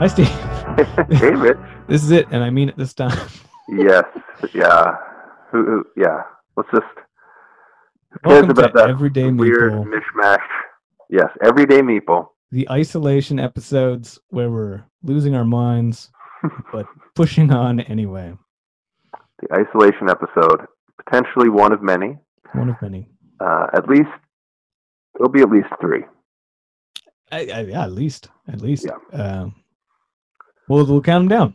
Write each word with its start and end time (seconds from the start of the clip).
Hi, 0.00 0.06
Steve. 0.06 0.28
hey, 1.10 1.32
Rich. 1.32 1.58
This 1.86 2.02
is 2.02 2.10
it, 2.10 2.26
and 2.30 2.42
I 2.42 2.48
mean 2.48 2.70
it 2.70 2.76
this 2.78 2.94
time. 2.94 3.18
Yes. 3.68 4.04
Yeah. 4.54 4.96
Who, 5.52 5.62
who, 5.62 5.84
yeah. 5.94 6.22
Let's 6.56 6.70
just. 6.72 6.86
Who 8.12 8.30
cares 8.30 8.44
about 8.48 8.68
to 8.68 8.72
that 8.76 8.88
Everyday 8.88 9.30
weird 9.30 9.74
Meeple, 9.74 9.92
mishmash? 9.92 10.38
Yes. 11.10 11.28
Everyday 11.44 11.82
Meeple. 11.82 12.28
the 12.50 12.66
isolation 12.70 13.38
episodes 13.38 14.18
where 14.30 14.50
we're 14.50 14.82
losing 15.02 15.34
our 15.34 15.44
minds, 15.44 16.10
but 16.72 16.86
pushing 17.14 17.52
on 17.52 17.80
anyway. 17.80 18.32
The 19.42 19.54
isolation 19.54 20.08
episode. 20.08 20.66
Potentially 21.04 21.50
one 21.50 21.74
of 21.74 21.82
many. 21.82 22.16
One 22.54 22.70
of 22.70 22.76
many. 22.80 23.06
Uh, 23.38 23.66
at 23.74 23.86
least. 23.86 24.08
There'll 25.12 25.30
be 25.30 25.42
at 25.42 25.50
least 25.50 25.68
three. 25.78 26.04
I, 27.30 27.40
I, 27.40 27.60
yeah, 27.60 27.84
at 27.84 27.92
least, 27.92 28.30
at 28.48 28.62
least. 28.62 28.86
Yeah. 29.12 29.18
Um, 29.22 29.54
we'll 30.70 30.86
we'll 30.86 31.02
count 31.02 31.22
them 31.22 31.28
down. 31.28 31.54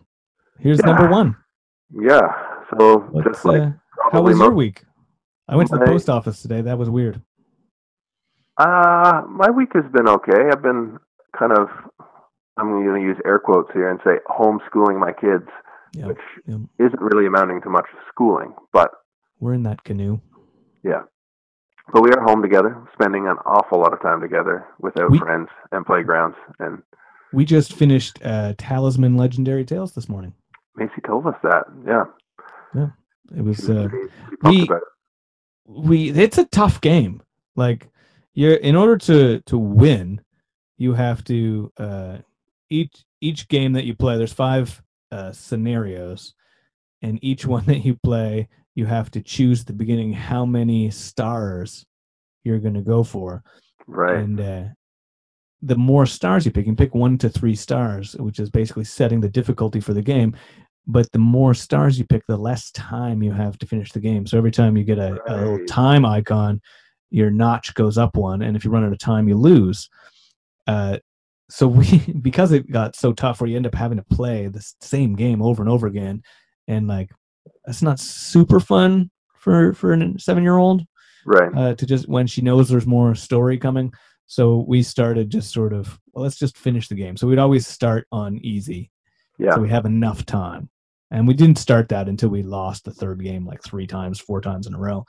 Here's 0.60 0.80
Yeah. 0.80 0.88
number 0.92 1.08
one. 1.10 1.36
Yeah. 1.92 2.28
So 2.78 3.00
What's, 3.12 3.28
just 3.28 3.46
like 3.46 3.62
uh, 3.62 3.72
how 4.12 4.22
was 4.22 4.38
your 4.38 4.52
week? 4.54 4.84
I 5.48 5.56
went 5.56 5.70
to 5.70 5.78
the 5.78 5.86
post 5.86 6.10
office 6.10 6.42
today. 6.42 6.62
That 6.62 6.78
was 6.78 6.90
weird. 6.90 7.22
Uh, 8.58 9.22
my 9.30 9.50
week 9.50 9.70
has 9.74 9.84
been 9.92 10.08
okay. 10.08 10.50
I've 10.52 10.62
been 10.64 10.98
kind 11.38 11.52
of, 11.52 11.68
I'm 12.58 12.70
going 12.72 13.02
to 13.02 13.06
use 13.08 13.18
air 13.26 13.38
quotes 13.40 13.70
here 13.74 13.90
and 13.90 14.00
say 14.04 14.14
homeschooling 14.30 14.98
my 15.00 15.12
kids, 15.12 15.48
Yeah, 15.94 16.08
which 16.08 16.18
yeah. 16.48 16.58
isn't 16.80 17.02
really 17.02 17.28
amounting 17.28 17.62
to 17.64 17.70
much 17.70 17.86
schooling, 18.10 18.54
but 18.72 18.92
we're 19.40 19.54
in 19.54 19.64
that 19.64 19.84
canoe. 19.84 20.20
yeah. 20.84 21.04
But 21.94 22.02
we 22.02 22.10
are 22.14 22.22
home 22.24 22.42
together, 22.42 22.82
spending 22.94 23.28
an 23.28 23.36
awful 23.46 23.80
lot 23.80 23.94
of 23.94 24.02
time 24.02 24.20
together 24.20 24.66
without 24.80 25.12
We- 25.12 25.20
friends 25.20 25.50
and 25.72 25.86
playgrounds. 25.86 26.36
And 26.58 26.82
We 27.36 27.44
just 27.46 27.74
finished 27.74 28.20
uh, 28.24 28.54
Talisman 28.58 29.18
Legendary 29.18 29.66
Tales 29.66 29.92
this 29.94 30.08
morning. 30.08 30.34
Macy 30.78 31.02
told 31.06 31.28
us 31.28 31.36
that. 31.44 31.64
Yeah. 31.86 32.06
Yeah. 32.74 32.88
It 33.38 33.42
was 33.44 33.70
uh, 33.70 33.88
pretty- 33.90 34.08
she 34.30 34.36
pumped 34.38 34.70
we- 34.70 34.76
it. 34.76 34.84
we 35.68 36.10
it's 36.12 36.38
a 36.38 36.46
tough 36.46 36.80
game 36.82 37.22
like 37.56 37.90
you're 38.34 38.54
in 38.56 38.76
order 38.76 38.98
to 38.98 39.40
to 39.48 39.58
win 39.58 40.22
you 40.78 40.94
have 40.94 41.24
to 41.24 41.72
uh 41.78 42.18
each 42.70 43.04
each 43.22 43.48
game 43.48 43.74
that 43.74 43.86
you 43.86 43.96
play 43.96 44.16
there's 44.18 44.34
five 44.34 44.82
uh 45.12 45.32
scenarios 45.32 46.36
and 47.02 47.18
each 47.24 47.46
one 47.48 47.66
that 47.66 47.80
you 47.84 47.96
play 48.04 48.48
you 48.76 48.86
have 48.86 49.10
to 49.10 49.22
choose 49.22 49.64
the 49.64 49.74
beginning 49.74 50.14
how 50.14 50.46
many 50.46 50.92
stars 50.92 51.86
you're 52.44 52.60
going 52.60 52.74
to 52.76 52.82
go 52.82 53.04
for 53.04 53.44
Right. 53.88 54.18
and 54.18 54.40
uh 54.40 54.64
the 55.62 55.76
more 55.76 56.06
stars 56.06 56.46
you 56.46 56.52
pick 56.52 56.66
you 56.66 56.72
can 56.72 56.76
pick 56.76 56.94
one 56.94 57.18
to 57.18 57.30
three 57.30 57.56
stars 57.56 58.16
which 58.18 58.40
is 58.40 58.50
basically 58.50 58.84
setting 58.84 59.22
the 59.22 59.30
difficulty 59.30 59.80
for 59.80 59.94
the 59.94 60.02
game. 60.02 60.36
But 60.88 61.12
the 61.12 61.20
more 61.20 61.56
stars 61.56 61.98
you 61.98 62.06
pick 62.06 62.26
the 62.28 62.38
less 62.38 62.70
time 62.72 63.24
you 63.24 63.32
have 63.32 63.58
to 63.58 63.66
finish 63.66 63.92
the 63.92 64.00
game. 64.00 64.28
So 64.28 64.38
every 64.38 64.52
time 64.52 64.78
you 64.78 64.84
get 64.84 65.00
a, 65.00 65.20
a 65.28 65.34
little 65.36 65.66
time 65.66 66.06
icon 66.06 66.62
your 67.12 67.30
notch 67.30 67.74
goes 67.76 67.98
up 67.98 68.18
one. 68.18 68.42
And 68.42 68.58
if 68.58 68.66
you 68.66 68.72
run 68.72 68.84
out 68.84 68.92
of 68.92 69.00
time 69.00 69.28
you 69.28 69.36
lose. 69.36 69.90
Uh 70.68 71.00
so 71.50 71.68
we 71.68 72.00
because 72.22 72.52
it 72.52 72.70
got 72.70 72.96
so 72.96 73.14
tough 73.14 73.42
where 73.42 73.50
you 73.50 73.56
end 73.56 73.68
up 73.68 73.76
having 73.76 73.98
to 73.98 74.16
play 74.16 74.48
the 74.48 74.66
same 74.82 75.16
game 75.16 75.42
over 75.42 75.62
and 75.62 75.72
over 75.72 75.88
again 75.88 76.22
and 76.68 76.88
like 76.88 77.10
that's 77.66 77.82
not 77.82 78.00
super 78.00 78.60
fun 78.60 79.10
for 79.38 79.74
for 79.74 79.94
a 79.94 80.20
seven 80.20 80.44
year 80.44 80.58
old 80.58 80.86
right. 81.26 81.52
uh, 81.56 81.76
to 81.76 81.86
just 81.86 82.08
when 82.08 82.28
she 82.28 82.42
knows 82.42 82.70
there's 82.70 82.88
more 82.88 83.16
story 83.16 83.58
coming. 83.58 83.94
So 84.28 84.66
we 84.68 84.82
started 84.84 85.30
just 85.30 85.52
sort 85.54 85.74
of 85.74 86.00
well, 86.14 86.24
let's 86.24 86.38
just 86.38 86.58
finish 86.58 86.88
the 86.88 86.96
game. 86.96 87.16
So 87.18 87.28
we'd 87.28 87.40
always 87.40 87.68
start 87.68 88.08
on 88.12 88.38
easy, 88.44 88.92
yeah. 89.38 89.54
so 89.56 89.62
we 89.62 89.70
have 89.70 89.86
enough 89.86 90.26
time. 90.26 90.70
And 91.12 91.28
we 91.28 91.34
didn't 91.36 91.60
start 91.60 91.88
that 91.90 92.10
until 92.10 92.30
we 92.30 92.42
lost 92.42 92.84
the 92.86 92.92
third 92.92 93.24
game 93.24 93.46
like 93.46 93.62
three 93.64 93.86
times, 93.88 94.20
four 94.20 94.42
times 94.42 94.66
in 94.68 94.74
a 94.74 94.80
row. 94.80 95.06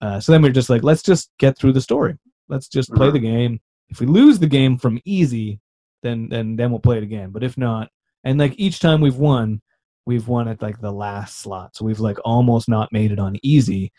Uh, 0.00 0.18
so 0.20 0.32
then 0.32 0.42
we 0.42 0.48
are 0.48 0.52
just 0.52 0.68
like, 0.68 0.82
let's 0.82 1.02
just 1.02 1.30
get 1.38 1.56
through 1.56 1.72
the 1.72 1.80
story. 1.80 2.16
Let's 2.48 2.68
just 2.68 2.92
play 2.92 3.08
Mhm. 3.08 3.12
the 3.12 3.18
game. 3.20 3.60
If 3.88 4.00
we 4.00 4.06
lose 4.06 4.38
the 4.38 4.48
game 4.48 4.76
from 4.76 5.00
easy, 5.04 5.60
then 6.02 6.28
then 6.28 6.56
then 6.56 6.70
we'll 6.70 6.80
play 6.80 6.96
it 6.98 7.02
again. 7.04 7.30
But 7.30 7.44
if 7.44 7.56
not, 7.56 7.90
and 8.24 8.38
like 8.38 8.54
each 8.58 8.80
time 8.80 9.00
we've 9.00 9.16
won, 9.16 9.62
we've 10.04 10.26
won 10.28 10.48
at 10.48 10.60
like 10.60 10.80
the 10.80 10.92
last 10.92 11.38
slot. 11.38 11.76
So 11.76 11.84
we've 11.84 12.00
like 12.00 12.18
almost 12.24 12.68
not 12.68 12.92
made 12.92 13.12
it 13.12 13.18
on 13.20 13.36
easy. 13.42 13.92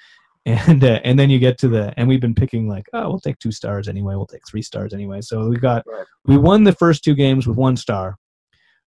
And 0.48 0.82
uh, 0.82 1.02
and 1.04 1.20
then 1.20 1.30
you 1.30 1.40
get 1.40 1.58
to 1.58 1.68
the 1.68 1.94
and 1.98 2.08
we've 2.08 2.22
been 2.22 2.34
picking 2.36 2.70
like 2.70 2.86
oh 2.94 3.10
we'll 3.10 3.20
take 3.20 3.38
two 3.40 3.52
stars 3.52 3.90
anyway. 3.90 4.16
We'll 4.16 4.26
take 4.26 4.48
three 4.48 4.62
stars 4.62 4.94
anyway. 4.94 5.20
So 5.20 5.50
we 5.50 5.58
got 5.58 5.84
Right. 5.86 6.06
we 6.26 6.38
won 6.38 6.64
the 6.64 6.72
first 6.72 7.04
two 7.04 7.16
games 7.16 7.46
with 7.48 7.58
one 7.58 7.76
star. 7.76 8.16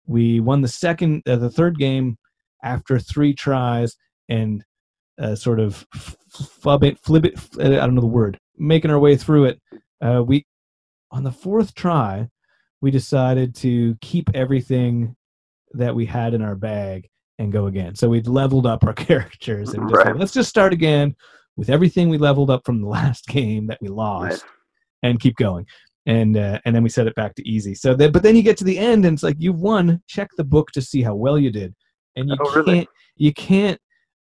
We 0.06 0.38
won 0.38 0.60
the 0.62 0.68
second 0.68 1.22
uh, 1.26 1.34
the 1.36 1.50
third 1.50 1.76
game 1.76 2.16
after 2.62 3.00
three 3.00 3.34
tries 3.34 3.96
and 4.28 4.64
uh, 5.20 5.34
sort 5.34 5.58
of 5.58 5.84
f- 5.96 6.16
flub 6.30 6.84
it 6.84 6.96
flip 7.00 7.24
it 7.24 7.36
i 7.58 7.64
don't 7.68 7.94
know 7.96 8.00
the 8.00 8.06
word 8.06 8.38
making 8.56 8.90
our 8.92 8.98
way 9.00 9.16
through 9.16 9.46
it. 9.46 9.60
Uh, 10.00 10.22
we 10.24 10.46
on 11.10 11.24
the 11.24 11.32
fourth 11.32 11.74
try 11.74 12.28
we 12.80 12.90
decided 12.92 13.52
to 13.56 13.96
keep 14.00 14.30
everything 14.34 15.16
that 15.72 15.92
we 15.94 16.06
had 16.06 16.34
in 16.34 16.42
our 16.42 16.54
bag 16.54 17.08
and 17.40 17.50
go 17.52 17.66
again. 17.66 17.94
So 17.96 18.08
we'd 18.08 18.28
leveled 18.28 18.66
up 18.66 18.84
our 18.84 18.92
characters 19.08 19.74
and 19.74 19.88
just 19.90 20.04
like, 20.04 20.14
let's 20.16 20.32
just 20.32 20.48
start 20.48 20.72
again 20.72 21.16
with 21.58 21.68
everything 21.68 22.08
we 22.08 22.16
leveled 22.16 22.48
up 22.50 22.64
from 22.64 22.80
the 22.80 22.88
last 22.98 23.26
game 23.26 23.66
that 23.66 23.78
we 23.82 23.88
lost 23.88 24.30
Nice. 24.30 24.44
and 25.02 25.20
keep 25.20 25.36
going 25.36 25.66
and 26.06 26.36
uh, 26.38 26.58
and 26.64 26.74
then 26.74 26.82
we 26.82 26.88
set 26.88 27.06
it 27.06 27.14
back 27.16 27.34
to 27.34 27.46
easy 27.46 27.74
so 27.74 27.94
that 27.94 28.12
but 28.12 28.22
then 28.22 28.34
you 28.36 28.42
get 28.42 28.56
to 28.56 28.64
the 28.64 28.78
end 28.78 29.04
and 29.04 29.14
it's 29.14 29.22
like 29.22 29.36
you've 29.38 29.60
won 29.60 30.00
check 30.06 30.30
the 30.38 30.44
book 30.44 30.70
to 30.72 30.80
see 30.80 31.02
how 31.02 31.14
well 31.14 31.38
you 31.38 31.50
did 31.50 31.74
and 32.16 32.30
you 32.30 32.36
Oh, 32.40 32.50
really? 32.54 32.76
can't 32.76 32.88
you 33.16 33.32
can't 33.34 33.78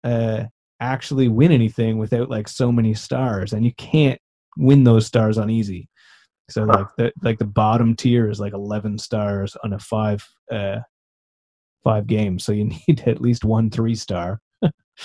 uh 0.05 0.45
actually 0.81 1.29
win 1.29 1.53
anything 1.53 1.99
without 1.99 2.31
like 2.31 2.49
so 2.49 2.71
many 2.73 2.95
stars 2.95 3.53
and 3.53 3.65
you 3.65 3.73
can't 3.75 4.19
win 4.57 4.85
those 4.85 5.07
stars 5.07 5.37
on 5.39 5.51
easy 5.51 5.89
so 6.49 6.65
Huh. 6.67 6.79
like 6.79 6.87
the 6.97 7.13
like 7.23 7.39
the 7.39 7.45
bottom 7.47 7.95
tier 7.97 8.31
is 8.31 8.39
like 8.41 8.53
11 8.55 8.99
stars 8.99 9.57
on 9.65 9.73
a 9.73 9.79
five 9.79 10.25
uh 10.53 10.79
five 11.83 12.07
games 12.07 12.45
so 12.45 12.53
you 12.53 12.65
need 12.89 13.03
at 13.07 13.21
least 13.21 13.45
one 13.45 13.69
three 13.71 13.95
star 13.95 14.41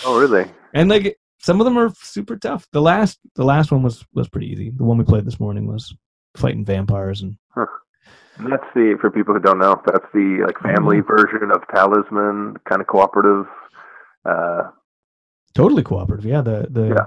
Oh, 0.05 0.19
really? 0.19 0.45
and 0.75 0.87
like 0.89 1.17
some 1.39 1.59
of 1.61 1.65
them 1.65 1.77
are 1.77 1.91
super 2.01 2.35
tough 2.37 2.67
the 2.73 2.81
last 2.81 3.19
the 3.35 3.43
last 3.43 3.71
one 3.71 3.81
was 3.83 4.05
was 4.13 4.27
pretty 4.29 4.47
easy 4.47 4.69
the 4.71 4.83
one 4.83 4.97
we 4.97 5.03
played 5.03 5.25
this 5.25 5.39
morning 5.39 5.65
was 5.67 5.93
fighting 6.37 6.63
vampires 6.65 7.21
and 7.21 7.37
And 8.37 8.49
That's 8.51 8.63
the 8.73 8.97
for 9.01 9.11
people 9.11 9.33
who 9.33 9.41
don't 9.41 9.59
know. 9.59 9.81
That's 9.85 10.05
the 10.13 10.43
like 10.45 10.57
family 10.59 11.01
version 11.01 11.51
of 11.51 11.61
Talisman, 11.75 12.55
kind 12.69 12.79
of 12.79 12.87
cooperative. 12.87 13.45
Uh, 14.23 14.69
totally 15.53 15.83
cooperative 15.83 16.25
yeah 16.25 16.41
the 16.41 16.67
the 16.69 16.87
Yeah. 16.87 17.05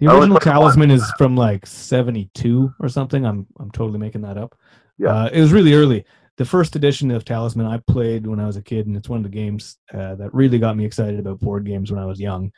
the 0.00 0.06
original 0.12 0.38
talisman 0.40 0.90
is 0.90 1.04
from 1.16 1.36
like 1.36 1.64
72 1.66 2.72
or 2.80 2.88
something 2.88 3.24
i'm 3.24 3.46
i'm 3.60 3.70
totally 3.70 3.98
making 3.98 4.22
that 4.22 4.36
up 4.36 4.56
Yeah. 4.98 5.10
uh, 5.10 5.30
it 5.32 5.40
was 5.40 5.52
really 5.52 5.74
early 5.74 6.04
the 6.36 6.44
first 6.44 6.74
edition 6.74 7.10
of 7.12 7.24
talisman 7.24 7.66
i 7.66 7.78
played 7.78 8.26
when 8.26 8.40
i 8.40 8.46
was 8.46 8.56
a 8.56 8.62
kid 8.62 8.86
and 8.88 8.96
it's 8.96 9.08
one 9.08 9.18
of 9.18 9.22
the 9.22 9.28
games 9.42 9.78
uh, 9.92 10.16
that 10.16 10.34
really 10.34 10.58
got 10.58 10.76
me 10.76 10.84
excited 10.84 11.20
about 11.20 11.38
board 11.40 11.64
games 11.64 11.92
when 11.92 12.02
i 12.02 12.06
was 12.06 12.18
young 12.20 12.50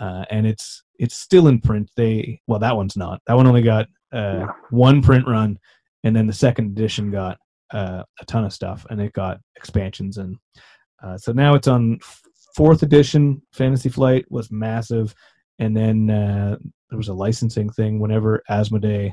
uh, 0.00 0.24
and 0.30 0.46
it's 0.46 0.82
it's 0.98 1.16
still 1.16 1.48
in 1.48 1.60
print. 1.60 1.90
They 1.96 2.40
well 2.46 2.58
that 2.60 2.76
one's 2.76 2.96
not. 2.96 3.20
That 3.26 3.34
one 3.36 3.46
only 3.46 3.62
got 3.62 3.86
uh, 4.12 4.38
Yeah. 4.40 4.46
one 4.70 5.02
print 5.02 5.26
run 5.26 5.58
and 6.04 6.14
then 6.14 6.26
the 6.26 6.32
second 6.32 6.66
edition 6.66 7.10
got 7.10 7.38
uh, 7.72 8.02
a 8.20 8.24
ton 8.26 8.44
of 8.44 8.52
stuff 8.52 8.86
and 8.90 9.00
it 9.00 9.12
got 9.12 9.40
expansions 9.56 10.18
and 10.18 10.36
uh, 11.02 11.18
so 11.18 11.32
now 11.32 11.54
it's 11.54 11.68
on 11.68 11.98
fourth 12.54 12.82
edition. 12.82 13.42
Fantasy 13.52 13.88
flight 13.90 14.24
was 14.30 14.50
massive. 14.50 15.14
And 15.58 15.76
then 15.76 16.08
uh, 16.10 16.56
there 16.90 16.96
was 16.98 17.08
a 17.08 17.14
licensing 17.14 17.68
thing 17.70 17.98
whenever 17.98 18.42
asmodee 18.48 19.12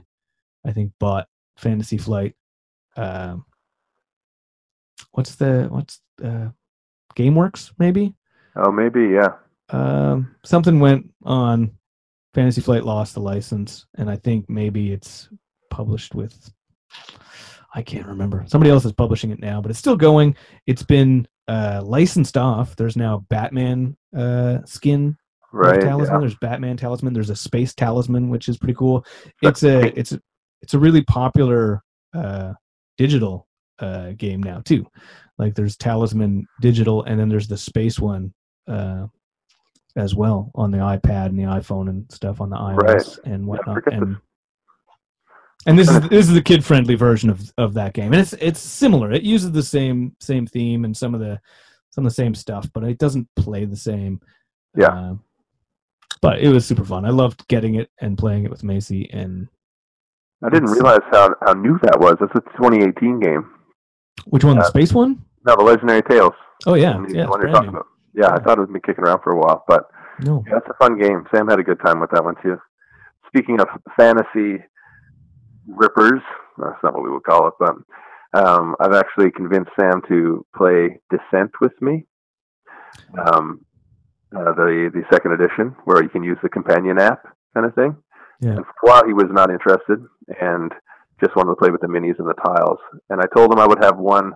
i 0.65 0.71
think 0.71 0.91
bought 0.99 1.27
fantasy 1.57 1.97
flight 1.97 2.35
um, 2.95 3.43
what's 5.11 5.35
the 5.35 5.67
what's 5.71 5.99
uh, 6.23 6.49
gameworks 7.15 7.71
maybe? 7.79 8.13
Oh, 8.55 8.71
maybe 8.71 9.07
yeah. 9.07 9.33
Um, 9.69 10.35
something 10.43 10.79
went 10.79 11.09
on 11.23 11.71
fantasy 12.33 12.61
flight 12.61 12.83
lost 12.83 13.13
the 13.13 13.19
license 13.21 13.85
and 13.97 14.09
i 14.09 14.15
think 14.15 14.49
maybe 14.49 14.91
it's 14.91 15.29
published 15.69 16.15
with 16.15 16.51
i 17.75 17.81
can't 17.81 18.07
remember. 18.07 18.43
Somebody 18.47 18.69
else 18.71 18.85
is 18.85 18.91
publishing 18.91 19.31
it 19.31 19.39
now 19.39 19.61
but 19.61 19.71
it's 19.71 19.79
still 19.79 19.95
going. 19.95 20.35
It's 20.67 20.83
been 20.83 21.27
uh, 21.47 21.81
licensed 21.83 22.37
off. 22.37 22.75
There's 22.75 22.95
now 22.95 23.25
batman 23.29 23.97
uh, 24.15 24.59
skin 24.65 25.17
Right. 25.51 25.81
talisman. 25.81 26.15
Yeah. 26.15 26.19
there's 26.21 26.35
batman 26.37 26.77
talisman. 26.77 27.13
There's 27.13 27.29
a 27.29 27.35
space 27.35 27.73
talisman 27.75 28.29
which 28.29 28.47
is 28.49 28.57
pretty 28.57 28.73
cool. 28.75 29.05
It's 29.41 29.63
a 29.63 29.97
it's 29.99 30.11
a 30.11 30.21
it's 30.61 30.73
a 30.73 30.79
really 30.79 31.01
popular 31.03 31.83
uh 32.15 32.53
digital 32.97 33.47
uh 33.79 34.11
game 34.13 34.41
now 34.41 34.61
too. 34.65 34.87
Like 35.37 35.53
there's 35.55 35.77
talisman 35.77 36.47
digital 36.61 37.03
and 37.03 37.19
then 37.19 37.29
there's 37.29 37.47
the 37.47 37.57
space 37.57 37.99
one 37.99 38.33
uh 38.67 39.07
as 39.95 40.15
well 40.15 40.51
on 40.55 40.71
the 40.71 40.77
ipad 40.79 41.27
and 41.27 41.37
the 41.37 41.43
iphone 41.43 41.87
and 41.89 42.11
stuff 42.11 42.41
on 42.41 42.49
the 42.49 42.55
ios 42.57 42.77
Right. 42.81 43.17
and 43.25 43.45
whatnot 43.45 43.75
forget 43.75 43.93
and 43.93 44.17
And 45.65 45.77
this 45.79 45.89
is 45.89 45.99
this 46.09 46.27
is 46.27 46.33
the 46.33 46.41
kid 46.41 46.63
friendly 46.65 46.95
version 46.95 47.29
of 47.29 47.39
of 47.57 47.73
that 47.75 47.93
game, 47.93 48.11
and 48.11 48.21
it's 48.21 48.33
it's 48.33 48.59
similar. 48.59 49.11
It 49.13 49.23
uses 49.23 49.51
the 49.53 49.63
same 49.63 50.13
same 50.19 50.45
theme 50.45 50.83
and 50.83 50.95
some 50.97 51.13
of 51.13 51.21
the 51.21 51.39
some 51.91 52.05
of 52.05 52.11
the 52.11 52.15
same 52.15 52.35
stuff, 52.35 52.67
but 52.73 52.83
it 52.83 52.97
doesn't 52.97 53.27
play 53.37 53.63
the 53.65 53.77
same. 53.77 54.19
Yeah. 54.75 54.87
Uh, 54.87 55.15
but 56.21 56.39
it 56.39 56.49
was 56.49 56.65
super 56.65 56.83
fun. 56.83 57.05
I 57.05 57.11
loved 57.11 57.47
getting 57.47 57.75
it 57.75 57.89
and 58.01 58.17
playing 58.17 58.43
it 58.43 58.49
with 58.51 58.63
Macy, 58.63 59.09
and 59.13 59.47
I 60.43 60.49
didn't 60.49 60.71
realize 60.71 60.99
how 61.11 61.33
how 61.45 61.53
new 61.53 61.79
that 61.83 61.97
was. 61.97 62.17
That's 62.19 62.35
a 62.35 62.41
2018 62.57 63.19
game. 63.21 63.49
which 64.25 64.43
one? 64.43 64.57
The 64.57 64.63
Uh, 64.63 64.67
space 64.67 64.91
one? 64.91 65.23
No, 65.45 65.55
the 65.55 65.63
Legendary 65.63 66.01
Tales. 66.01 66.33
Oh 66.65 66.73
yeah, 66.73 66.97
the 67.07 67.13
yeah, 67.13 67.21
it's 67.23 67.29
one 67.31 67.39
you're 67.41 67.51
talking 67.51 67.71
new. 67.71 67.77
about. 67.77 67.87
Yeah, 68.13 68.29
I 68.29 68.39
thought 68.39 68.57
it 68.57 68.61
was 68.61 68.69
been 68.69 68.81
kicking 68.81 69.03
around 69.03 69.21
for 69.23 69.31
a 69.31 69.37
while, 69.37 69.63
but 69.67 69.89
No, 70.19 70.43
yeah, 70.47 70.53
that's 70.55 70.69
a 70.69 70.77
fun 70.83 70.99
game. 70.99 71.25
Sam 71.33 71.47
had 71.47 71.59
a 71.59 71.63
good 71.63 71.79
time 71.83 71.99
with 71.99 72.11
that 72.11 72.23
one 72.23 72.35
too. 72.41 72.57
Speaking 73.27 73.59
of 73.59 73.67
fantasy 73.97 74.63
rippers, 75.67 76.21
that's 76.57 76.83
not 76.83 76.93
what 76.93 77.03
we 77.03 77.09
would 77.09 77.23
call 77.23 77.47
it, 77.47 77.53
but 77.59 77.75
um, 78.33 78.75
I've 78.79 78.93
actually 78.93 79.31
convinced 79.31 79.71
Sam 79.79 80.01
to 80.07 80.45
play 80.55 80.99
Descent 81.09 81.51
with 81.61 81.73
me. 81.81 82.05
Um, 83.17 83.65
uh, 84.35 84.53
the 84.53 84.89
the 84.93 85.03
second 85.11 85.33
edition, 85.33 85.75
where 85.85 86.01
you 86.01 86.09
can 86.09 86.23
use 86.23 86.37
the 86.41 86.49
companion 86.49 86.99
app 86.99 87.23
kind 87.53 87.65
of 87.65 87.75
thing. 87.75 87.95
Yeah. 88.41 88.51
And 88.57 88.65
for 88.65 88.73
a 88.83 88.89
while, 88.89 89.05
he 89.05 89.13
was 89.13 89.29
not 89.29 89.49
interested 89.51 89.99
and 90.41 90.71
just 91.23 91.35
wanted 91.35 91.51
to 91.51 91.55
play 91.55 91.69
with 91.69 91.81
the 91.81 91.87
minis 91.87 92.17
and 92.19 92.27
the 92.27 92.33
tiles. 92.33 92.79
And 93.09 93.21
I 93.21 93.25
told 93.35 93.53
him 93.53 93.59
I 93.59 93.67
would 93.67 93.83
have 93.83 93.97
one 93.97 94.33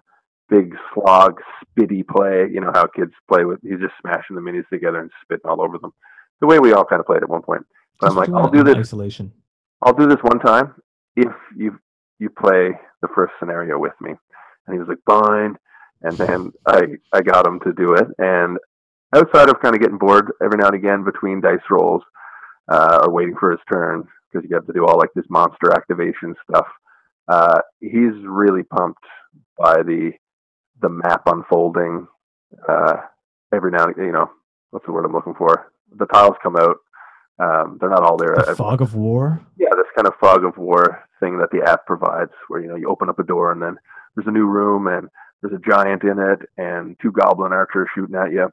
big 0.50 0.76
slog, 0.94 1.40
spitty 1.62 2.06
play. 2.08 2.48
You 2.52 2.62
know 2.62 2.72
how 2.74 2.88
kids 2.88 3.14
play 3.28 3.46
with 3.46 3.60
he's 3.62 3.80
just 3.80 3.94
smashing 4.02 4.36
the 4.36 4.42
minis 4.42 4.68
together 4.70 5.00
and 5.00 5.12
spitting 5.24 5.50
all 5.50 5.62
over 5.62 5.78
them. 5.78 5.94
The 6.42 6.48
way 6.48 6.60
we 6.60 6.74
all 6.74 6.86
kind 6.86 7.00
of 7.00 7.06
played 7.06 7.24
at 7.24 7.30
one 7.30 7.42
point. 7.42 7.66
But 8.00 8.12
I'm 8.12 8.16
like, 8.16 8.30
I'll 8.30 8.50
do 8.50 8.64
this. 8.64 8.76
Isolation. 8.76 9.32
I'll 9.82 9.94
do 9.94 10.08
this 10.08 10.22
one 10.22 10.40
time 10.40 10.74
if 11.16 11.34
you 11.56 11.80
you 12.20 12.30
play 12.30 12.72
the 13.02 13.08
first 13.14 13.34
scenario 13.40 13.78
with 13.78 13.94
me. 14.02 14.12
And 14.66 14.74
he 14.74 14.80
was 14.80 14.88
like, 14.88 15.00
fine. 15.06 15.56
And 16.02 16.18
then 16.18 16.52
I 16.66 16.98
I 17.14 17.22
got 17.22 17.48
him 17.48 17.60
to 17.62 17.74
do 17.74 17.94
it. 17.94 18.08
And 18.20 18.58
outside 19.16 19.50
of 19.50 19.60
kind 19.62 19.76
of 19.76 19.82
getting 19.82 19.98
bored 19.98 20.32
every 20.42 20.58
now 20.58 20.68
and 20.68 20.76
again 20.76 21.04
between 21.04 21.42
dice 21.42 21.60
rolls 21.70 22.04
uh, 22.70 23.00
or 23.04 23.12
waiting 23.12 23.36
for 23.40 23.52
his 23.52 23.60
turn 23.72 24.08
because 24.32 24.48
you 24.48 24.56
have 24.56 24.68
to 24.68 24.74
do 24.74 24.86
all 24.86 24.98
like 24.98 25.14
this 25.16 25.26
monster 25.30 25.74
activation 25.74 26.36
stuff, 26.50 26.68
uh, 27.28 27.60
he's 27.80 28.14
really 28.24 28.64
pumped 28.64 29.04
by 29.58 29.82
the 29.82 30.12
the 30.82 30.90
map 30.90 31.24
unfolding. 31.26 32.08
Uh, 32.68 32.98
every 33.54 33.72
now 33.72 33.86
and 33.86 33.96
you 33.98 34.12
know 34.12 34.30
what's 34.72 34.86
the 34.86 34.92
word 34.92 35.06
I'm 35.06 35.14
looking 35.14 35.36
for? 35.36 35.72
The 35.98 36.06
tiles 36.06 36.36
come 36.42 36.56
out. 36.56 36.78
Um, 37.40 37.78
they're 37.80 37.90
not 37.90 38.04
all 38.04 38.18
there. 38.18 38.36
The 38.36 38.56
fog 38.56 38.82
of 38.82 38.96
war. 38.96 39.46
yeah, 39.58 39.70
this 39.76 39.86
kind 39.96 40.08
of 40.08 40.14
fog 40.20 40.44
of 40.44 40.58
war 40.58 41.04
thing 41.20 41.38
that 41.40 41.50
the 41.52 41.70
app 41.70 41.86
provides, 41.86 42.32
where 42.48 42.62
you 42.62 42.68
know 42.68 42.76
you 42.76 42.90
open 42.90 43.10
up 43.10 43.20
a 43.20 43.24
door 43.24 43.52
and 43.52 43.62
then 43.62 43.78
there's 44.16 44.28
a 44.28 44.32
new 44.32 44.48
room 44.48 44.88
and 44.88 45.10
there's 45.42 45.54
a 45.54 45.70
giant 45.70 46.04
in 46.04 46.18
it 46.20 46.40
and 46.58 46.96
two 47.02 47.12
goblin 47.12 47.54
archers 47.54 47.88
shooting 47.94 48.16
at 48.16 48.32
you. 48.32 48.52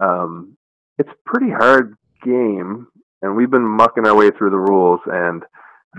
Um, 0.00 0.56
it's 0.98 1.10
a 1.10 1.28
pretty 1.28 1.52
hard 1.52 1.94
game, 2.24 2.86
and 3.22 3.36
we've 3.36 3.50
been 3.50 3.68
mucking 3.68 4.06
our 4.06 4.16
way 4.16 4.30
through 4.30 4.50
the 4.50 4.56
rules. 4.58 5.00
And 5.06 5.42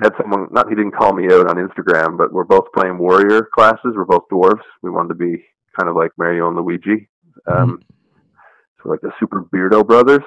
had 0.02 0.14
someone, 0.20 0.48
not 0.52 0.70
he 0.70 0.76
didn't 0.76 0.96
call 0.96 1.14
me 1.14 1.26
out 1.26 1.50
on 1.50 1.56
Instagram, 1.56 2.18
but 2.18 2.32
we're 2.32 2.44
both 2.44 2.66
playing 2.74 2.98
warrior 2.98 3.48
classes. 3.54 3.94
We're 3.96 4.06
both 4.06 4.28
dwarves. 4.32 4.62
We 4.82 4.90
wanted 4.90 5.10
to 5.10 5.16
be 5.16 5.44
kind 5.78 5.90
of 5.90 5.96
like 5.96 6.12
Mario 6.18 6.48
and 6.48 6.56
Luigi, 6.56 7.08
um, 7.48 7.82
so 8.82 8.90
like 8.90 9.02
the 9.02 9.12
Super 9.20 9.44
Beardo 9.44 9.86
brothers. 9.86 10.24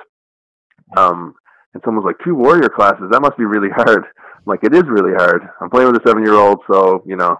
Um, 0.97 1.35
and 1.75 1.83
someone's 1.85 2.05
like, 2.05 2.17
two 2.25 2.35
warrior 2.35 2.69
classes, 2.69 3.09
that 3.11 3.21
must 3.21 3.37
be 3.37 3.45
really 3.45 3.69
hard. 3.71 4.05
I'm 4.05 4.43
like, 4.47 4.65
it 4.65 4.75
is 4.75 4.85
really 4.87 5.15
hard. 5.15 5.43
I'm 5.61 5.71
playing 5.71 5.93
with 5.93 6.01
a 6.03 6.09
seven 6.09 6.25
year 6.25 6.35
old, 6.35 6.61
so, 6.71 7.03
you 7.07 7.17
know, 7.17 7.37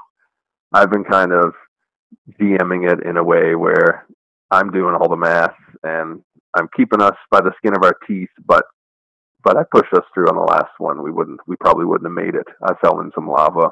I've 0.73 0.91
been 0.91 1.05
kind 1.05 1.33
of 1.33 1.53
DMing 2.41 2.91
it 2.91 3.05
in 3.07 3.17
a 3.17 3.25
way 3.25 3.55
where 3.55 4.07
I'm 4.51 4.71
doing 4.71 4.95
all 4.95 5.09
the 5.09 5.17
math 5.17 5.55
and 5.83 6.23
I'm 6.57 6.69
keeping 6.77 7.01
us 7.01 7.17
by 7.31 7.41
the 7.41 7.53
skin 7.59 7.75
of 7.75 7.83
our 7.83 7.97
teeth, 8.07 8.31
but 8.45 8.65
but 9.45 9.57
I 9.57 9.63
pushed 9.71 9.93
us 9.95 10.05
through 10.13 10.29
on 10.29 10.37
the 10.37 10.43
last 10.43 10.73
one. 10.79 11.03
We 11.03 11.11
wouldn't 11.11 11.41
we 11.47 11.57
probably 11.57 11.87
wouldn't 11.87 12.09
have 12.09 12.25
made 12.25 12.35
it. 12.35 12.47
I 12.63 12.75
fell 12.83 13.01
in 13.01 13.11
some 13.15 13.29
lava 13.29 13.71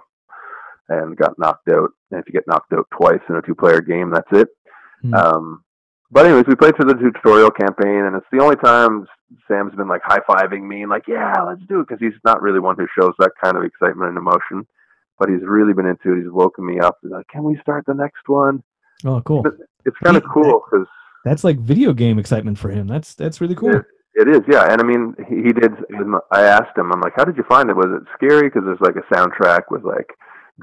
and 0.88 1.16
got 1.16 1.38
knocked 1.38 1.68
out. 1.68 1.90
And 2.10 2.20
if 2.20 2.26
you 2.26 2.32
get 2.32 2.46
knocked 2.46 2.72
out 2.72 2.86
twice 2.98 3.20
in 3.28 3.36
a 3.36 3.42
two 3.42 3.54
player 3.54 3.80
game, 3.80 4.10
that's 4.10 4.32
it. 4.32 4.48
Hmm. 5.02 5.14
Um, 5.14 5.64
but 6.10 6.24
anyways, 6.24 6.46
we 6.48 6.56
played 6.56 6.74
through 6.76 6.92
the 6.92 6.94
tutorial 6.94 7.50
campaign, 7.50 8.06
and 8.06 8.16
it's 8.16 8.26
the 8.32 8.42
only 8.42 8.56
time 8.56 9.06
Sam's 9.46 9.74
been 9.74 9.88
like 9.88 10.00
high 10.02 10.20
fiving 10.28 10.66
me 10.66 10.80
and 10.82 10.90
like, 10.90 11.06
yeah, 11.06 11.34
let's 11.46 11.60
do 11.68 11.80
it, 11.80 11.88
because 11.88 12.00
he's 12.00 12.18
not 12.24 12.40
really 12.40 12.60
one 12.60 12.76
who 12.76 12.86
shows 12.98 13.12
that 13.18 13.32
kind 13.42 13.56
of 13.58 13.62
excitement 13.64 14.08
and 14.08 14.18
emotion. 14.18 14.66
But 15.18 15.28
he's 15.28 15.42
really 15.42 15.74
been 15.74 15.86
into 15.86 16.12
it. 16.12 16.22
He's 16.22 16.30
woken 16.30 16.64
me 16.64 16.78
up. 16.80 16.96
He's 17.02 17.10
like, 17.10 17.26
can 17.28 17.42
we 17.42 17.58
start 17.60 17.84
the 17.86 17.92
next 17.92 18.26
one? 18.26 18.62
Oh, 19.04 19.20
cool. 19.20 19.42
But 19.42 19.54
it's 19.84 19.96
kind 20.02 20.16
of 20.16 20.22
cool 20.32 20.62
because 20.64 20.86
That's 21.24 21.44
like 21.44 21.58
video 21.58 21.92
game 21.92 22.18
excitement 22.18 22.58
for 22.58 22.70
him. 22.70 22.86
That's 22.86 23.14
that's 23.14 23.40
really 23.40 23.54
cool. 23.54 23.76
it, 23.76 23.84
it 24.18 24.28
is, 24.28 24.42
yeah. 24.50 24.66
And 24.70 24.80
I 24.80 24.84
mean, 24.84 25.14
he, 25.28 25.36
he 25.46 25.52
did. 25.52 25.72
I 26.32 26.42
asked 26.42 26.76
him, 26.76 26.92
I'm 26.92 27.00
like, 27.00 27.14
how 27.16 27.24
did 27.24 27.36
you 27.36 27.44
find 27.48 27.70
it? 27.70 27.76
Was 27.76 27.86
it 28.00 28.08
scary? 28.16 28.48
Because 28.48 28.62
there's 28.64 28.80
like 28.80 28.96
a 28.96 29.14
soundtrack 29.14 29.62
with 29.70 29.84
like 29.84 30.10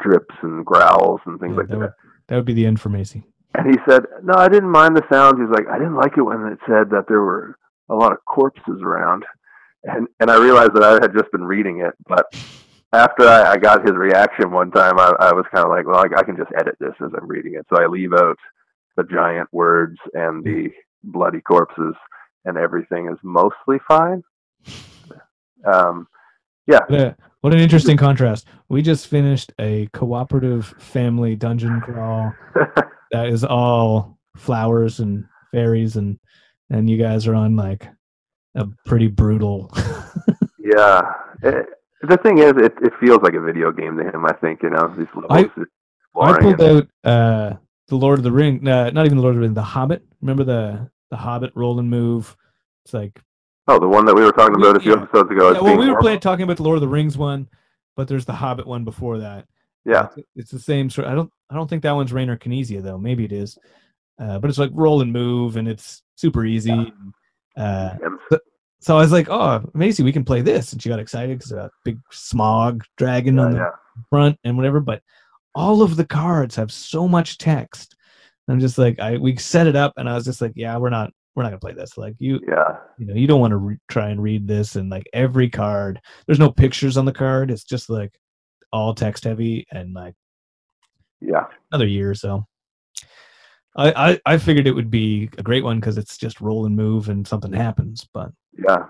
drips 0.01 0.35
and 0.41 0.65
growls 0.65 1.21
and 1.25 1.39
things 1.39 1.53
Yeah, 1.53 1.57
like 1.57 1.67
that 1.69 1.73
that. 1.73 1.79
would 1.79 1.93
that 2.27 2.35
would 2.35 2.45
be 2.45 2.53
the 2.53 2.65
end 2.65 2.79
for 2.81 2.89
Macy. 2.89 3.23
And 3.53 3.67
he 3.71 3.77
said, 3.89 4.03
"No, 4.23 4.33
I 4.35 4.49
didn't 4.49 4.69
mind 4.71 4.97
the 4.97 5.03
sound." 5.11 5.39
He's 5.39 5.49
like, 5.49 5.67
"I 5.69 5.77
didn't 5.77 5.95
like 5.95 6.17
it 6.17 6.21
when 6.23 6.45
it 6.47 6.59
said 6.67 6.89
that 6.91 7.05
there 7.07 7.21
were 7.21 7.57
a 7.89 7.95
lot 7.95 8.11
of 8.11 8.17
corpses 8.25 8.81
around." 8.83 9.23
And 9.83 10.07
and 10.19 10.29
I 10.29 10.37
realized 10.41 10.73
that 10.75 10.83
I 10.83 10.93
had 10.93 11.13
just 11.13 11.31
been 11.31 11.45
reading 11.45 11.79
it, 11.79 11.93
but 12.07 12.25
after 12.91 13.27
I, 13.27 13.51
I 13.53 13.57
got 13.57 13.83
his 13.87 13.95
reaction 13.95 14.51
one 14.51 14.71
time, 14.71 14.99
I, 14.99 15.13
I 15.19 15.33
was 15.33 15.45
kind 15.53 15.63
of 15.63 15.71
like, 15.71 15.85
"Well, 15.87 15.99
I, 16.03 16.19
I 16.19 16.23
can 16.23 16.35
just 16.35 16.51
edit 16.57 16.75
this 16.79 16.95
as 17.01 17.11
I'm 17.15 17.27
reading 17.27 17.53
it." 17.53 17.65
So 17.69 17.81
I 17.81 17.85
leave 17.87 18.11
out 18.13 18.37
the 18.97 19.03
giant 19.03 19.47
words 19.53 19.97
and 20.13 20.43
the 20.43 20.69
bloody 21.03 21.39
corpses, 21.41 21.93
and 22.45 22.57
everything 22.57 23.09
is 23.09 23.17
mostly 23.23 23.79
fine. 23.87 24.23
Um, 25.65 26.07
yeah, 26.67 26.79
What, 26.87 26.99
a, 26.99 27.15
what 27.41 27.53
an 27.53 27.59
interesting 27.59 27.97
contrast. 27.97 28.47
We 28.69 28.81
just 28.81 29.07
finished 29.07 29.51
a 29.59 29.87
cooperative 29.93 30.67
family 30.79 31.35
dungeon 31.35 31.81
crawl 31.81 32.33
that 33.11 33.27
is 33.27 33.43
all 33.43 34.17
flowers 34.35 34.99
and 34.99 35.25
fairies 35.51 35.95
and 35.95 36.19
and 36.69 36.89
you 36.89 36.97
guys 36.97 37.27
are 37.27 37.35
on 37.35 37.55
like 37.55 37.87
a 38.55 38.67
pretty 38.85 39.07
brutal 39.07 39.71
yeah. 40.59 41.01
It, 41.43 41.67
the 42.01 42.17
thing 42.17 42.39
is, 42.39 42.53
it, 42.57 42.73
it 42.81 42.93
feels 42.99 43.21
like 43.21 43.33
a 43.33 43.39
video 43.41 43.71
game 43.71 43.97
to 43.97 44.03
him. 44.03 44.25
I 44.25 44.33
think 44.33 44.61
you 44.63 44.69
know 44.69 44.87
these 44.97 45.07
levels. 45.15 45.49
I- 45.57 45.63
I 46.17 46.39
pulled 46.39 46.61
out 46.61 46.87
uh 47.03 47.53
the 47.89 47.95
Lord 47.95 48.19
of 48.19 48.23
the 48.23 48.31
Ring 48.31 48.65
uh, 48.67 48.89
not 48.91 49.05
even 49.05 49.17
the 49.17 49.21
Lord 49.21 49.35
of 49.35 49.41
the 49.41 49.47
Ring, 49.47 49.53
the 49.53 49.61
Hobbit. 49.61 50.03
Remember 50.21 50.43
the 50.43 50.89
the 51.11 51.17
Hobbit 51.17 51.51
roll 51.55 51.77
and 51.79 51.89
move? 51.89 52.35
It's 52.85 52.93
like 52.93 53.19
Oh, 53.67 53.79
the 53.79 53.87
one 53.87 54.05
that 54.05 54.15
we 54.15 54.21
were 54.23 54.31
talking 54.31 54.55
about 54.55 54.77
a 54.77 54.79
few 54.79 54.95
Yeah. 54.95 55.01
episodes 55.01 55.31
ago. 55.31 55.51
yeah, 55.51 55.59
well, 55.59 55.77
we 55.77 55.89
were 55.89 55.99
playing 55.99 56.19
talking 56.19 56.43
about 56.43 56.57
the 56.57 56.63
Lord 56.63 56.75
of 56.77 56.81
the 56.81 56.87
Rings 56.87 57.17
one, 57.17 57.49
but 57.95 58.07
there's 58.07 58.25
the 58.25 58.33
Hobbit 58.33 58.67
one 58.67 58.83
before 58.83 59.17
that. 59.19 59.47
Yeah, 59.85 60.07
It's, 60.15 60.27
it's 60.35 60.51
the 60.51 60.59
same 60.59 60.89
sort. 60.89 61.07
I 61.07 61.15
don't. 61.15 61.31
I 61.49 61.55
don't 61.55 61.67
think 61.69 61.83
that 61.83 61.91
one's 61.91 62.11
Reiner 62.11 62.37
Knizia 62.39 62.81
though. 62.81 62.97
Maybe 62.97 63.23
it 63.25 63.31
is, 63.31 63.57
uh, 64.19 64.39
but 64.39 64.49
it's 64.49 64.57
like 64.59 64.71
roll 64.73 65.01
and 65.01 65.11
move, 65.13 65.57
and 65.57 65.67
it's 65.67 66.01
super 66.15 66.43
easy. 66.45 66.91
Uh, 67.57 67.95
Gems. 67.99 68.41
so 68.81 68.97
I 68.97 68.99
was 69.01 69.11
like, 69.11 69.29
"Oh, 69.29 69.63
Macy, 69.75 70.01
we 70.03 70.11
can 70.11 70.25
play 70.25 70.41
this," 70.41 70.73
and 70.73 70.81
she 70.81 70.89
got 70.89 70.99
excited 70.99 71.37
because 71.37 71.51
a 71.51 71.69
big 71.83 71.99
Smaug 72.11 72.81
dragon 72.97 73.35
yeah, 73.35 73.41
on 73.43 73.51
the 73.51 73.57
yeah. 73.59 73.69
front 74.09 74.39
and 74.43 74.57
whatever. 74.57 74.79
But 74.79 75.01
all 75.53 75.81
of 75.83 75.95
the 75.95 76.05
cards 76.05 76.55
have 76.55 76.71
so 76.71 77.07
much 77.07 77.37
text. 77.37 77.95
I'm 78.47 78.59
just 78.59 78.77
like, 78.79 78.99
I 78.99 79.17
we 79.17 79.35
set 79.37 79.67
it 79.67 79.75
up, 79.75 79.93
and 79.97 80.09
I 80.09 80.15
was 80.15 80.25
just 80.25 80.41
like, 80.41 80.53
"Yeah, 80.55 80.77
we're 80.77 80.89
not, 80.89 81.13
we're 81.35 81.43
not 81.43 81.49
gonna 81.49 81.59
play 81.59 81.73
this. 81.73 81.97
Like 81.97 82.15
you, 82.19 82.39
yeah. 82.47 82.77
you 82.97 83.05
know, 83.05 83.13
you 83.13 83.27
don't 83.27 83.41
want 83.41 83.51
to 83.51 83.57
re- 83.57 83.77
try 83.89 84.09
and 84.09 84.21
read 84.21 84.47
this, 84.47 84.75
and 84.75 84.89
like 84.89 85.07
every 85.13 85.49
card, 85.49 86.01
there's 86.25 86.39
no 86.39 86.51
pictures 86.51 86.97
on 86.97 87.05
the 87.05 87.11
card. 87.11 87.51
It's 87.51 87.63
just 87.63 87.89
like 87.89 88.17
all 88.71 88.93
text 88.93 89.25
heavy, 89.25 89.67
and 89.71 89.93
like 89.93 90.15
Yeah, 91.21 91.45
another 91.71 91.87
year 91.87 92.09
or 92.09 92.15
so. 92.15 92.47
I, 93.77 94.11
I, 94.11 94.19
I 94.25 94.37
figured 94.37 94.67
it 94.67 94.71
would 94.71 94.89
be 94.89 95.29
a 95.37 95.43
great 95.43 95.63
one 95.63 95.81
because 95.81 95.97
it's 95.97 96.17
just 96.17 96.39
roll 96.39 96.65
and 96.65 96.77
move 96.77 97.09
and 97.09 97.27
something 97.27 97.51
happens. 97.51 98.07
But 98.13 98.31
yeah. 98.57 98.85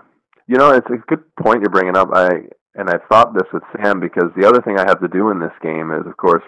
You 0.48 0.56
know, 0.56 0.70
it's 0.70 0.86
a 0.90 0.98
good 1.08 1.24
point 1.34 1.60
you're 1.60 1.70
bringing 1.70 1.96
up. 1.96 2.10
I 2.12 2.42
and 2.76 2.88
I 2.88 2.98
thought 3.08 3.34
this 3.34 3.48
with 3.52 3.64
Sam 3.74 3.98
because 3.98 4.30
the 4.36 4.46
other 4.46 4.62
thing 4.62 4.78
I 4.78 4.86
have 4.86 5.00
to 5.00 5.08
do 5.08 5.30
in 5.30 5.40
this 5.40 5.52
game 5.60 5.90
is, 5.90 6.06
of 6.06 6.16
course, 6.18 6.42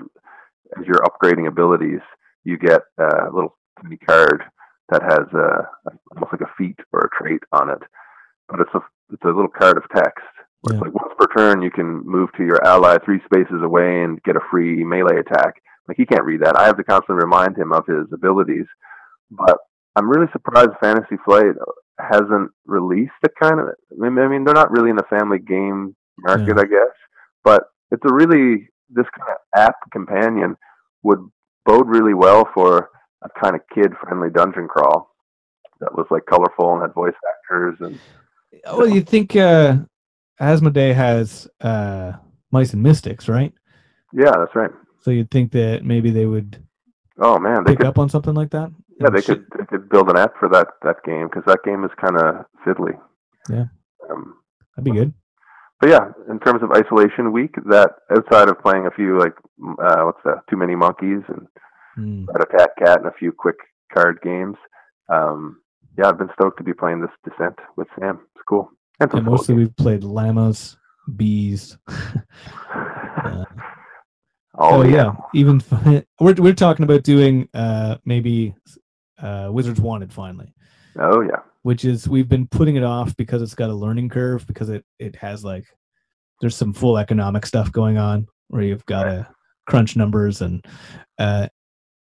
as 0.79 0.87
you're 0.87 1.03
upgrading 1.03 1.49
abilities, 1.49 2.01
you 2.45 2.59
get 2.59 2.83
a 2.99 3.29
little 3.33 3.57
tiny 3.83 3.97
card 3.97 4.45
that 4.91 5.03
has 5.03 5.27
a 5.35 5.69
almost 6.15 6.33
like 6.33 6.41
a 6.41 6.53
feat 6.57 6.79
or 6.93 7.01
a 7.01 7.23
trait 7.23 7.43
on 7.53 7.71
it, 7.71 7.83
but 8.49 8.61
it's 8.61 8.75
a 8.75 8.81
it's 9.13 9.25
a 9.25 9.29
little 9.29 9.49
card 9.49 9.77
of 9.77 9.85
text. 9.95 10.25
Where 10.63 10.75
Yeah. 10.75 10.79
It's 10.79 10.83
like 10.87 10.95
once 10.95 11.15
per 11.19 11.27
turn, 11.37 11.63
you 11.63 11.71
can 11.71 12.03
move 12.05 12.31
to 12.37 12.45
your 12.45 12.65
ally 12.67 12.99
three 13.05 13.21
spaces 13.25 13.63
away 13.63 14.03
and 14.03 14.23
get 14.23 14.37
a 14.37 14.41
free 14.51 14.85
melee 14.85 15.19
attack. 15.21 15.55
Like 15.87 15.97
he 15.97 16.07
can't 16.07 16.25
read 16.25 16.43
that. 16.43 16.57
I 16.59 16.67
have 16.67 16.77
to 16.77 16.85
constantly 16.85 17.23
remind 17.25 17.57
him 17.57 17.73
of 17.73 17.87
his 17.87 18.07
abilities. 18.13 18.67
But 19.31 19.57
I'm 19.97 20.09
really 20.11 20.31
surprised 20.33 20.71
Fantasy 20.81 21.17
Flight 21.25 21.55
hasn't 21.99 22.51
released 22.67 23.13
a 23.25 23.29
kind 23.43 23.61
of. 23.61 23.69
I 23.93 24.09
mean, 24.09 24.19
I 24.19 24.29
mean, 24.29 24.45
they're 24.45 24.55
not 24.55 24.71
really 24.71 24.91
in 24.91 24.97
the 24.97 25.03
family 25.11 25.39
game 25.39 25.97
market, 26.19 26.57
Yeah. 26.57 26.63
I 26.63 26.65
guess. 26.65 26.95
But 27.45 27.65
it's 27.91 28.05
a 28.05 28.13
really 28.15 28.69
this 28.91 29.07
kind 29.17 29.31
of 29.31 29.37
app 29.55 29.77
companion 29.93 30.57
would 31.03 31.21
bode 31.67 31.89
really 31.89 32.15
well 32.15 32.49
for 32.55 32.91
a 33.23 33.29
kind 33.41 33.55
of 33.55 33.61
kid 33.75 33.93
friendly 34.01 34.31
dungeon 34.31 34.69
crawl 34.69 35.15
that 35.81 35.95
was 35.97 36.07
like 36.11 36.23
colorful 36.27 36.73
and 36.75 36.83
had 36.83 36.95
voice 36.95 37.15
actors 37.35 37.77
and 37.81 37.99
Well, 38.67 38.89
you 38.89 39.01
think 39.03 39.35
uh, 39.37 39.77
Asmodee 40.41 40.95
has 40.95 41.49
uh, 41.61 42.13
Mice 42.51 42.73
and 42.73 42.83
Mystics, 42.83 43.29
right? 43.29 43.53
yeah, 44.13 44.33
that's 44.37 44.55
right. 44.55 44.71
So 45.03 45.11
you'd 45.11 45.31
think 45.31 45.53
that 45.53 45.85
maybe 45.85 46.11
they 46.11 46.27
would 46.27 46.63
Oh 47.21 47.39
man, 47.39 47.65
they 47.65 47.73
pick 47.73 47.79
could 47.81 47.87
up 47.89 47.99
on 47.99 48.09
something 48.09 48.35
like 48.35 48.51
that. 48.51 48.71
yeah 49.01 49.11
they 49.11 49.21
shit- 49.21 49.49
could 49.51 49.59
they 49.61 49.67
could 49.67 49.89
build 49.89 50.09
an 50.11 50.17
app 50.17 50.35
for 50.39 50.49
that 50.51 50.69
that 50.83 51.03
game 51.05 51.27
because 51.29 51.45
that 51.47 51.61
game 51.65 51.85
is 51.85 51.91
kind 52.01 52.17
of 52.17 52.45
fiddly. 52.67 52.99
Yeah. 53.51 53.67
Um, 54.11 54.35
That'd 54.77 54.85
be 54.93 54.99
good. 54.99 55.13
but 55.81 55.91
yeah, 55.91 56.13
in 56.31 56.39
terms 56.41 56.63
of 56.63 56.71
isolation 56.73 57.33
week, 57.33 57.55
that 57.67 57.91
outside 58.11 58.49
of 58.49 58.61
playing 58.61 58.87
a 58.87 58.91
few 58.93 59.19
like 59.19 59.35
uh, 59.83 60.03
what's 60.05 60.23
that? 60.25 60.43
Too 60.49 60.57
many 60.57 60.75
monkeys 60.77 61.23
and 61.29 61.47
Mm. 61.99 62.27
A 62.29 62.57
Tat 62.57 62.71
Cat 62.79 62.99
and 62.99 63.07
a 63.07 63.13
few 63.19 63.33
quick 63.33 63.57
card 63.93 64.21
games. 64.23 64.57
Um, 65.09 65.61
yeah, 65.97 66.09
I've 66.09 66.19
been 66.19 66.31
stoked 66.33 66.59
to 66.59 66.65
be 66.65 66.73
playing 66.73 67.01
this 67.01 67.11
Descent 67.25 67.59
with 67.77 67.89
Sam. 67.99 68.21
It's 68.35 68.45
cool. 68.49 68.71
And 69.01 69.25
mostly 69.25 69.55
we've 69.55 69.77
played 69.77 70.05
llamas, 70.05 70.77
bees. 71.17 71.77
Uh, 71.89 71.95
oh, 72.75 73.45
oh 74.59 74.83
yeah, 74.83 75.13
even 75.35 75.63
we're 76.21 76.35
we're 76.35 76.55
talking 76.55 76.85
about 76.85 77.03
doing 77.03 77.49
uh, 77.55 77.97
maybe 78.05 78.55
uh, 79.21 79.49
Wizards 79.51 79.81
Wanted 79.81 80.13
finally. 80.13 80.53
Oh 81.01 81.21
yeah. 81.21 81.41
which 81.63 81.85
is 81.85 82.09
we've 82.09 82.29
been 82.29 82.49
putting 82.49 82.77
it 82.77 82.83
off 82.83 83.17
because 83.17 83.41
it's 83.41 83.55
got 83.55 83.71
a 83.71 83.75
learning 83.75 84.09
curve 84.09 84.47
because 84.47 84.69
it 84.69 84.85
it 84.99 85.15
has 85.17 85.45
like 85.45 85.65
there's 86.41 86.57
some 86.57 86.73
full 86.73 86.99
economic 86.99 87.47
stuff 87.47 87.71
going 87.71 87.99
on 87.99 88.27
where 88.49 88.63
you've 88.63 88.87
got 88.87 89.05
to 89.05 89.29
crunch 89.67 89.97
numbers 89.97 90.41
and 90.41 90.65
uh 91.19 91.47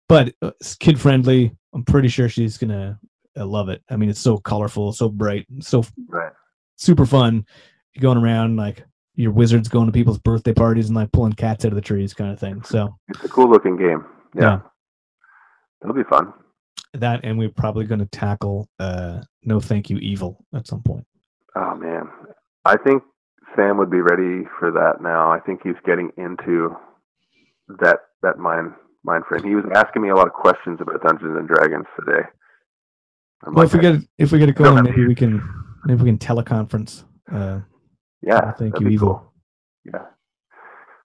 but 0.09 0.33
it's 0.43 0.75
kid 0.75 1.01
friendly 1.01 1.55
i'm 1.75 1.85
pretty 1.85 2.09
sure 2.09 2.29
she's 2.29 2.59
gonna 2.59 2.99
uh, 3.39 3.45
love 3.47 3.69
it 3.69 3.83
i 3.91 3.97
mean 3.97 4.09
it's 4.09 4.21
so 4.21 4.37
colorful 4.39 4.93
so 4.93 5.09
bright 5.09 5.47
so 5.61 5.85
Right. 6.09 6.33
super 6.77 7.07
fun 7.07 7.45
you're 7.95 8.03
going 8.03 8.19
around 8.19 8.57
like 8.57 8.85
your 9.15 9.33
wizards 9.33 9.69
going 9.69 9.87
to 9.87 9.93
people's 9.93 10.19
birthday 10.19 10.53
parties 10.53 10.89
and 10.89 10.97
like 10.97 11.11
pulling 11.13 11.33
cats 11.33 11.65
out 11.65 11.73
of 11.73 11.77
the 11.77 11.81
trees 11.81 12.13
kind 12.15 12.31
of 12.33 12.39
thing 12.39 12.63
so 12.63 12.95
It's 13.09 13.25
a 13.25 13.29
cool 13.29 13.49
looking 13.51 13.77
game. 13.79 14.05
Yeah. 14.35 14.43
Yeah. 14.43 14.61
That'll 15.81 15.97
be 15.97 16.05
fun. 16.05 16.33
that 16.95 17.21
and 17.25 17.39
we're 17.39 17.49
probably 17.49 17.85
going 17.87 18.01
to 18.01 18.07
tackle 18.07 18.69
uh 18.79 19.23
no 19.43 19.59
thank 19.61 19.89
you 19.91 19.97
evil 19.99 20.45
at 20.55 20.67
some 20.67 20.83
point 20.83 21.07
Oh 21.59 21.75
man. 21.75 22.09
I 22.67 22.77
think 22.77 23.03
Sam 23.55 23.79
would 23.79 23.91
be 23.91 24.03
ready 24.03 24.47
for 24.59 24.71
that 24.73 25.01
now. 25.01 25.31
I 25.33 25.41
think 25.41 25.61
he's 25.63 25.81
getting 25.87 26.11
into 26.19 26.77
that 27.81 28.01
that 28.23 28.39
mind 28.39 28.75
mind 29.07 29.25
frame. 29.29 29.45
He 29.45 29.55
was 29.55 29.65
asking 29.75 30.03
me 30.03 30.11
a 30.11 30.15
lot 30.15 30.27
of 30.27 30.33
questions 30.35 30.79
about 30.81 31.03
Dungeons 31.03 31.37
and 31.39 31.49
Dragons 31.49 31.87
today. 31.99 32.23
I'm 33.47 33.55
Well, 33.55 33.65
like, 33.65 33.67
if 33.67 33.75
we 33.75 33.81
get 33.81 34.01
if 34.19 34.33
we 34.33 34.39
get 34.39 34.49
it 34.49 34.57
Don't 34.57 34.75
going, 34.75 34.85
maybe 34.85 35.07
we 35.07 35.15
can 35.15 35.43
maybe 35.85 36.03
we 36.03 36.09
can 36.11 36.19
teleconference. 36.19 37.05
Uh, 37.33 37.61
yeah, 38.23 38.53
thank 38.53 38.79
you, 38.81 38.89
Evil. 38.89 39.09
cool. 39.09 39.33
Yeah. 39.85 40.05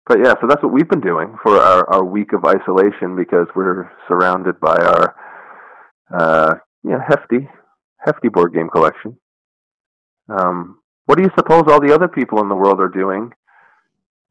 But 0.06 0.18
yeah, 0.24 0.34
so 0.40 0.46
that's 0.48 0.62
what 0.62 0.72
we've 0.72 0.88
been 0.88 1.00
doing 1.02 1.36
for 1.42 1.56
our, 1.58 1.88
our 1.94 2.04
week 2.04 2.32
of 2.32 2.44
isolation 2.44 3.14
because 3.14 3.46
we're 3.54 3.90
surrounded 4.08 4.58
by 4.58 4.76
our 4.76 5.14
uh 6.18 6.54
yeah, 6.82 6.98
hefty 7.06 7.48
hefty 7.98 8.28
board 8.28 8.52
game 8.54 8.68
collection. 8.70 9.16
Um 10.28 10.78
what 11.06 11.18
do 11.18 11.24
you 11.24 11.30
suppose 11.38 11.64
all 11.68 11.80
the 11.80 11.94
other 11.94 12.08
people 12.08 12.40
in 12.40 12.48
the 12.48 12.54
world 12.56 12.80
are 12.80 12.88
doing 12.88 13.30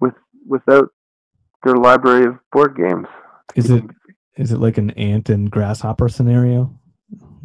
with 0.02 0.16
without 0.48 0.90
their 1.64 1.76
library 1.76 2.26
of 2.26 2.36
board 2.52 2.76
games? 2.76 3.08
Is 3.56 3.70
it 3.70 3.84
is 4.38 4.52
it 4.52 4.60
like 4.60 4.78
an 4.78 4.92
ant 4.92 5.30
and 5.30 5.50
grasshopper 5.52 6.10
scenario? 6.10 6.74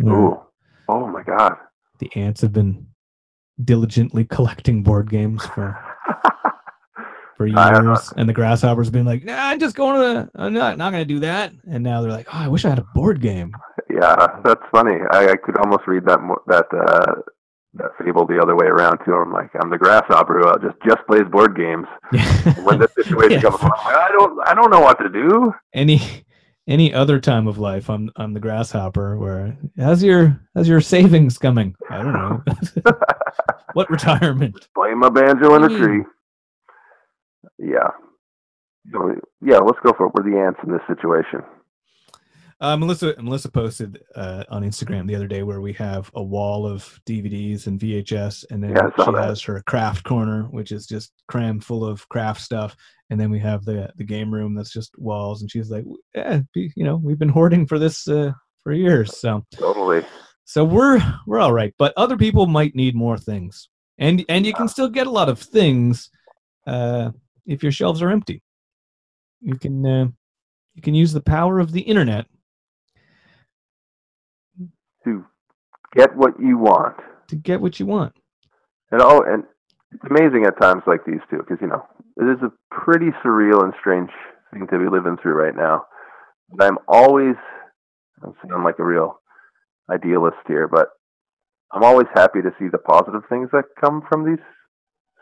Ooh. 0.03 0.41
Oh 0.89 1.07
my 1.09 1.23
god. 1.23 1.55
the 1.99 2.11
ants 2.17 2.41
have 2.43 2.53
been 2.53 2.87
diligently 3.63 4.25
collecting 4.31 4.83
board 4.83 5.11
games 5.11 5.45
for 5.47 5.79
for 7.37 7.49
I 7.49 7.71
don't 7.73 7.85
know. 7.85 7.93
years, 7.93 8.13
and 8.17 8.29
the 8.29 8.33
grasshoppers 8.33 8.91
been 8.91 9.07
like, 9.07 9.25
"Nah, 9.25 9.35
I'm 9.49 9.59
just 9.59 9.75
going 9.77 10.01
to. 10.01 10.31
The, 10.35 10.41
I'm 10.43 10.53
not 10.53 10.79
not 10.79 10.91
going 10.93 11.03
to 11.07 11.15
do 11.15 11.21
that." 11.21 11.53
And 11.69 11.83
now 11.83 12.01
they're 12.03 12.11
like, 12.13 12.29
"Oh, 12.33 12.39
I 12.39 12.49
wish 12.49 12.65
I 12.65 12.69
had 12.69 12.79
a 12.79 12.87
board 12.95 13.21
game." 13.21 13.53
Yeah, 13.91 14.41
that's 14.45 14.63
funny. 14.71 14.97
I, 15.13 15.31
I 15.31 15.37
could 15.37 15.57
almost 15.59 15.87
read 15.87 16.05
that 16.07 16.19
that 16.49 16.67
uh, 16.73 17.15
that 17.17 17.34
fable 18.03 18.27
the 18.27 18.41
other 18.41 18.55
way 18.57 18.67
around 18.67 18.99
too. 19.05 19.15
I'm 19.15 19.33
like, 19.33 19.51
I'm 19.61 19.71
the 19.71 19.79
grasshopper 19.79 20.39
who 20.41 20.49
uh, 20.49 20.59
just 20.59 20.77
just 20.87 21.07
plays 21.07 21.25
board 21.31 21.57
games. 21.57 21.87
When 22.65 22.79
this 22.79 22.93
situation 22.95 23.41
comes 23.41 23.61
along, 23.61 23.73
I 23.79 24.09
don't 24.13 24.49
I 24.49 24.55
don't 24.55 24.71
know 24.71 24.81
what 24.81 24.99
to 25.01 25.09
do. 25.09 25.53
any 25.73 26.01
any 26.67 26.95
other 26.95 27.21
time 27.21 27.47
of 27.47 27.59
life 27.59 27.91
i'm 27.91 28.11
i'm 28.17 28.33
the 28.33 28.41
grasshopper 28.41 29.19
where 29.19 29.55
how's 29.77 30.03
your 30.03 30.41
how's 30.55 30.67
your 30.67 30.81
savings 30.81 31.37
coming 31.37 31.75
i 31.91 31.99
don't 31.99 32.15
know 32.15 32.43
what 33.75 33.91
retirement 33.91 34.67
Playing 34.75 34.99
my 34.99 35.11
banjo 35.11 35.55
in 35.57 35.65
a 35.65 35.69
Mm. 35.69 35.79
tree. 35.79 36.05
Yeah. 37.59 37.91
So, 38.93 39.15
yeah, 39.43 39.59
let's 39.59 39.79
go 39.85 39.93
for 39.97 40.07
it. 40.07 40.13
We're 40.15 40.31
the 40.31 40.39
ants 40.39 40.61
in 40.65 40.73
this 40.73 40.81
situation. 40.89 41.43
Uh, 42.65 42.77
melissa 42.77 43.15
melissa 43.21 43.51
posted 43.51 44.03
uh, 44.17 44.43
on 44.49 44.63
instagram 44.63 45.07
the 45.07 45.15
other 45.15 45.27
day 45.27 45.43
where 45.43 45.61
we 45.61 45.73
have 45.73 46.11
a 46.15 46.23
wall 46.23 46.67
of 46.67 46.99
dvds 47.07 47.67
and 47.67 47.79
vhs 47.79 48.45
and 48.51 48.63
then 48.63 48.71
Yeah, 48.71 48.91
she 49.05 49.11
that. 49.13 49.25
has 49.25 49.43
her 49.43 49.63
craft 49.67 50.05
corner 50.05 50.45
which 50.45 50.73
is 50.73 50.87
just 50.87 51.13
crammed 51.29 51.63
full 51.65 51.85
of 51.85 52.09
craft 52.09 52.41
stuff 52.41 52.75
and 53.11 53.21
then 53.21 53.31
we 53.31 53.39
have 53.41 53.65
the 53.65 53.91
the 53.97 54.05
game 54.05 54.33
room 54.33 54.55
that's 54.55 54.73
just 54.73 54.97
walls 54.99 55.43
and 55.43 55.51
she's 55.51 55.71
like 55.71 55.85
yeah 56.15 56.41
be- 56.55 56.73
you 56.75 56.85
know 56.85 56.97
we've 56.97 57.19
been 57.19 57.29
hoarding 57.29 57.67
for 57.67 57.79
this 57.79 58.09
uh, 58.09 58.33
for 58.63 58.73
years 58.73 59.17
so 59.19 59.45
Totally. 59.55 60.03
So 60.47 60.63
we're 60.63 61.01
we're 61.27 61.41
all 61.41 61.55
right, 61.55 61.73
but 61.79 61.95
other 61.97 62.19
people 62.19 62.47
might 62.47 62.75
need 62.75 62.95
more 62.95 63.17
things, 63.17 63.71
and 63.97 64.23
and 64.29 64.45
you 64.45 64.53
can 64.53 64.69
still 64.69 64.91
get 64.91 65.07
a 65.07 65.11
lot 65.11 65.31
of 65.31 65.39
things 65.39 66.11
uh, 66.67 67.13
if 67.47 67.63
your 67.63 67.73
shelves 67.73 68.03
are 68.03 68.11
empty. 68.11 68.43
You 69.41 69.57
can 69.57 69.87
uh, 69.87 70.07
you 70.75 70.83
can 70.83 70.95
use 70.95 71.15
the 71.15 71.23
power 71.23 71.61
of 71.61 71.73
the 71.73 71.81
internet 71.81 72.27
To 75.05 75.25
get 75.95 76.17
what 76.17 76.39
you 76.41 76.59
want. 76.59 76.97
to 77.29 77.37
get 77.37 77.61
what 77.61 77.79
you 77.81 77.87
want. 77.87 78.15
And 78.91 79.01
oh, 79.03 79.23
and 79.23 79.45
it's 79.93 80.05
amazing 80.09 80.45
at 80.47 80.61
times 80.61 80.83
like 80.87 81.05
these 81.07 81.21
too, 81.31 81.39
because 81.39 81.59
you 81.61 81.67
know 81.69 81.87
it 82.17 82.25
is 82.25 82.43
a 82.43 82.53
pretty 82.75 83.11
surreal 83.25 83.63
and 83.63 83.73
strange 83.81 84.11
thing 84.53 84.67
to 84.71 84.79
be 84.79 84.89
living 84.89 85.17
through 85.21 85.35
right 85.35 85.57
now. 85.57 85.87
But 86.51 86.67
I'm 86.67 86.79
always, 86.87 87.37
I'm 88.23 88.35
sounding 88.43 88.65
like 88.65 88.79
a 88.79 88.85
real 88.85 89.21
idealist 89.91 90.37
here, 90.47 90.69
but 90.69 90.89
I'm 91.73 91.83
always 91.83 92.07
happy 92.15 92.41
to 92.43 92.53
see 92.59 92.69
the 92.71 92.79
positive 92.79 93.23
things 93.29 93.49
that 93.53 93.65
come 93.81 94.03
from 94.09 94.25
these 94.25 94.45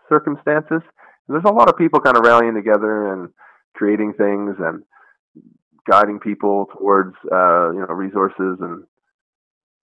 circumstances. 0.09 0.83
And 0.83 1.29
there's 1.29 1.45
a 1.47 1.55
lot 1.55 1.69
of 1.69 1.79
people 1.79 2.01
kind 2.01 2.17
of 2.17 2.25
rallying 2.25 2.55
together 2.55 3.13
and 3.13 3.31
creating 3.75 4.13
things 4.19 4.57
and 4.59 4.83
guiding 5.89 6.19
people 6.19 6.67
towards, 6.77 7.17
uh, 7.33 7.73
you 7.73 7.81
know, 7.81 7.95
resources 7.95 8.59
and 8.61 8.85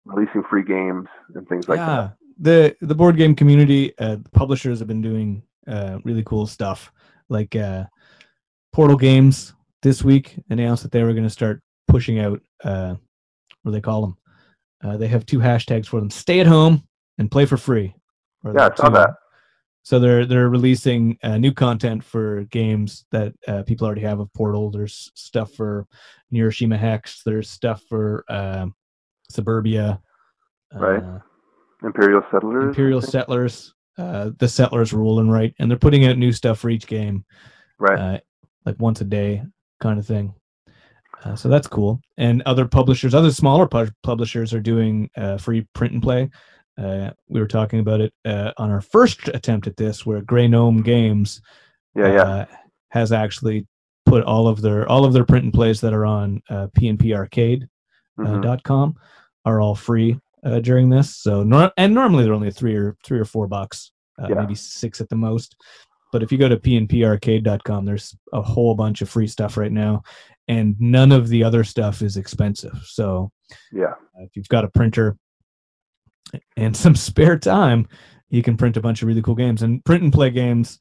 releasing 0.06 0.44
free 0.44 0.64
games 0.64 1.08
and 1.36 1.48
things 1.48 1.68
like 1.68 1.78
yeah, 1.78 2.10
that. 2.40 2.76
the 2.80 2.88
the 2.88 2.96
board 2.96 3.18
game 3.18 3.36
community, 3.36 3.94
uh, 4.00 4.16
the 4.16 4.30
publishers 4.30 4.80
have 4.80 4.88
been 4.88 5.02
doing 5.02 5.44
uh, 5.68 6.00
really 6.04 6.24
cool 6.24 6.48
stuff. 6.48 6.92
Like 7.30 7.56
uh, 7.56 7.86
Portal 8.74 8.98
Games 8.98 9.54
this 9.82 10.04
week 10.04 10.38
announced 10.50 10.84
that 10.84 10.92
they 10.92 11.04
were 11.04 11.14
going 11.14 11.24
to 11.24 11.30
start 11.30 11.62
pushing 11.88 12.20
out 12.20 12.42
uh, 12.64 12.96
what 13.64 13.72
do 13.72 13.76
they 13.76 13.82
call 13.82 14.02
them? 14.02 14.18
Uh, 14.84 14.98
they 14.98 15.08
have 15.08 15.26
two 15.26 15.40
hashtags 15.40 15.88
for 15.88 16.00
them: 16.00 16.10
stay 16.10 16.40
at 16.40 16.48
home 16.48 16.84
and 17.18 17.32
play 17.32 17.46
for 17.46 17.58
free. 17.58 17.94
Yeah, 18.44 18.70
I 18.72 18.76
saw 18.76 18.90
two- 18.90 18.96
that. 18.96 19.12
So 19.84 20.00
they're 20.00 20.28
they're 20.28 20.50
releasing 20.50 21.18
uh, 21.24 21.38
new 21.40 21.52
content 21.52 22.04
for 22.04 22.44
games 22.46 23.06
that 23.12 23.34
uh, 23.48 23.64
people 23.64 23.88
already 23.88 24.02
have 24.02 24.20
of 24.20 24.32
Portal. 24.34 24.70
There's 24.70 25.12
stuff 25.16 25.54
for 25.54 25.88
Neuroshima 26.32 26.78
Hex. 26.78 27.24
There's 27.24 27.50
stuff 27.50 27.82
for 27.90 28.24
um 28.30 28.76
Suburbia. 29.32 30.00
Right. 30.74 31.04
uh, 31.04 31.20
Imperial 31.84 32.22
Settlers. 32.32 32.64
Imperial? 32.66 33.02
Settlers, 33.02 33.74
uh, 33.98 34.32
the 34.38 34.48
Settlers 34.48 34.94
roll 34.94 35.20
and 35.20 35.32
write, 35.32 35.56
and 35.60 35.70
they're 35.70 35.78
putting 35.78 36.06
out 36.06 36.18
new 36.18 36.32
stuff 36.32 36.60
for 36.60 36.70
each 36.70 36.88
game, 36.88 37.26
Right. 37.80 38.00
uh, 38.00 38.20
like 38.66 38.80
once 38.80 39.02
a 39.02 39.06
day 39.06 39.44
kind 39.80 39.98
of 40.00 40.06
thing. 40.06 40.34
Uh, 41.24 41.36
so 41.36 41.50
that's 41.50 41.68
cool. 41.68 42.00
And 42.18 42.42
other 42.44 42.68
publishers, 42.68 43.14
other 43.14 43.32
smaller 43.32 43.68
pu- 43.68 43.92
publishers, 44.04 44.54
are 44.54 44.60
doing 44.62 45.10
uh, 45.18 45.38
free 45.38 45.68
print 45.74 45.94
and 45.94 46.02
play. 46.04 46.30
Uh, 46.78 47.12
we 47.28 47.40
were 47.40 47.48
talking 47.48 47.80
about 47.80 48.02
it 48.02 48.14
uh, 48.26 48.52
on 48.58 48.72
our 48.72 48.82
first 48.82 49.28
attempt 49.28 49.68
at 49.68 49.78
this, 49.78 50.06
where 50.06 50.22
Grey 50.22 50.48
Gnome 50.48 50.82
Games 50.82 51.42
yeah, 51.96 52.14
yeah. 52.14 52.22
uh, 52.24 52.46
has 52.90 53.12
actually 53.12 53.68
put 54.06 54.24
all 54.24 54.48
of 54.48 54.62
their 54.62 54.88
all 54.90 55.06
of 55.06 55.14
their 55.14 55.26
print 55.26 55.44
and 55.46 55.54
plays 55.54 55.80
that 55.82 55.94
are 55.94 56.06
on 56.06 56.42
uh, 56.50 56.68
PNP 56.78 57.14
Arcade 57.14 57.68
uh, 59.46 59.50
are 59.50 59.62
all 59.62 59.76
free 59.76 60.20
uh, 60.46 60.60
during 60.60 60.90
this. 60.90 61.16
So 61.18 61.44
nor- 61.44 61.72
and 61.78 61.94
normally 61.94 62.24
they're 62.24 62.34
only 62.34 62.52
three 62.52 62.76
or 62.76 62.96
three 63.04 63.20
or 63.20 63.26
four 63.26 63.48
bucks, 63.48 63.92
uh, 64.22 64.28
Yeah. 64.30 64.36
maybe 64.36 64.56
six 64.56 65.02
at 65.02 65.10
the 65.10 65.16
most. 65.16 65.56
but 66.14 66.22
if 66.22 66.30
you 66.30 66.38
go 66.38 66.50
to 66.50 66.58
pnparcade.com, 66.58 67.86
there's 67.86 68.14
a 68.34 68.42
whole 68.42 68.76
bunch 68.76 69.02
of 69.02 69.08
free 69.10 69.28
stuff 69.28 69.56
right 69.56 69.72
now, 69.72 70.04
and 70.50 70.76
none 70.78 71.10
of 71.14 71.30
the 71.30 71.42
other 71.42 71.64
stuff 71.64 72.02
is 72.02 72.18
expensive. 72.18 72.78
So 72.86 73.32
Yeah. 73.72 73.94
if 74.20 74.36
you've 74.36 74.50
got 74.50 74.66
a 74.66 74.70
printer 74.70 75.16
and 76.58 76.76
some 76.76 76.96
spare 77.08 77.38
time, 77.40 77.88
you 78.30 78.44
can 78.44 78.58
print 78.58 78.76
a 78.78 78.82
bunch 78.82 79.02
of 79.02 79.08
really 79.08 79.22
cool 79.22 79.36
games. 79.36 79.62
And 79.62 79.84
print 79.86 80.04
and 80.04 80.12
play 80.12 80.30
games 80.32 80.80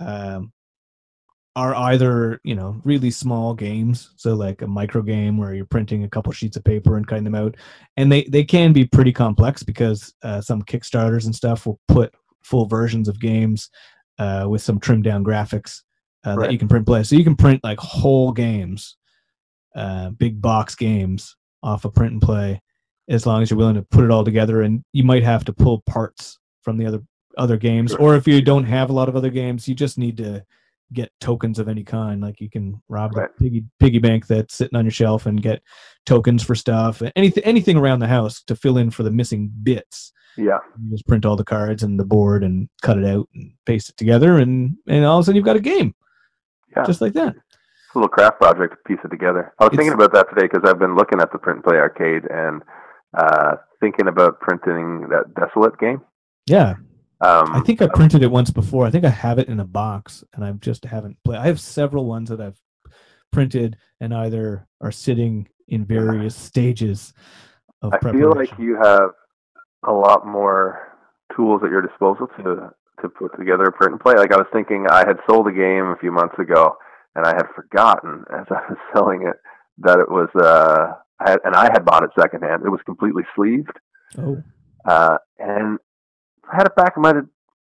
um, 0.00 0.50
are 1.56 1.74
either 1.74 2.40
you 2.44 2.54
know 2.54 2.80
really 2.84 3.10
small 3.10 3.54
games, 3.54 4.12
so 4.16 4.34
like 4.34 4.62
a 4.62 4.66
micro 4.66 5.02
game 5.02 5.36
where 5.36 5.54
you're 5.54 5.64
printing 5.64 6.04
a 6.04 6.08
couple 6.08 6.32
sheets 6.32 6.56
of 6.56 6.64
paper 6.64 6.96
and 6.96 7.06
cutting 7.06 7.24
them 7.24 7.34
out, 7.34 7.56
and 7.96 8.10
they 8.10 8.24
they 8.24 8.44
can 8.44 8.72
be 8.72 8.84
pretty 8.84 9.12
complex 9.12 9.62
because 9.62 10.14
uh, 10.22 10.40
some 10.40 10.62
Kickstarters 10.62 11.24
and 11.26 11.34
stuff 11.34 11.66
will 11.66 11.80
put 11.88 12.14
full 12.42 12.66
versions 12.66 13.08
of 13.08 13.20
games 13.20 13.70
uh, 14.18 14.46
with 14.48 14.62
some 14.62 14.78
trimmed 14.80 15.04
down 15.04 15.24
graphics 15.24 15.82
uh, 16.24 16.36
that 16.36 16.52
you 16.52 16.58
can 16.58 16.68
print 16.68 16.86
play. 16.86 17.02
So 17.02 17.16
you 17.16 17.24
can 17.24 17.36
print 17.36 17.62
like 17.64 17.78
whole 17.78 18.32
games, 18.32 18.96
uh, 19.74 20.10
big 20.10 20.40
box 20.40 20.74
games 20.74 21.36
off 21.62 21.84
a 21.84 21.90
print 21.90 22.12
and 22.12 22.22
play 22.22 22.60
as 23.08 23.26
long 23.26 23.42
as 23.42 23.50
you're 23.50 23.58
willing 23.58 23.74
to 23.74 23.82
put 23.82 24.04
it 24.04 24.10
all 24.10 24.24
together 24.24 24.62
and 24.62 24.82
you 24.92 25.02
might 25.02 25.24
have 25.24 25.44
to 25.44 25.52
pull 25.52 25.82
parts 25.82 26.38
from 26.62 26.78
the 26.78 26.86
other 26.86 27.02
other 27.36 27.56
games 27.56 27.90
Sure. 27.90 28.00
or 28.00 28.16
if 28.16 28.26
you 28.26 28.40
don't 28.40 28.64
have 28.64 28.90
a 28.90 28.92
lot 28.92 29.08
of 29.08 29.16
other 29.16 29.30
games 29.30 29.68
you 29.68 29.74
just 29.74 29.98
need 29.98 30.16
to 30.16 30.44
get 30.92 31.10
tokens 31.20 31.58
of 31.58 31.68
any 31.68 31.84
kind 31.84 32.20
like 32.20 32.40
you 32.40 32.50
can 32.50 32.80
rob 32.88 33.16
Right. 33.16 33.28
the 33.38 33.44
piggy 33.44 33.64
piggy 33.78 33.98
bank 33.98 34.26
that's 34.26 34.54
sitting 34.54 34.76
on 34.76 34.84
your 34.84 34.90
shelf 34.92 35.26
and 35.26 35.40
get 35.42 35.62
tokens 36.06 36.42
for 36.42 36.54
stuff 36.54 37.00
anything 37.16 37.44
anything 37.44 37.76
around 37.76 38.00
the 38.00 38.08
house 38.08 38.42
to 38.44 38.56
fill 38.56 38.76
in 38.78 38.90
for 38.90 39.02
the 39.04 39.10
missing 39.10 39.52
bits 39.62 40.12
Yeah. 40.36 40.58
you 40.82 40.90
just 40.90 41.06
print 41.06 41.24
all 41.24 41.36
the 41.36 41.44
cards 41.44 41.82
and 41.82 41.98
the 41.98 42.04
board 42.04 42.42
and 42.42 42.68
cut 42.82 42.98
it 42.98 43.04
out 43.04 43.28
and 43.34 43.52
paste 43.66 43.90
it 43.90 43.96
together 43.96 44.38
and 44.38 44.76
and 44.88 45.04
all 45.04 45.18
of 45.18 45.22
a 45.22 45.24
sudden 45.26 45.36
you've 45.36 45.44
got 45.44 45.56
a 45.56 45.60
game 45.60 45.94
Yeah. 46.76 46.84
just 46.84 47.00
like 47.00 47.12
that 47.14 47.36
It's 47.36 47.94
a 47.94 47.98
little 47.98 48.08
craft 48.08 48.40
project 48.40 48.74
to 48.74 48.78
piece 48.88 49.04
it 49.04 49.08
together. 49.08 49.52
I 49.58 49.64
was 49.64 49.72
It's- 49.72 49.78
thinking 49.78 49.94
about 49.94 50.12
that 50.12 50.28
today 50.28 50.48
because 50.52 50.68
I've 50.68 50.78
been 50.78 50.94
looking 50.96 51.20
at 51.20 51.32
the 51.32 51.38
print 51.38 51.56
and 51.58 51.64
play 51.64 51.76
arcade 51.78 52.24
and 52.30 52.62
uh, 53.18 53.56
thinking 53.80 54.06
about 54.06 54.38
printing 54.40 55.08
that 55.10 55.34
Desolate 55.34 55.76
game. 55.78 56.00
yeah 56.46 56.74
Um, 57.22 57.52
I 57.52 57.60
think 57.60 57.82
I 57.82 57.88
printed 57.88 58.22
it 58.22 58.30
once 58.30 58.50
before. 58.50 58.86
I 58.86 58.90
think 58.90 59.04
I 59.04 59.10
have 59.10 59.38
it 59.38 59.48
in 59.48 59.60
a 59.60 59.64
box, 59.64 60.24
and 60.32 60.44
I 60.44 60.50
just 60.52 60.84
haven't 60.84 61.18
played. 61.24 61.38
I 61.38 61.46
have 61.46 61.60
several 61.60 62.06
ones 62.06 62.30
that 62.30 62.40
I've 62.40 62.58
printed 63.30 63.76
and 64.00 64.14
either 64.14 64.66
are 64.80 64.92
sitting 64.92 65.48
in 65.68 65.84
various 65.84 66.34
stages 66.48 67.12
of 67.82 67.92
I 67.94 67.98
feel 68.12 68.32
like 68.34 68.50
you 68.58 68.76
have 68.82 69.10
a 69.86 69.92
lot 69.92 70.26
more 70.26 70.96
tools 71.34 71.62
at 71.64 71.70
your 71.70 71.82
disposal 71.82 72.26
to 72.38 72.70
to 73.00 73.08
put 73.08 73.36
together 73.38 73.64
a 73.64 73.72
print 73.72 73.92
and 73.92 74.00
play. 74.00 74.14
Like 74.14 74.32
I 74.32 74.36
was 74.36 74.46
thinking, 74.52 74.86
I 74.90 75.06
had 75.06 75.16
sold 75.28 75.46
a 75.46 75.52
game 75.52 75.86
a 75.86 75.96
few 76.00 76.12
months 76.12 76.38
ago, 76.38 76.76
and 77.14 77.26
I 77.26 77.34
had 77.34 77.46
forgotten 77.54 78.24
as 78.32 78.46
I 78.50 78.60
was 78.68 78.78
selling 78.94 79.26
it 79.26 79.36
that 79.78 79.98
it 79.98 80.10
was 80.10 80.28
uh, 80.36 80.94
I 81.20 81.30
had, 81.30 81.40
and 81.44 81.54
I 81.54 81.64
had 81.72 81.84
bought 81.84 82.02
it 82.02 82.10
secondhand. 82.18 82.64
It 82.64 82.70
was 82.70 82.80
completely 82.84 83.24
sleeved, 83.34 83.78
oh, 84.18 84.42
uh, 84.86 85.18
and 85.38 85.78
I 86.52 86.56
had 86.56 86.66
it 86.66 86.74
back. 86.76 86.94
I 86.96 87.00
might 87.00 87.16
have 87.16 87.26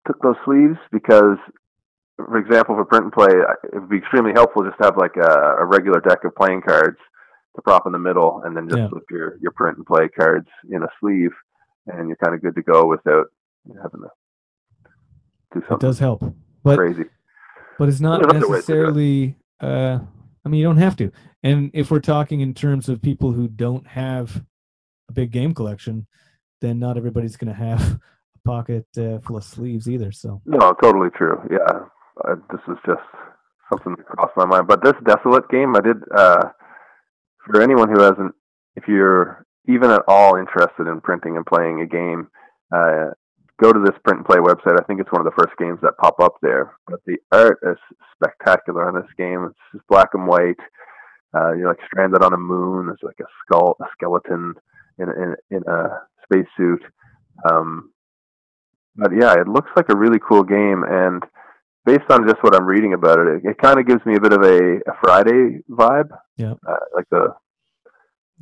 took 0.07 0.21
those 0.21 0.35
sleeves 0.45 0.77
because, 0.91 1.37
for 2.17 2.37
example, 2.37 2.75
for 2.75 2.85
print 2.85 3.05
and 3.05 3.13
play, 3.13 3.29
it 3.31 3.73
would 3.79 3.89
be 3.89 3.97
extremely 3.97 4.31
helpful 4.33 4.63
just 4.63 4.77
to 4.79 4.85
have 4.85 4.97
like 4.97 5.15
a, 5.17 5.57
a 5.59 5.65
regular 5.65 5.99
deck 5.99 6.23
of 6.23 6.35
playing 6.35 6.61
cards 6.61 6.97
to 7.55 7.61
prop 7.61 7.85
in 7.85 7.91
the 7.91 7.99
middle, 7.99 8.41
and 8.45 8.55
then 8.55 8.67
just 8.69 8.79
Yeah. 8.79 8.89
slip 8.89 9.03
your 9.09 9.37
your 9.41 9.51
print 9.51 9.77
and 9.77 9.85
play 9.85 10.07
cards 10.07 10.47
in 10.69 10.83
a 10.83 10.87
sleeve, 10.99 11.31
and 11.87 12.07
you're 12.07 12.15
kind 12.23 12.33
of 12.33 12.41
good 12.41 12.55
to 12.55 12.61
go 12.61 12.87
without 12.87 13.27
having 13.67 14.01
to 14.01 14.09
do 15.53 15.61
something. 15.67 15.75
it 15.75 15.79
does 15.81 15.99
help, 15.99 16.23
but 16.63 16.77
crazy. 16.77 17.03
but 17.77 17.89
it's 17.89 17.99
not 17.99 18.21
There's 18.21 18.43
other 18.43 18.49
ways 18.49 18.65
to 18.65 18.71
do 18.73 18.79
it. 18.79 18.85
necessarily. 18.85 19.35
Uh, 19.59 19.99
I 20.45 20.49
mean, 20.49 20.59
you 20.61 20.65
don't 20.65 20.77
have 20.77 20.95
to. 20.97 21.11
And 21.43 21.69
if 21.73 21.91
we're 21.91 21.99
talking 21.99 22.39
in 22.41 22.53
terms 22.53 22.89
of 22.89 23.01
people 23.01 23.31
who 23.33 23.47
don't 23.47 23.85
have 23.85 24.43
a 25.09 25.11
big 25.13 25.29
game 25.31 25.53
collection, 25.53 26.07
then 26.61 26.79
not 26.79 26.97
everybody's 26.97 27.35
going 27.37 27.53
to 27.53 27.59
have 27.59 27.99
pocket 28.45 28.85
uh, 28.97 29.19
full 29.19 29.37
of 29.37 29.43
sleeves 29.43 29.89
either. 29.89 30.11
So 30.11 30.41
No, 30.45 30.73
totally 30.81 31.09
true. 31.11 31.41
Yeah, 31.49 31.85
this 32.51 32.61
is 32.67 32.77
just 32.85 33.01
something 33.71 33.95
that 33.95 34.05
crossed 34.05 34.37
my 34.37 34.45
mind. 34.45 34.67
But 34.67 34.83
this 34.83 34.93
Desolate 35.05 35.49
game, 35.49 35.75
I 35.75 35.81
did. 35.81 35.97
Uh, 36.15 36.49
for 37.45 37.61
anyone 37.61 37.89
who 37.89 38.01
hasn't, 38.01 38.33
if 38.75 38.87
you're 38.87 39.45
even 39.67 39.89
at 39.91 40.03
all 40.07 40.35
interested 40.35 40.87
in 40.87 41.01
printing 41.01 41.37
and 41.37 41.45
playing 41.45 41.81
a 41.81 41.87
game, 41.87 42.27
uh, 42.73 43.11
go 43.61 43.71
to 43.71 43.79
this 43.79 43.97
print 44.03 44.19
and 44.19 44.25
play 44.25 44.37
website. 44.37 44.79
I 44.79 44.83
think 44.85 44.99
it's 44.99 45.11
one 45.11 45.25
of 45.25 45.25
the 45.25 45.41
first 45.41 45.57
games 45.57 45.79
that 45.81 45.97
pop 45.97 46.19
up 46.19 46.35
there. 46.41 46.73
But 46.87 46.99
the 47.05 47.17
art 47.31 47.59
is 47.63 47.77
spectacular 48.15 48.87
on 48.87 48.95
this 48.95 49.11
game. 49.17 49.45
It's 49.45 49.59
just 49.73 49.87
black 49.87 50.09
and 50.13 50.27
white. 50.27 50.59
Uh, 51.33 51.53
you're 51.53 51.69
like 51.69 51.79
stranded 51.85 52.23
on 52.23 52.33
a 52.33 52.37
moon. 52.37 52.87
There's 52.87 52.99
like 53.03 53.19
a 53.21 53.29
skull, 53.45 53.77
a 53.79 53.85
skeleton 53.93 54.55
in 54.99 55.09
in, 55.09 55.35
in 55.49 55.63
a 55.67 56.01
spacesuit. 56.25 56.83
Um, 57.49 57.91
but 58.95 59.11
yeah, 59.17 59.33
it 59.33 59.47
looks 59.47 59.69
like 59.75 59.89
a 59.89 59.97
really 59.97 60.19
cool 60.19 60.43
game, 60.43 60.83
and 60.87 61.23
based 61.85 62.09
on 62.09 62.27
just 62.27 62.43
what 62.43 62.55
I'm 62.55 62.65
reading 62.65 62.93
about 62.93 63.19
it, 63.19 63.27
it, 63.27 63.49
it 63.51 63.57
kind 63.57 63.79
of 63.79 63.87
gives 63.87 64.05
me 64.05 64.15
a 64.15 64.21
bit 64.21 64.33
of 64.33 64.41
a, 64.43 64.77
a 64.89 64.93
Friday 65.01 65.59
vibe. 65.69 66.09
Yeah. 66.37 66.53
uh, 66.67 66.85
like 66.95 67.05
the 67.09 67.33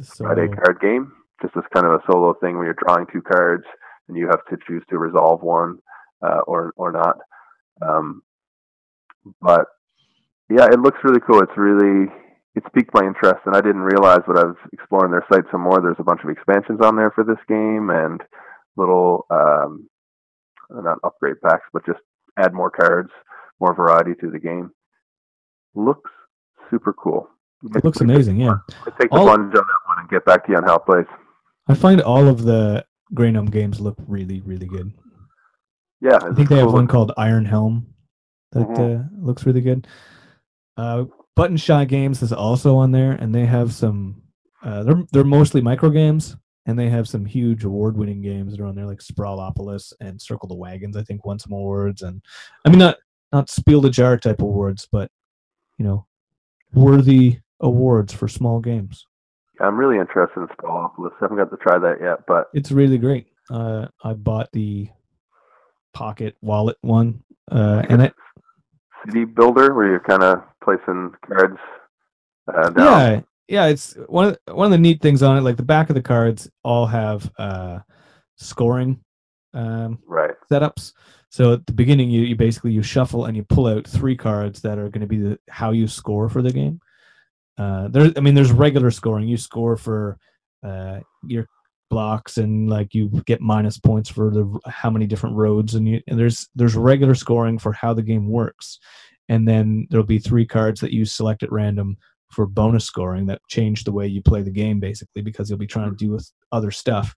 so 0.01 0.25
Friday 0.25 0.47
card 0.47 0.79
game, 0.81 1.11
just 1.41 1.53
this 1.55 1.65
kind 1.73 1.85
of 1.85 1.93
a 1.93 2.03
solo 2.09 2.33
thing 2.41 2.55
where 2.55 2.65
you're 2.65 2.75
drawing 2.85 3.05
two 3.11 3.21
cards 3.21 3.65
and 4.07 4.17
you 4.17 4.27
have 4.27 4.43
to 4.49 4.57
choose 4.67 4.83
to 4.89 4.97
resolve 4.97 5.41
one 5.41 5.77
uh, 6.25 6.41
or 6.47 6.73
or 6.75 6.91
not. 6.91 7.17
Um, 7.81 8.21
but 9.41 9.65
yeah, 10.49 10.65
it 10.65 10.79
looks 10.79 10.99
really 11.03 11.21
cool. 11.25 11.41
It's 11.41 11.57
really 11.57 12.11
it's 12.55 12.65
piqued 12.73 12.93
my 12.93 13.05
interest, 13.05 13.41
and 13.45 13.55
I 13.55 13.61
didn't 13.61 13.81
realize, 13.81 14.21
but 14.27 14.37
I 14.37 14.45
was 14.45 14.57
exploring 14.73 15.11
their 15.11 15.25
site 15.31 15.45
some 15.51 15.61
more. 15.61 15.79
There's 15.81 15.99
a 15.99 16.03
bunch 16.03 16.21
of 16.23 16.29
expansions 16.29 16.79
on 16.81 16.95
there 16.95 17.11
for 17.11 17.23
this 17.23 17.39
game 17.47 17.89
and 17.89 18.21
little 18.75 19.25
um, 19.29 19.87
not 20.69 20.97
upgrade 21.03 21.41
packs, 21.41 21.65
but 21.73 21.85
just 21.85 21.99
add 22.37 22.53
more 22.53 22.69
cards, 22.71 23.09
more 23.59 23.73
variety 23.73 24.13
to 24.21 24.29
the 24.29 24.39
game. 24.39 24.71
Looks 25.75 26.11
super 26.69 26.93
cool. 26.93 27.27
it 27.75 27.83
looks 27.83 28.01
amazing. 28.01 28.39
Yeah. 28.39 28.55
I'll 28.85 28.93
take 28.99 29.09
the 29.11 29.17
All- 29.17 29.25
plunge 29.25 29.53
on 29.55 29.65
that 29.65 29.87
one 29.87 29.99
and 29.99 30.09
get 30.09 30.25
back 30.25 30.45
to 30.45 30.51
you 30.51 30.57
on 30.57 30.63
how 30.63 30.75
it 30.75 30.85
plays. 30.85 31.05
I 31.67 31.73
find 31.75 32.01
all 32.01 32.27
of 32.27 32.43
the 32.43 32.85
Grey 33.13 33.31
Gnome 33.31 33.47
games 33.49 33.79
look 33.79 33.97
really, 34.07 34.41
really 34.41 34.67
good. 34.67 34.91
Yeah, 36.01 36.17
I 36.21 36.33
think 36.33 36.49
they 36.49 36.57
have 36.57 36.71
one 36.71 36.87
called 36.87 37.11
Iron 37.17 37.45
Helm 37.45 37.93
that 38.53 38.69
uh, 38.79 39.03
looks 39.21 39.45
really 39.45 39.61
good. 39.61 39.85
Uh, 40.77 41.05
Button 41.35 41.57
Shy 41.57 41.85
Games 41.85 42.21
is 42.21 42.31
also 42.31 42.77
on 42.77 42.91
there, 42.91 43.11
and 43.11 43.35
they 43.35 43.45
have 43.45 43.73
some. 43.73 44.21
Uh, 44.63 44.83
they're 44.83 45.03
they're 45.11 45.23
mostly 45.23 45.61
micro 45.61 45.89
games, 45.89 46.35
and 46.65 46.77
they 46.77 46.89
have 46.89 47.07
some 47.07 47.25
huge 47.25 47.63
award-winning 47.63 48.21
games 48.21 48.51
that 48.51 48.61
are 48.61 48.67
on 48.67 48.75
there, 48.75 48.85
like 48.85 48.99
Sprawlopolis 48.99 49.93
and 50.01 50.21
Circle 50.21 50.49
the 50.49 50.55
Wagons. 50.55 50.97
I 50.97 51.03
think 51.03 51.25
won 51.25 51.39
some 51.39 51.53
awards, 51.53 52.01
and 52.01 52.21
I 52.65 52.69
mean 52.69 52.79
not 52.79 52.97
not 53.31 53.49
Spiel 53.49 53.81
des 53.81 53.89
Jahres 53.89 54.21
type 54.21 54.41
awards, 54.41 54.87
but 54.91 55.11
you 55.77 55.85
know, 55.85 56.05
worthy 56.73 57.39
awards 57.59 58.13
for 58.13 58.27
small 58.27 58.59
games. 58.59 59.05
I'm 59.61 59.77
really 59.77 59.97
interested 59.97 60.39
in 60.39 60.47
Sprawlopolis. 60.47 61.11
I 61.13 61.25
haven't 61.25 61.37
got 61.37 61.51
to 61.51 61.57
try 61.57 61.79
that 61.79 61.97
yet, 62.01 62.19
but 62.27 62.47
It's 62.53 62.71
really 62.71 62.97
great. 62.97 63.27
Uh, 63.49 63.87
I 64.03 64.13
bought 64.13 64.49
the 64.53 64.89
Pocket 65.93 66.35
Wallet 66.41 66.77
one, 66.81 67.23
uh, 67.51 67.83
and 67.89 68.01
it 68.03 68.13
City 69.05 69.25
Builder, 69.25 69.73
where 69.73 69.87
you're 69.87 69.99
kind 69.99 70.23
of 70.23 70.43
placing 70.63 71.11
cards 71.25 71.57
uh, 72.53 72.69
down. 72.69 72.85
Yeah, 72.85 73.21
yeah. 73.49 73.65
It's 73.65 73.95
one 74.07 74.27
of 74.27 74.37
the, 74.45 74.55
one 74.55 74.65
of 74.65 74.71
the 74.71 74.77
neat 74.77 75.01
things 75.01 75.21
on 75.21 75.37
it. 75.37 75.41
Like 75.41 75.57
the 75.57 75.63
back 75.63 75.89
of 75.89 75.95
the 75.95 76.01
cards 76.01 76.49
all 76.63 76.85
have 76.85 77.29
uh, 77.37 77.79
scoring 78.37 79.03
um, 79.53 79.99
Right. 80.05 80.35
setups. 80.51 80.93
So 81.29 81.53
at 81.53 81.65
the 81.65 81.73
beginning, 81.73 82.09
you, 82.09 82.21
you 82.21 82.35
basically 82.35 82.71
you 82.71 82.81
shuffle 82.81 83.25
and 83.25 83.35
you 83.35 83.43
pull 83.43 83.67
out 83.67 83.87
three 83.87 84.15
cards 84.15 84.61
that 84.61 84.79
are 84.79 84.89
going 84.89 85.01
to 85.01 85.07
be 85.07 85.17
the 85.17 85.39
how 85.49 85.71
you 85.71 85.87
score 85.87 86.29
for 86.29 86.41
the 86.41 86.51
game. 86.51 86.79
Uh, 87.57 87.89
there, 87.89 88.11
I 88.15 88.21
mean, 88.21 88.35
there's 88.35 88.51
regular 88.51 88.89
scoring. 88.89 89.27
You 89.27 89.37
score 89.37 89.75
for 89.75 90.17
uh, 90.65 90.99
your 91.27 91.47
blocks 91.89 92.37
and 92.37 92.69
like 92.69 92.93
you 92.93 93.09
get 93.25 93.41
minus 93.41 93.77
points 93.77 94.09
for 94.09 94.29
the 94.29 94.59
how 94.67 94.89
many 94.89 95.07
different 95.07 95.35
roads 95.35 95.73
and 95.73 95.87
you 95.87 95.99
and 96.07 96.19
there's 96.19 96.47
there's 96.55 96.75
regular 96.75 97.15
scoring 97.15 97.57
for 97.57 97.73
how 97.73 97.93
the 97.93 98.03
game 98.03 98.27
works 98.27 98.79
and 99.27 99.47
then 99.47 99.87
there'll 99.89 100.05
be 100.05 100.19
three 100.19 100.45
cards 100.45 100.79
that 100.79 100.93
you 100.93 101.03
select 101.03 101.41
at 101.41 101.51
random 101.51 101.97
for 102.31 102.45
bonus 102.45 102.85
scoring 102.85 103.25
that 103.25 103.41
change 103.49 103.83
the 103.83 103.91
way 103.91 104.05
you 104.07 104.21
play 104.21 104.41
the 104.41 104.51
game 104.51 104.79
basically 104.79 105.21
because 105.21 105.49
you'll 105.49 105.57
be 105.59 105.65
trying 105.67 105.89
to 105.89 105.95
do 105.95 106.11
with 106.11 106.29
other 106.51 106.71
stuff 106.71 107.13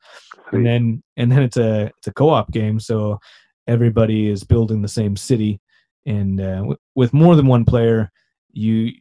Sweet. 0.48 0.58
and 0.58 0.66
then 0.66 1.02
and 1.16 1.30
then 1.30 1.42
it's 1.42 1.56
a 1.58 1.90
it's 1.98 2.06
a 2.08 2.12
co-op 2.14 2.50
game 2.50 2.80
so 2.80 3.18
everybody 3.66 4.28
is 4.28 4.42
building 4.44 4.82
the 4.82 4.88
same 4.88 5.16
city 5.16 5.60
and 6.06 6.40
uh, 6.40 6.56
w- 6.56 6.76
with 6.94 7.12
more 7.12 7.36
than 7.36 7.46
one 7.46 7.64
player 7.64 8.10
you 8.52 8.92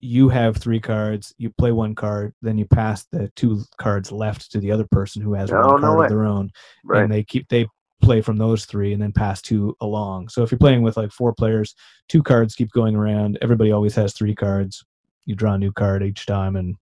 you 0.00 0.28
have 0.28 0.56
three 0.56 0.78
cards 0.80 1.34
you 1.38 1.50
play 1.58 1.72
one 1.72 1.94
card 1.94 2.32
then 2.42 2.56
you 2.56 2.64
pass 2.66 3.04
the 3.10 3.28
two 3.34 3.62
cards 3.78 4.12
left 4.12 4.52
to 4.52 4.60
the 4.60 4.70
other 4.70 4.86
person 4.92 5.20
who 5.20 5.34
has 5.34 5.50
Oh, 5.50 5.56
one 5.56 5.80
no 5.80 5.88
card 5.88 5.98
way. 5.98 6.04
of 6.06 6.10
their 6.10 6.24
own 6.26 6.50
right. 6.84 7.02
and 7.02 7.12
they 7.12 7.24
keep 7.24 7.48
they 7.48 7.66
play 8.00 8.20
from 8.20 8.36
those 8.36 8.64
three 8.64 8.92
and 8.92 9.02
then 9.02 9.10
pass 9.10 9.42
two 9.42 9.76
along. 9.80 10.28
So 10.28 10.44
if 10.44 10.52
you're 10.52 10.58
playing 10.58 10.82
with 10.82 10.96
like 10.96 11.10
four 11.10 11.34
players, 11.34 11.74
two 12.08 12.22
cards 12.22 12.54
keep 12.54 12.70
going 12.70 12.94
around. 12.94 13.38
Everybody 13.42 13.72
always 13.72 13.96
has 13.96 14.12
three 14.12 14.36
cards. 14.36 14.84
You 15.28 15.34
draw 15.34 15.52
a 15.52 15.58
new 15.58 15.72
card 15.72 16.02
each 16.02 16.24
time, 16.26 16.56
and 16.56 16.74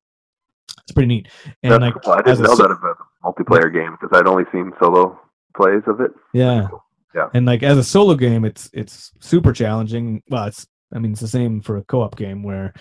it's 0.83 0.93
pretty 0.93 1.09
neat. 1.09 1.29
And 1.63 1.73
That's 1.73 1.81
like 1.83 2.03
cool. 2.03 2.13
I 2.13 2.23
didn't 2.23 2.41
a 2.41 2.49
know 2.49 2.55
so- 2.55 2.63
that 2.63 2.71
about 2.71 2.97
a 3.01 3.27
multiplayer 3.27 3.73
game 3.73 3.97
because 4.01 4.17
I'd 4.19 4.27
only 4.29 4.45
seen 4.53 4.73
solo 4.81 5.21
plays 5.57 5.83
of 5.87 6.01
it. 6.01 6.13
Yeah. 6.33 6.69
Yeah. 7.15 7.29
And 7.35 7.45
like 7.47 7.63
as 7.63 7.77
a 7.79 7.83
solo 7.85 8.15
game, 8.15 8.45
it's 8.45 8.71
it's 8.73 9.11
super 9.21 9.53
challenging. 9.53 10.23
Well, 10.31 10.45
it's 10.45 10.67
I 10.95 10.99
mean 11.01 11.13
it's 11.13 11.21
the 11.21 11.29
same 11.29 11.61
for 11.61 11.79
a 11.79 11.83
co-op 11.85 12.15
game 12.17 12.43
where 12.43 12.73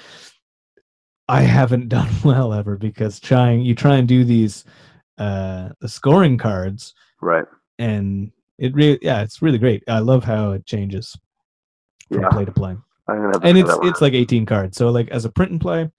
I 1.27 1.41
haven't 1.41 1.89
done 1.97 2.09
well 2.23 2.53
ever 2.53 2.77
because 2.77 3.19
trying 3.19 3.61
you 3.61 3.73
try 3.75 3.95
and 3.95 4.07
do 4.07 4.23
these 4.23 4.65
uh 5.17 5.69
the 5.79 5.87
scoring 5.89 6.37
cards 6.37 6.93
Right. 7.21 7.45
and 7.79 8.31
it 8.59 8.73
really 8.75 8.99
yeah 9.01 9.21
it's 9.21 9.41
really 9.41 9.57
great. 9.57 9.83
I 9.87 9.99
love 9.99 10.23
how 10.25 10.51
it 10.51 10.65
changes 10.65 11.17
from 12.11 12.21
Yeah. 12.21 12.29
play 12.29 12.45
to 12.45 12.51
play. 12.51 12.75
I'm 13.07 13.17
gonna 13.17 13.33
have 13.33 13.43
And 13.43 13.57
it's 13.57 13.71
it's 13.83 14.01
like 14.01 14.13
18 14.13 14.45
cards. 14.45 14.77
So 14.77 14.89
like 14.89 15.09
as 15.09 15.25
a 15.25 15.29
print 15.29 15.51
and 15.51 15.61
play, 15.61 15.89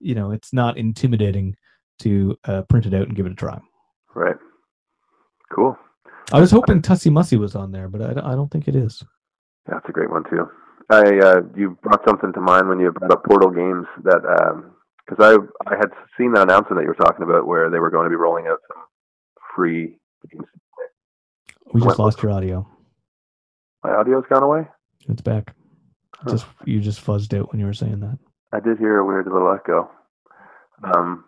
you 0.00 0.14
know, 0.14 0.30
it's 0.32 0.52
not 0.52 0.76
intimidating 0.76 1.56
to 2.00 2.36
uh, 2.44 2.62
print 2.62 2.86
it 2.86 2.94
out 2.94 3.06
and 3.08 3.14
give 3.16 3.26
it 3.26 3.32
a 3.32 3.36
try. 3.36 3.60
right. 4.14 4.36
Cool. 5.52 5.76
I 6.32 6.40
was 6.40 6.50
hoping 6.52 6.80
Tussy 6.80 7.10
Mussy 7.10 7.36
was 7.36 7.56
on 7.56 7.72
there, 7.72 7.88
but 7.88 8.02
I, 8.02 8.14
don't- 8.14 8.24
I 8.24 8.34
don't 8.36 8.50
think 8.50 8.68
it 8.68 8.76
is. 8.76 9.02
That's 9.66 9.88
a 9.88 9.92
great 9.92 10.10
one 10.10 10.24
too. 10.24 10.48
I 10.88 11.18
uh, 11.18 11.40
you 11.56 11.78
brought 11.82 12.04
something 12.06 12.32
to 12.32 12.40
mind 12.40 12.68
when 12.68 12.80
you 12.80 12.90
brought 12.92 13.12
up 13.12 13.24
Portal 13.24 13.50
Games 13.50 13.86
that 14.04 14.22
because 15.06 15.18
I 15.20 15.70
I 15.72 15.76
had 15.76 15.90
seen 16.18 16.32
that 16.32 16.42
announcement 16.42 16.76
that 16.78 16.82
you 16.82 16.88
were 16.88 16.94
talking 16.94 17.22
about 17.22 17.46
where 17.46 17.70
they 17.70 17.78
were 17.78 17.90
going 17.90 18.04
to 18.04 18.10
be 18.10 18.16
rolling 18.16 18.46
out 18.46 18.58
some 18.72 18.82
free 19.54 19.98
games. 20.30 20.46
We 21.72 21.80
just 21.80 21.98
lost 21.98 22.22
your 22.22 22.32
audio. 22.32 22.66
My 23.84 23.90
audio's 23.90 24.24
gone 24.28 24.42
away. 24.42 24.66
It's 25.08 25.22
back. 25.22 25.54
Huh. 26.22 26.32
Just 26.32 26.46
you 26.64 26.80
just 26.80 27.04
fuzzed 27.04 27.38
out 27.38 27.50
when 27.50 27.60
you 27.60 27.66
were 27.66 27.72
saying 27.74 28.00
that. 28.00 28.18
I 28.52 28.60
did 28.60 28.78
hear 28.78 28.98
a 28.98 29.06
weird 29.06 29.26
little 29.26 29.52
echo. 29.54 29.90
Um, 30.82 31.24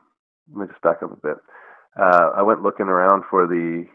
let 0.50 0.60
me 0.62 0.66
just 0.72 0.82
back 0.82 1.02
up 1.02 1.12
a 1.12 1.16
bit. 1.16 1.36
Uh, 1.98 2.30
I 2.36 2.42
went 2.42 2.62
looking 2.62 2.86
around 2.86 3.24
for 3.30 3.46
the 3.46 3.86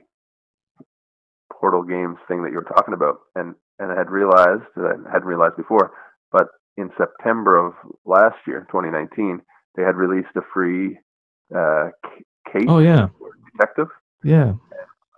Portal 1.51 1.83
Games 1.83 2.17
thing 2.27 2.43
that 2.43 2.49
you 2.51 2.57
were 2.57 2.63
talking 2.75 2.93
about, 2.93 3.19
and 3.35 3.55
and 3.79 3.91
I 3.91 3.95
had 3.97 4.09
realized 4.09 4.63
that 4.75 5.03
I 5.07 5.11
hadn't 5.11 5.27
realized 5.27 5.55
before, 5.57 5.91
but 6.31 6.47
in 6.77 6.89
September 6.97 7.55
of 7.67 7.73
last 8.05 8.37
year, 8.47 8.65
2019, 8.71 9.41
they 9.75 9.83
had 9.83 9.95
released 9.95 10.35
a 10.35 10.41
free 10.53 10.97
uh, 11.55 11.89
case 12.51 12.65
Oh 12.67 12.79
yeah, 12.79 13.07
for 13.19 13.29
detective. 13.53 13.87
yeah. 14.23 14.53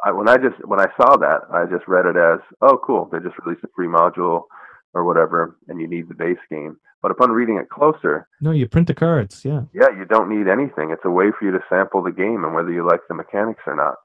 I, 0.06 0.12
when 0.14 0.30
I 0.30 0.38
just 0.38 0.56
when 0.66 0.80
I 0.80 0.88
saw 0.96 1.18
that, 1.18 1.42
I 1.54 1.66
just 1.66 1.86
read 1.88 2.06
it 2.06 2.16
as, 2.16 2.40
oh, 2.62 2.80
cool. 2.86 3.10
They 3.12 3.20
just 3.20 3.36
released 3.46 3.64
a 3.66 3.70
free 3.76 3.88
module 3.88 4.44
or 4.94 5.04
whatever, 5.06 5.58
and 5.68 5.80
you 5.80 5.88
need 5.88 6.08
the 6.10 6.16
base 6.16 6.40
game. 6.50 6.78
But 7.02 7.12
upon 7.12 7.32
reading 7.32 7.58
it 7.58 7.70
closer, 7.70 8.28
No, 8.42 8.52
you 8.52 8.68
print 8.68 8.88
the 8.88 8.94
cards. 8.94 9.46
Yeah. 9.46 9.62
yeah, 9.74 9.90
you 9.98 10.06
don't 10.06 10.30
need 10.30 10.50
anything. 10.50 10.92
It's 10.92 11.06
a 11.06 11.10
way 11.12 11.28
for 11.38 11.46
you 11.46 11.52
to 11.52 11.64
sample 11.70 12.04
the 12.04 12.12
game 12.12 12.44
and 12.44 12.54
whether 12.54 12.72
you 12.72 12.86
like 12.86 13.00
the 13.08 13.16
mechanics 13.16 13.64
or 13.66 13.76
not. 13.76 13.96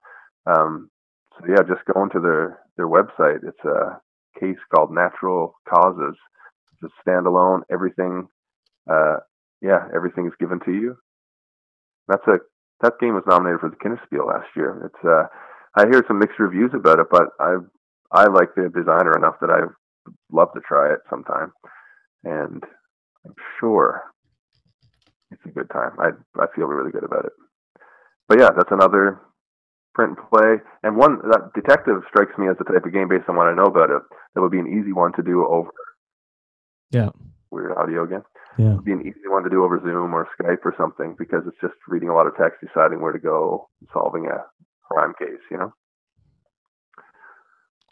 Um, 0.47 0.90
so 1.38 1.47
yeah, 1.49 1.62
just 1.66 1.85
go 1.92 2.03
into 2.03 2.20
their 2.20 2.61
their 2.77 2.87
website. 2.88 3.40
It's 3.42 3.64
a 3.64 4.01
case 4.38 4.59
called 4.73 4.92
Natural 4.92 5.55
Causes. 5.68 6.16
It's 6.83 6.92
a 6.92 7.09
standalone. 7.11 7.62
Everything, 7.73 8.29
uh, 8.90 9.16
yeah, 9.61 9.88
everything 9.94 10.27
is 10.27 10.33
given 10.38 10.61
to 10.66 10.73
you. 10.73 10.97
That's 12.09 12.27
a 12.29 12.38
that 12.83 12.99
game 13.01 13.14
was 13.14 13.25
nominated 13.27 13.61
for 13.61 13.70
the 13.70 13.77
Kennerspiel 13.77 14.27
last 14.29 14.49
year. 14.55 14.83
It's 14.87 15.05
uh, 15.05 15.27
I 15.77 15.87
hear 15.90 16.05
some 16.07 16.18
mixed 16.18 16.38
reviews 16.38 16.70
about 16.75 17.01
it, 17.01 17.07
but 17.11 17.31
I 17.40 17.57
I 18.12 18.27
like 18.27 18.55
the 18.55 18.68
designer 18.75 19.16
enough 19.16 19.37
that 19.40 19.51
I'd 19.51 19.68
love 20.35 20.53
to 20.55 20.61
try 20.61 20.92
it 20.92 21.01
sometime, 21.09 21.53
and 22.25 22.62
I'm 23.25 23.35
sure 23.61 24.03
it's 25.31 25.44
a 25.47 25.51
good 25.51 25.70
time. 25.70 25.92
I 25.99 26.11
I 26.40 26.47
feel 26.55 26.66
really 26.66 26.90
good 26.90 27.05
about 27.05 27.25
it. 27.25 27.33
But 28.29 28.40
yeah, 28.40 28.51
that's 28.57 28.73
another 28.73 29.20
print 29.94 30.18
and 30.18 30.29
play, 30.29 30.57
and 30.83 30.97
one 30.97 31.18
that 31.31 31.53
detective 31.55 32.03
strikes 32.09 32.37
me 32.37 32.49
as 32.49 32.57
the 32.59 32.64
type 32.64 32.85
of 32.85 32.92
game 32.92 33.09
based 33.09 33.29
on 33.29 33.37
what 33.37 33.47
I 33.47 33.55
know 33.55 33.70
about 33.70 33.90
it 33.90 34.03
that 34.35 34.40
would 34.40 34.51
be 34.51 34.59
an 34.59 34.68
easy 34.68 34.92
one 34.92 35.12
to 35.14 35.23
do 35.23 35.47
over. 35.47 35.70
Yeah. 36.90 37.11
Weird 37.51 37.77
audio 37.77 38.05
again. 38.05 38.23
Yeah. 38.59 38.73
It'd 38.73 38.85
be 38.85 38.92
an 38.92 39.03
easy 39.03 39.29
one 39.29 39.44
to 39.44 39.51
do 39.51 39.64
over 39.64 39.81
Zoom 39.81 40.14
or 40.14 40.29
Skype 40.38 40.64
or 40.64 40.75
something 40.77 41.14
because 41.18 41.42
it's 41.47 41.61
just 41.61 41.75
reading 41.88 42.09
a 42.09 42.14
lot 42.14 42.27
of 42.27 42.37
text, 42.37 42.59
deciding 42.61 43.01
where 43.01 43.12
to 43.12 43.18
go, 43.18 43.68
solving 43.92 44.27
a 44.27 44.44
crime 44.90 45.14
case. 45.18 45.42
You 45.51 45.59
know. 45.59 45.73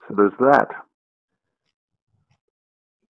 So 0.09 0.15
there's 0.17 0.33
that. 0.41 0.69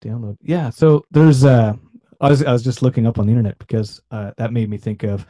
Download. 0.01 0.37
Yeah. 0.41 0.69
So 0.69 1.05
there's 1.11 1.43
uh, 1.45 1.73
I 2.19 2.29
was 2.29 2.43
I 2.43 2.51
was 2.51 2.63
just 2.63 2.81
looking 2.81 3.05
up 3.05 3.19
on 3.19 3.25
the 3.25 3.31
internet 3.31 3.57
because 3.59 4.01
uh, 4.11 4.31
that 4.37 4.53
made 4.53 4.69
me 4.69 4.77
think 4.77 5.03
of 5.03 5.25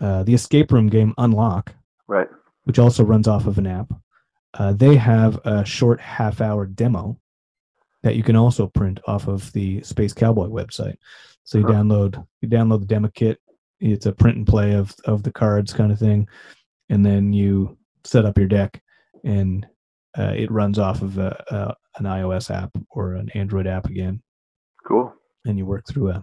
uh, 0.00 0.22
the 0.24 0.34
escape 0.34 0.72
room 0.72 0.88
game 0.88 1.14
Unlock, 1.18 1.74
Right. 2.08 2.28
which 2.64 2.78
also 2.78 3.04
runs 3.04 3.28
off 3.28 3.46
of 3.46 3.58
an 3.58 3.66
app. 3.66 3.92
Uh, 4.54 4.72
they 4.72 4.96
have 4.96 5.40
a 5.44 5.64
short 5.64 6.00
half 6.00 6.40
hour 6.40 6.64
demo 6.66 7.18
that 8.02 8.16
you 8.16 8.22
can 8.22 8.36
also 8.36 8.66
print 8.66 9.00
off 9.06 9.28
of 9.28 9.50
the 9.52 9.82
Space 9.82 10.12
Cowboy 10.12 10.48
website. 10.48 10.96
So 11.44 11.58
you 11.58 11.66
Huh. 11.66 11.72
download 11.74 12.26
you 12.40 12.48
download 12.48 12.80
the 12.80 12.86
demo 12.86 13.08
kit. 13.08 13.38
It's 13.80 14.06
a 14.06 14.12
print 14.12 14.38
and 14.38 14.46
play 14.46 14.72
of 14.74 14.94
of 15.04 15.22
the 15.22 15.32
cards 15.32 15.72
kind 15.72 15.92
of 15.92 15.98
thing, 15.98 16.28
and 16.88 17.04
then 17.04 17.32
you 17.32 17.76
set 18.04 18.24
up 18.24 18.38
your 18.38 18.46
deck, 18.48 18.82
and 19.24 19.66
uh, 20.16 20.32
it 20.36 20.50
runs 20.50 20.78
off 20.78 21.02
of 21.02 21.18
a, 21.18 21.44
a, 21.50 21.74
an 21.98 22.04
iOS 22.04 22.50
app 22.54 22.70
or 22.90 23.14
an 23.14 23.28
Android 23.34 23.66
app 23.66 23.86
again, 23.86 24.22
Cool. 24.86 25.12
and 25.44 25.58
you 25.58 25.66
work 25.66 25.84
through 25.86 26.10
a. 26.10 26.22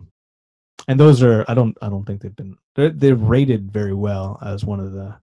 And 0.88 1.00
those 1.00 1.22
are 1.24 1.46
I 1.48 1.54
don't 1.54 1.78
I 1.82 1.90
don't 1.90 2.06
think 2.06 2.22
they've 2.22 2.36
been 2.36 2.56
they're, 2.76 2.90
they're 2.90 3.16
rated 3.16 3.72
very 3.72 3.94
well 3.94 4.40
as 4.44 4.66
one 4.66 4.80
of 4.80 4.94
the, 4.94 5.16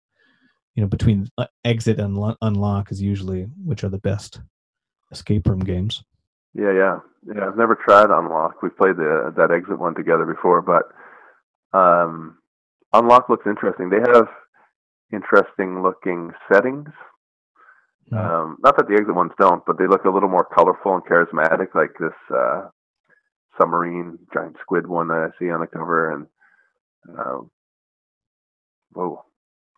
you 0.75 0.83
know, 0.83 0.89
between 0.89 1.29
uh, 1.37 1.47
Exit 1.65 1.99
and 1.99 2.17
Lo- 2.17 2.37
Unlock 2.43 2.93
is 2.93 3.03
usually 3.03 3.43
which 3.65 3.83
are 3.85 3.89
the 3.89 3.99
best 3.99 4.41
escape 5.11 5.47
room 5.49 5.61
games. 5.61 6.05
Yeah, 6.55 6.73
yeah, 6.73 6.99
yeah. 7.35 7.47
I've 7.47 7.57
never 7.59 7.75
tried 7.75 8.11
Unlock. 8.11 8.63
We've 8.63 8.77
played 8.77 8.97
the 8.97 9.33
that 9.37 9.51
exit 9.51 9.79
one 9.79 9.95
together 9.95 10.25
before, 10.25 10.63
but 10.63 10.85
um, 11.79 12.39
Unlock 12.93 13.29
looks 13.29 13.47
interesting. 13.47 13.91
They 13.91 14.01
have 14.13 14.29
interesting 15.13 15.83
looking 15.83 16.31
settings. 16.53 16.89
Mm. 18.13 18.19
Um, 18.19 18.57
not 18.63 18.77
that 18.77 18.89
the 18.89 18.95
exit 18.95 19.15
ones 19.15 19.33
don't, 19.39 19.65
but 19.67 19.79
they 19.79 19.87
look 19.87 20.05
a 20.05 20.11
little 20.11 20.29
more 20.29 20.45
colorful 20.45 20.95
and 20.95 21.05
charismatic, 21.05 21.75
like 21.75 21.93
this 22.01 22.13
uh, 22.35 22.69
submarine 23.61 24.19
giant 24.33 24.57
squid 24.61 24.87
one 24.87 25.09
that 25.09 25.31
I 25.31 25.39
see 25.39 25.51
on 25.51 25.61
the 25.61 25.67
cover. 25.67 26.13
And 26.13 26.27
uh, 27.19 27.41
whoa, 28.93 29.25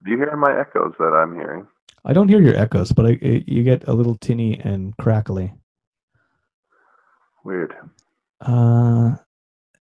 do 0.04 0.10
you 0.10 0.16
hear 0.16 0.36
my 0.36 0.60
echoes 0.60 0.94
that 0.98 1.06
I'm 1.06 1.34
hearing? 1.34 1.66
I 2.04 2.12
don't 2.12 2.28
hear 2.28 2.40
your 2.40 2.56
echoes, 2.56 2.92
but 2.92 3.06
I, 3.06 3.18
I, 3.22 3.44
you 3.46 3.62
get 3.62 3.86
a 3.88 3.92
little 3.92 4.16
tinny 4.16 4.58
and 4.60 4.96
crackly. 4.96 5.52
Weird. 7.44 7.74
Uh, 8.40 9.16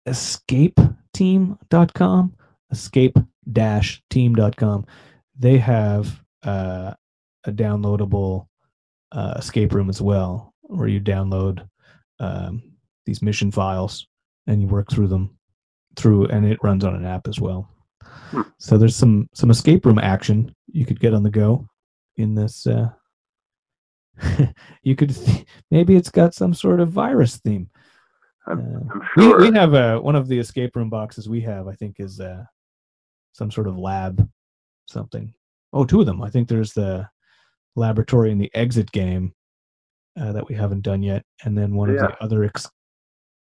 escapeteam.com, 0.06 2.34
escape-team.com. 2.70 4.86
They 5.38 5.58
have 5.58 6.22
uh, 6.42 6.94
a 7.44 7.52
downloadable 7.52 8.46
uh, 9.12 9.34
escape 9.36 9.72
room 9.72 9.88
as 9.88 10.00
well, 10.02 10.54
where 10.62 10.88
you 10.88 11.00
download 11.00 11.66
um, 12.20 12.62
these 13.06 13.22
mission 13.22 13.50
files 13.50 14.06
and 14.46 14.60
you 14.60 14.68
work 14.68 14.90
through 14.90 15.08
them 15.08 15.36
through, 15.96 16.26
and 16.26 16.44
it 16.46 16.58
runs 16.62 16.84
on 16.84 16.94
an 16.94 17.04
app 17.04 17.26
as 17.28 17.40
well. 17.40 17.68
Hmm. 18.02 18.42
So 18.58 18.76
there's 18.78 18.96
some 18.96 19.28
some 19.34 19.50
escape 19.50 19.86
room 19.86 19.98
action 19.98 20.54
you 20.66 20.84
could 20.84 21.00
get 21.00 21.14
on 21.14 21.22
the 21.22 21.30
go 21.30 21.66
in 22.16 22.34
this. 22.34 22.66
Uh, 22.66 22.90
you 24.82 24.96
could 24.96 25.14
th- 25.14 25.46
maybe 25.70 25.96
it's 25.96 26.10
got 26.10 26.34
some 26.34 26.52
sort 26.52 26.80
of 26.80 26.90
virus 26.90 27.36
theme. 27.38 27.68
I'm, 28.46 28.58
Uh, 28.60 28.92
I'm 28.94 29.00
we, 29.16 29.22
sure. 29.22 29.40
we 29.40 29.52
have 29.52 29.74
uh, 29.74 29.98
one 30.00 30.16
of 30.16 30.26
the 30.28 30.38
escape 30.38 30.74
room 30.76 30.90
boxes 30.90 31.28
we 31.28 31.40
have, 31.42 31.68
I 31.68 31.74
think, 31.74 31.96
is 32.00 32.20
uh, 32.20 32.44
some 33.32 33.50
sort 33.50 33.68
of 33.68 33.78
lab 33.78 34.28
something. 34.86 35.32
Oh, 35.72 35.84
two 35.84 36.00
of 36.00 36.06
them. 36.06 36.22
I 36.22 36.30
think 36.30 36.48
there's 36.48 36.72
the 36.72 37.08
laboratory 37.78 38.30
and 38.32 38.40
the 38.40 38.50
exit 38.54 38.90
game 38.92 39.32
uh, 40.20 40.32
that 40.32 40.48
we 40.48 40.54
haven't 40.54 40.82
done 40.82 41.02
yet. 41.02 41.24
And 41.44 41.56
then 41.56 41.74
one 41.74 41.90
of 41.90 41.96
the 41.96 42.16
other 42.22 42.44
ex- 42.44 42.70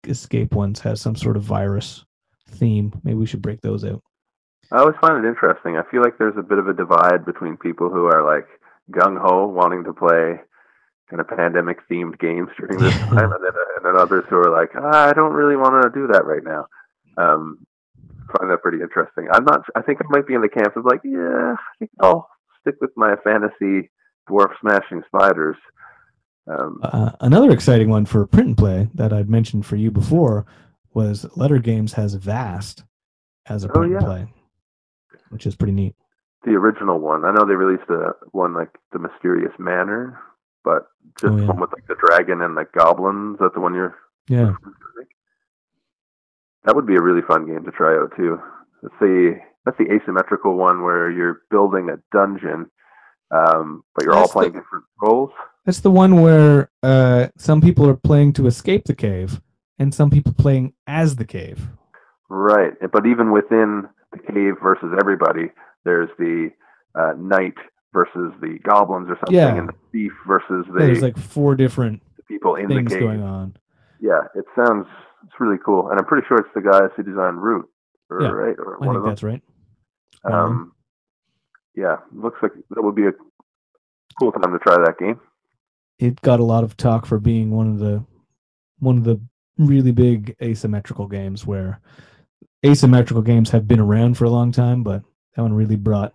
escape 0.08 0.54
ones 0.54 0.80
has 0.82 1.02
some 1.02 1.16
sort 1.16 1.38
of 1.38 1.44
virus 1.44 2.04
theme. 2.50 2.94
Maybe 3.04 3.16
we 3.16 3.26
should 3.26 3.42
break 3.42 3.62
those 3.62 3.84
out. 3.84 4.02
I 4.72 4.80
always 4.80 4.96
find 5.00 5.24
it 5.24 5.28
interesting. 5.28 5.78
I 5.78 5.84
feel 5.92 6.02
like 6.02 6.18
there's 6.18 6.38
a 6.38 6.44
bit 6.44 6.58
of 6.58 6.68
a 6.68 6.74
divide 6.74 7.26
between 7.26 7.58
people 7.58 7.90
who 7.90 8.06
are 8.06 8.26
like 8.26 8.48
gung 8.92 9.20
ho, 9.20 9.48
wanting 9.48 9.84
to 9.84 9.94
play 9.94 10.42
kind 11.10 11.20
of 11.20 11.28
pandemic 11.28 11.78
themed 11.90 12.20
games 12.20 12.50
during 12.58 12.80
this 12.80 12.98
time, 13.10 13.32
and 13.32 13.44
then 13.44 13.54
and 13.78 13.86
then 13.86 13.96
others 13.96 14.26
who 14.30 14.38
are 14.38 14.50
like, 14.50 14.72
ah, 14.76 15.10
I 15.10 15.14
don't 15.14 15.34
really 15.34 15.56
want 15.56 15.84
to 15.84 16.00
do 16.00 16.08
that 16.12 16.26
right 16.26 16.44
now. 16.44 16.66
Um, 17.18 17.66
I 18.28 18.38
find 18.38 18.52
that 18.52 18.64
pretty 18.64 18.82
interesting. 18.82 19.28
I'm 19.32 19.46
not. 19.46 19.62
I 19.76 19.82
think 19.82 20.00
I 20.02 20.06
might 20.10 20.28
be 20.28 20.34
in 20.34 20.42
the 20.42 20.50
camp 20.50 20.76
of 20.76 20.86
like, 20.86 21.02
yeah, 21.04 21.54
I 21.54 21.78
think 21.78 21.92
I'll 22.02 22.28
stick 22.62 22.76
with 22.82 22.92
my 22.96 23.16
fantasy 23.24 23.92
dwarf 24.30 24.52
smashing 24.62 25.04
spiders. 25.08 25.58
Um, 26.48 26.80
Uh, 26.84 27.12
another 27.22 27.52
exciting 27.52 27.90
one 27.90 28.06
for 28.06 28.26
print 28.28 28.48
and 28.50 28.58
play 28.58 28.90
that 28.94 29.12
I'd 29.14 29.30
mentioned 29.30 29.66
for 29.66 29.76
you 29.76 29.90
before 29.92 30.46
was 30.94 31.26
Leder 31.36 31.62
Games 31.62 31.94
has 31.94 32.14
Vast 32.16 32.84
as 33.48 33.64
a 33.64 33.70
Oh, 33.70 33.74
print 33.74 33.92
yeah. 33.92 33.98
and 33.98 34.06
play, 34.06 34.34
which 35.30 35.46
is 35.48 35.56
pretty 35.56 35.74
neat. 35.74 35.96
the 36.44 36.52
original 36.54 37.00
one. 37.00 37.26
I 37.26 37.32
know 37.32 37.44
they 37.46 37.56
released 37.56 37.90
a 37.90 38.14
one 38.32 38.54
like 38.54 38.70
the 38.92 39.00
Mysterious 39.00 39.52
Manor, 39.58 40.20
but 40.64 40.86
just 41.20 41.34
Oh, 41.34 41.38
yeah. 41.38 41.48
one 41.48 41.60
with 41.60 41.74
like 41.74 41.88
the 41.88 41.96
dragon 41.96 42.42
and 42.44 42.56
the 42.56 42.66
goblins. 42.78 43.34
Is 43.36 43.40
that 43.40 43.56
the 43.56 43.60
one 43.62 43.74
you're? 43.74 43.96
Yeah. 44.30 44.54
That 46.66 46.76
would 46.76 46.86
be 46.86 46.96
a 46.96 47.02
really 47.02 47.22
fun 47.22 47.46
game 47.46 47.64
to 47.66 47.72
try 47.72 47.96
out 47.96 48.12
too. 48.16 48.40
That's 48.82 48.94
the 49.00 49.40
that's 49.66 49.78
the 49.78 49.92
asymmetrical 49.92 50.56
one 50.56 50.84
where 50.84 51.10
you're 51.10 51.42
building 51.50 51.90
a 51.90 51.98
dungeon, 52.16 52.70
um, 53.32 53.84
but 53.96 54.04
you're 54.06 54.14
all 54.14 54.22
That's 54.22 54.34
the- 54.34 54.40
playing 54.40 54.54
different 54.54 54.86
roles. 55.02 55.32
That's 55.66 55.80
the 55.80 55.90
one 55.92 56.22
where 56.22 56.70
uh, 56.84 57.28
some 57.38 57.60
people 57.60 57.90
are 57.90 57.96
playing 57.96 58.34
to 58.34 58.46
escape 58.46 58.86
the 58.86 58.94
cave 58.94 59.42
and 59.80 59.92
some 59.94 60.12
people 60.12 60.32
playing 60.34 60.74
as 60.86 61.16
the 61.16 61.26
cave. 61.26 61.68
Right, 62.30 62.74
but 62.92 63.06
even 63.08 63.32
within 63.32 63.88
the 64.12 64.20
cave 64.20 64.54
versus 64.62 64.94
everybody, 65.00 65.50
there's 65.84 66.10
the 66.20 66.52
uh, 66.94 67.14
knight 67.18 67.56
versus 67.94 68.32
the 68.42 68.60
goblins 68.64 69.10
or 69.10 69.16
something, 69.22 69.36
Yeah. 69.36 69.56
and 69.56 69.70
the 69.70 69.74
thief 69.92 70.12
versus 70.28 70.66
the, 70.72 70.80
There's 70.80 71.02
like 71.02 71.18
four 71.18 71.56
different 71.56 72.02
people 72.28 72.56
in 72.56 72.68
the 72.68 72.76
things 72.76 72.92
cave. 72.92 73.02
going 73.02 73.24
on. 73.24 73.56
Yeah, 74.00 74.22
it 74.36 74.46
sounds 74.56 74.86
it's 75.24 75.34
really 75.40 75.58
cool, 75.66 75.90
and 75.90 76.00
I'm 76.00 76.06
pretty 76.06 76.28
sure 76.28 76.38
it's 76.38 76.50
the 76.54 76.62
guys 76.62 76.90
who 76.96 77.02
designed 77.04 77.42
Root, 77.42 77.68
or 78.12 78.22
Yeah, 78.22 78.30
right, 78.30 78.56
or 78.60 78.76
I 78.76 78.86
one 78.86 78.88
think 78.88 78.98
of 78.98 79.02
them. 79.04 79.10
that's 79.12 79.24
right. 79.24 79.42
them. 80.24 80.34
Um, 80.34 80.72
yeah, 81.76 81.98
looks 82.14 82.40
like 82.42 82.52
that 82.72 82.82
would 82.82 82.96
be 82.96 83.08
a 83.08 83.14
cool 84.20 84.32
time 84.32 84.54
to 84.54 84.60
try 84.60 84.76
that 84.78 84.98
game. 84.98 85.20
It 86.00 86.22
got 86.22 86.40
a 86.40 86.44
lot 86.44 86.64
of 86.64 86.78
talk 86.78 87.06
for 87.06 87.20
being 87.20 87.52
one 87.52 87.68
of 87.68 87.80
the 87.80 88.04
one 88.80 88.98
of 88.98 89.04
the 89.04 89.22
really 89.58 89.92
big 89.92 90.36
asymmetrical 90.42 91.08
games 91.08 91.46
where 91.46 91.80
asymmetrical 92.66 93.22
games 93.22 93.50
have 93.52 93.68
been 93.68 93.80
around 93.80 94.18
for 94.18 94.26
a 94.26 94.30
long 94.30 94.52
time, 94.52 94.84
but 94.84 95.02
that 95.36 95.42
one 95.42 95.54
really 95.54 95.76
brought 95.76 96.14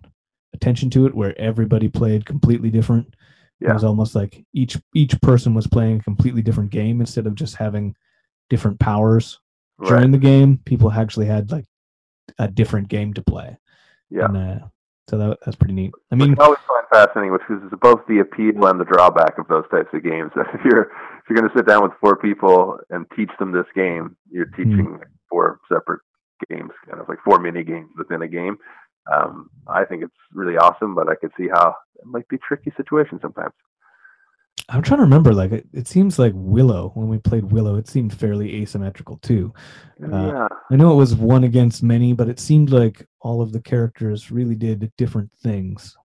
attention 0.53 0.91
to 0.91 1.07
it 1.07 1.15
where 1.15 1.39
everybody 1.41 1.89
played 1.89 2.27
completely 2.27 2.71
different. 2.71 3.15
It 3.61 3.73
was 3.73 3.85
almost 3.85 4.15
like 4.15 4.43
each 4.55 4.79
each 4.95 5.21
person 5.21 5.53
was 5.53 5.67
playing 5.67 5.99
a 5.99 6.03
completely 6.03 6.41
different 6.41 6.71
game 6.71 7.01
instead 7.01 7.27
of 7.27 7.35
just 7.35 7.57
having 7.57 7.95
different 8.49 8.81
powers 8.81 9.39
during 9.85 10.13
the 10.13 10.19
game. 10.19 10.59
People 10.65 10.91
actually 10.91 11.27
had 11.27 11.51
like 11.53 11.67
a 12.39 12.49
different 12.49 12.89
game 12.89 13.13
to 13.15 13.23
play. 13.23 13.59
Yeah. 14.09 14.25
And, 14.27 14.37
uh, 14.37 14.59
so 15.11 15.19
that 15.19 15.39
that's 15.45 15.57
pretty 15.57 15.75
neat. 15.75 15.93
I 16.13 16.15
mean, 16.15 16.37
I 16.39 16.45
always 16.45 16.61
find 16.67 16.87
fascinating, 16.93 17.33
which 17.33 17.43
is 17.51 17.61
both 17.81 18.01
the 18.09 18.21
appeal 18.21 18.67
and 18.67 18.81
the 18.81 18.85
drawback 18.85 19.39
of 19.39 19.49
those 19.49 19.65
types 19.71 19.89
of 19.93 20.05
games. 20.05 20.31
if 20.55 20.61
you're 20.65 20.85
if 20.85 21.25
you're 21.29 21.37
going 21.37 21.51
to 21.51 21.57
sit 21.57 21.67
down 21.67 21.83
with 21.83 21.93
four 22.01 22.17
people 22.17 22.79
and 22.91 23.07
teach 23.17 23.31
them 23.39 23.53
this 23.53 23.67
game, 23.75 24.17
you're 24.31 24.47
Hmm. 24.47 24.63
teaching 24.63 24.93
like 24.99 25.09
four 25.29 25.59
separate 25.73 26.01
games, 26.49 26.71
kind 26.89 27.01
of 27.01 27.09
like 27.09 27.19
four 27.25 27.39
mini 27.39 27.65
games 27.65 27.91
within 27.99 28.23
a 28.23 28.29
game. 28.29 28.57
Um, 29.13 29.51
I 29.67 29.85
think 29.85 30.03
it's 30.05 30.15
really 30.33 30.57
awesome, 30.57 30.95
but 30.95 31.09
I 31.09 31.15
could 31.15 31.33
see 31.37 31.49
how 31.49 31.75
it 31.97 32.07
might 32.07 32.29
be 32.29 32.37
a 32.37 32.39
tricky 32.47 32.73
situation 32.77 33.19
sometimes. 33.21 33.55
I'm 34.69 34.83
trying 34.83 34.99
to 34.99 35.05
remember. 35.05 35.33
Like 35.33 35.53
it, 35.53 35.67
it 35.73 35.89
seems 35.89 36.19
like 36.19 36.33
Willow 36.35 36.91
when 36.95 37.09
we 37.09 37.19
played 37.19 37.51
Willow, 37.51 37.77
it 37.77 37.89
seemed 37.89 38.13
fairly 38.13 38.63
asymmetrical 38.63 39.19
too. 39.19 39.53
Uh, 40.03 40.09
yeah, 40.09 40.49
I 40.71 40.77
know 40.77 40.93
it 40.93 40.97
was 40.97 41.15
one 41.15 41.45
against 41.45 41.83
many, 41.83 42.13
but 42.13 42.29
it 42.29 42.41
seemed 42.41 42.71
like 42.71 43.07
all 43.21 43.43
of 43.43 43.53
the 43.53 43.61
characters 43.61 44.31
really 44.31 44.55
did 44.55 44.93
different 44.97 45.31
things. 45.43 45.97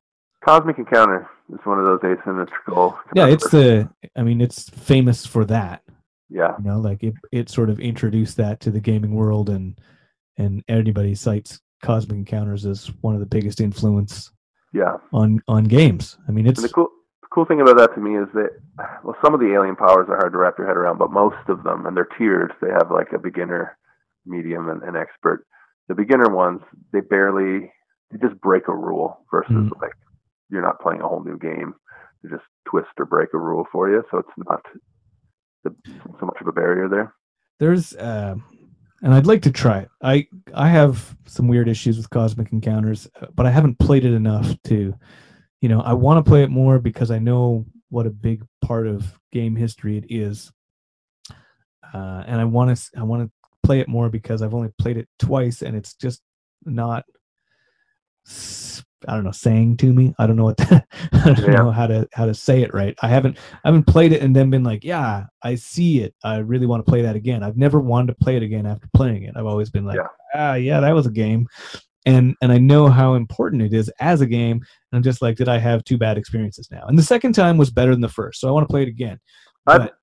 Cosmic 0.43 0.77
Encounter 0.77 1.27
is 1.51 1.59
one 1.63 1.79
of 1.79 1.85
those 1.85 2.17
asymmetrical. 2.17 2.97
Yeah, 3.13 3.27
it's 3.27 3.49
the. 3.49 3.89
I 4.15 4.21
mean, 4.21 4.41
it's 4.41 4.69
famous 4.69 5.25
for 5.25 5.45
that. 5.45 5.81
yeah, 6.29 6.55
You 6.59 6.65
know, 6.65 6.79
like 6.79 7.03
it 7.03 7.15
it 7.31 7.49
sort 7.49 7.69
of 7.69 7.79
introduced 7.79 8.37
that 8.37 8.59
to 8.61 8.71
the 8.71 8.79
gaming 8.79 9.15
world, 9.15 9.49
and 9.49 9.79
and 10.37 10.63
anybody 10.67 11.15
cites 11.15 11.59
Cosmic 11.81 12.17
Encounters 12.17 12.65
as 12.65 12.91
one 13.01 13.15
of 13.15 13.19
the 13.19 13.25
biggest 13.25 13.59
influence 13.59 14.31
yeah. 14.73 14.97
on 15.13 15.41
on 15.47 15.63
games. 15.63 16.17
I 16.27 16.31
mean, 16.31 16.45
it's 16.45 16.61
cool, 17.35 17.45
thing 17.45 17.61
about 17.61 17.77
that 17.77 17.93
to 17.95 18.01
me 18.01 18.17
is 18.17 18.27
that, 18.33 18.51
well, 19.03 19.15
some 19.23 19.33
of 19.33 19.39
the 19.41 19.53
alien 19.53 19.75
powers 19.75 20.07
are 20.09 20.15
hard 20.17 20.31
to 20.31 20.37
wrap 20.39 20.55
your 20.57 20.65
head 20.67 20.77
around, 20.77 20.97
but 20.97 21.11
most 21.11 21.35
of 21.49 21.63
them, 21.63 21.85
and 21.85 21.95
they're 21.95 22.07
tiered. 22.17 22.53
They 22.61 22.69
have 22.71 22.89
like 22.89 23.11
a 23.13 23.19
beginner, 23.19 23.77
medium, 24.25 24.69
and 24.69 24.81
an 24.83 24.95
expert. 24.95 25.45
The 25.89 25.95
beginner 25.95 26.29
ones, 26.33 26.61
they 26.93 27.01
barely, 27.01 27.71
they 28.09 28.17
just 28.25 28.39
break 28.41 28.67
a 28.69 28.73
rule 28.75 29.19
versus 29.29 29.51
Mm. 29.51 29.81
like 29.81 29.91
you're 30.49 30.61
not 30.63 30.79
playing 30.81 31.01
a 31.01 31.07
whole 31.07 31.23
new 31.23 31.37
game. 31.37 31.75
They 32.23 32.29
just 32.29 32.43
twist 32.67 32.87
or 32.97 33.05
break 33.05 33.29
a 33.33 33.37
rule 33.37 33.67
for 33.71 33.89
you, 33.89 34.03
so 34.09 34.17
it's 34.19 34.29
not 34.49 34.61
the, 35.63 35.75
so 36.19 36.25
much 36.25 36.37
of 36.41 36.47
a 36.47 36.51
barrier 36.51 36.87
there. 36.87 37.13
there's 37.59 37.93
uh, 37.95 38.35
and 39.01 39.13
I'd 39.13 39.27
like 39.27 39.41
to 39.43 39.51
try 39.51 39.79
it. 39.79 39.89
I 40.01 40.27
I 40.53 40.69
have 40.69 41.15
some 41.25 41.47
weird 41.47 41.67
issues 41.67 41.97
with 41.97 42.09
Cosmic 42.09 42.51
Encounters, 42.51 43.07
but 43.35 43.45
I 43.45 43.51
haven't 43.51 43.77
played 43.79 44.05
it 44.05 44.13
enough 44.13 44.55
to, 44.63 44.95
you 45.61 45.69
know, 45.69 45.81
I 45.81 45.93
want 45.93 46.23
to 46.23 46.29
play 46.29 46.43
it 46.43 46.49
more 46.49 46.79
because 46.79 47.11
I 47.11 47.19
know 47.19 47.65
what 47.89 48.05
a 48.05 48.11
big 48.11 48.43
part 48.61 48.87
of 48.87 49.19
game 49.31 49.55
history 49.55 49.97
it 49.97 50.05
is, 50.09 50.51
uh, 51.93 52.23
and 52.27 52.39
I 52.41 52.45
want 52.45 52.75
to 52.77 52.99
I 52.99 53.03
want 53.03 53.23
to 53.27 53.31
play 53.63 53.79
it 53.79 53.87
more 53.87 54.09
because 54.09 54.41
I've 54.41 54.53
only 54.53 54.69
played 54.79 54.97
it 54.97 55.07
twice 55.19 55.61
and 55.61 55.75
it's 55.75 55.93
just 55.93 56.21
not. 56.65 57.05
I 59.07 59.13
don't 59.13 59.23
know, 59.23 59.31
saying 59.31 59.77
to 59.77 59.93
me. 59.93 60.15
I 60.17 60.25
don't 60.25 60.35
know 60.35 60.45
what 60.45 60.57
that, 60.57 60.87
I 61.13 61.33
don't 61.33 61.43
Yeah. 61.43 61.61
know 61.61 61.71
how 61.71 61.85
to 61.85 62.07
how 62.13 62.25
to 62.25 62.33
say 62.33 62.63
it 62.63 62.73
right. 62.73 62.95
I 63.03 63.07
haven't 63.07 63.37
I 63.63 63.67
haven't 63.67 63.85
played 63.85 64.13
it 64.13 64.23
and 64.23 64.35
then 64.35 64.49
been 64.49 64.63
like, 64.63 64.83
yeah, 64.83 65.25
I 65.43 65.53
see 65.55 66.01
it. 66.01 66.15
I 66.23 66.37
really 66.37 66.65
want 66.65 66.83
to 66.83 66.89
play 66.89 67.03
that 67.03 67.15
again. 67.15 67.43
I've 67.43 67.57
never 67.57 67.79
wanted 67.79 68.07
to 68.07 68.23
play 68.23 68.35
it 68.35 68.41
again 68.41 68.65
after 68.65 68.87
playing 68.95 69.23
it. 69.23 69.35
I've 69.37 69.45
always 69.45 69.69
been 69.69 69.85
like, 69.85 69.97
Yeah. 69.97 70.07
ah, 70.33 70.53
yeah, 70.55 70.79
that 70.79 70.95
was 70.95 71.05
a 71.05 71.11
game. 71.11 71.47
And 72.05 72.35
and 72.41 72.51
I 72.51 72.57
know 72.57 72.87
how 72.87 73.15
important 73.15 73.63
it 73.63 73.73
is 73.73 73.89
as 73.99 74.21
a 74.21 74.27
game. 74.27 74.57
And 74.57 74.97
I'm 74.97 75.03
just 75.03 75.21
like, 75.21 75.37
did 75.37 75.49
I 75.49 75.57
have 75.57 75.83
two 75.83 75.97
bad 75.97 76.17
experiences 76.17 76.69
now? 76.71 76.85
And 76.87 76.97
the 76.97 77.03
second 77.03 77.33
time 77.33 77.57
was 77.57 77.71
better 77.71 77.91
than 77.91 78.01
the 78.01 78.09
first, 78.09 78.39
so 78.39 78.47
I 78.47 78.51
want 78.51 78.67
to 78.67 78.71
play 78.71 78.83
it 78.83 78.87
again. 78.89 79.19
I, 79.65 79.77
But 79.79 79.93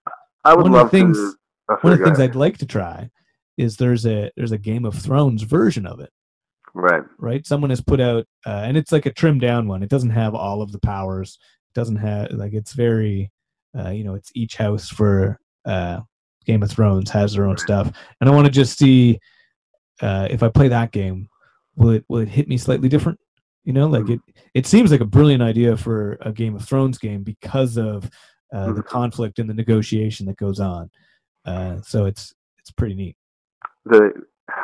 I 0.44 0.54
would 0.54 0.64
one 0.64 0.74
of 0.74 0.90
the 0.90 0.98
things- 0.98 1.16
to. 1.16 1.34
oh, 1.70 1.76
one 1.82 1.92
of 1.92 1.98
the 2.00 2.04
things 2.06 2.18
ahead. 2.18 2.30
I'd 2.30 2.36
like 2.36 2.58
to 2.58 2.66
try 2.66 3.08
is 3.56 3.76
there's 3.76 4.04
a 4.06 4.30
there's 4.36 4.52
a 4.52 4.58
Game 4.58 4.84
of 4.84 4.94
Thrones 4.94 5.42
version 5.42 5.86
of 5.86 6.00
it, 6.00 6.10
right. 6.74 7.02
right? 7.18 7.46
Someone 7.46 7.70
has 7.70 7.80
put 7.80 8.00
out, 8.00 8.24
uh, 8.46 8.62
and 8.64 8.76
it's 8.76 8.90
like 8.90 9.06
a 9.06 9.12
trimmed 9.12 9.42
down 9.42 9.68
one. 9.68 9.82
It 9.82 9.90
doesn't 9.90 10.10
have 10.10 10.34
all 10.34 10.62
of 10.62 10.72
the 10.72 10.80
powers. 10.80 11.38
It 11.70 11.78
doesn't 11.78 11.96
have 11.96 12.32
like 12.32 12.54
it's 12.54 12.72
very, 12.72 13.30
uh, 13.78 13.90
you 13.90 14.02
know, 14.04 14.14
it's 14.14 14.32
each 14.34 14.56
house 14.56 14.88
for 14.88 15.38
uh, 15.64 16.00
Game 16.46 16.62
of 16.62 16.70
Thrones 16.70 17.10
has 17.10 17.34
their 17.34 17.46
own 17.46 17.58
stuff, 17.58 17.92
and 18.20 18.28
I 18.28 18.32
want 18.34 18.46
to 18.46 18.52
just 18.52 18.76
see 18.78 19.20
uh, 20.00 20.26
if 20.30 20.42
I 20.42 20.48
play 20.48 20.68
that 20.68 20.90
game, 20.90 21.28
will 21.76 21.90
it 21.90 22.04
will 22.08 22.18
it 22.20 22.28
hit 22.28 22.48
me 22.48 22.56
slightly 22.56 22.88
different? 22.88 23.18
You 23.64 23.72
know, 23.72 23.86
like 23.88 24.04
Mhm. 24.04 24.14
it 24.14 24.20
it 24.54 24.66
seems 24.66 24.90
like 24.90 25.00
a 25.00 25.06
brilliant 25.06 25.42
idea 25.42 25.76
for 25.76 26.18
a 26.20 26.32
Game 26.32 26.54
of 26.56 26.64
Thrones 26.64 26.98
game 26.98 27.22
because 27.22 27.76
of 27.76 28.10
uh, 28.52 28.72
the 28.72 28.82
Mhm. 28.82 28.86
conflict 28.86 29.38
and 29.38 29.48
the 29.48 29.54
negotiation 29.54 30.26
that 30.26 30.36
goes 30.36 30.60
on. 30.60 30.90
Uh, 31.46 31.80
so 31.82 32.04
it's 32.04 32.34
it's 32.58 32.70
pretty 32.70 32.94
neat. 32.94 33.16
The 33.86 34.12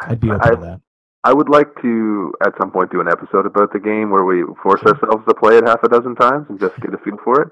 I'd 0.03 0.21
be 0.21 0.31
open 0.31 0.43
I, 0.43 0.51
to 0.51 0.57
that. 0.63 0.81
I 1.25 1.33
would 1.33 1.49
like 1.49 1.75
to 1.83 2.33
at 2.45 2.53
some 2.61 2.71
point 2.71 2.91
do 2.93 3.01
an 3.01 3.09
episode 3.09 3.47
about 3.47 3.73
the 3.73 3.81
game 3.81 4.11
where 4.11 4.25
we 4.25 4.45
force 4.63 4.83
ourselves 4.83 5.25
to 5.27 5.35
play 5.35 5.57
it 5.59 5.67
half 5.67 5.83
a 5.83 5.89
dozen 5.89 6.15
times 6.15 6.47
and 6.49 6.61
just 6.61 6.77
get 6.81 6.93
a 6.95 6.99
feel 6.99 7.17
for 7.25 7.43
it. 7.43 7.49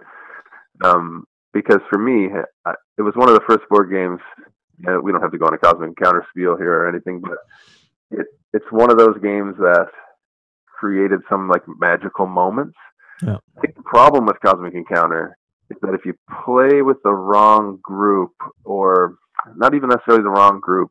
Um, 0.85 1.25
because 1.53 1.81
for 1.91 1.99
me, 1.99 2.29
I, 2.65 2.75
it 2.99 3.03
was 3.03 3.15
one 3.17 3.29
of 3.29 3.35
the 3.35 3.41
first 3.49 3.69
board 3.71 3.91
games. 3.91 4.21
Know, 4.79 5.01
we 5.01 5.11
don't 5.11 5.23
have 5.23 5.33
to 5.33 5.39
go 5.39 5.47
on 5.47 5.55
a 5.55 5.59
Cosmic 5.59 5.89
Encounter 5.89 6.25
spiel 6.31 6.57
here 6.57 6.73
or 6.73 6.89
anything, 6.89 7.21
but 7.21 7.39
it 8.11 8.27
it's 8.57 8.71
one 8.71 8.91
of 8.91 8.99
those 8.99 9.17
games 9.23 9.55
that 9.59 9.89
created 10.81 11.21
some 11.31 11.49
like 11.49 11.63
magical 11.79 12.27
moments. 12.27 12.77
Yeah. 13.23 13.39
I 13.57 13.61
think 13.61 13.77
the 13.77 13.83
problem 13.97 14.27
with 14.27 14.37
Cosmic 14.45 14.75
Encounter 14.75 15.37
is 15.71 15.77
that 15.83 15.95
if 15.95 16.05
you 16.05 16.15
play 16.45 16.83
with 16.83 16.99
the 17.03 17.13
wrong 17.13 17.79
group, 17.83 18.33
or 18.65 19.17
not 19.57 19.75
even 19.75 19.89
necessarily 19.89 20.23
the 20.23 20.31
wrong 20.31 20.61
group, 20.61 20.91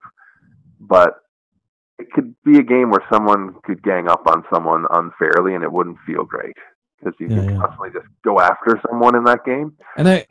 but 0.80 1.12
it 1.98 2.08
could 2.14 2.36
be 2.44 2.58
a 2.60 2.64
game 2.64 2.90
where 2.90 3.04
someone 3.12 3.56
could 3.64 3.82
gang 3.84 4.08
up 4.10 4.24
on 4.28 4.44
someone 4.54 4.86
unfairly 4.92 5.56
and 5.56 5.64
it 5.64 5.72
wouldn't 5.72 5.98
feel 6.06 6.26
great 6.26 6.56
because 7.00 7.14
you 7.20 7.28
Yeah, 7.30 7.36
can 7.42 7.50
yeah. 7.52 7.60
constantly 7.62 7.90
just 7.94 8.08
go 8.24 8.40
after 8.40 8.80
someone 8.90 9.16
in 9.16 9.24
that 9.26 9.46
game. 9.46 9.74
And 9.98 10.08
I 10.10 10.26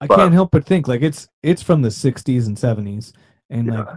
I 0.00 0.06
But- 0.08 0.16
can't 0.16 0.32
help 0.34 0.50
but 0.52 0.64
think 0.64 0.88
like 0.88 1.02
it's 1.02 1.28
it's 1.42 1.62
from 1.62 1.82
the 1.82 1.90
60s 1.90 2.46
and 2.48 2.56
70s 2.56 3.12
and 3.50 3.66
Yeah. 3.66 3.78
like 3.80 3.88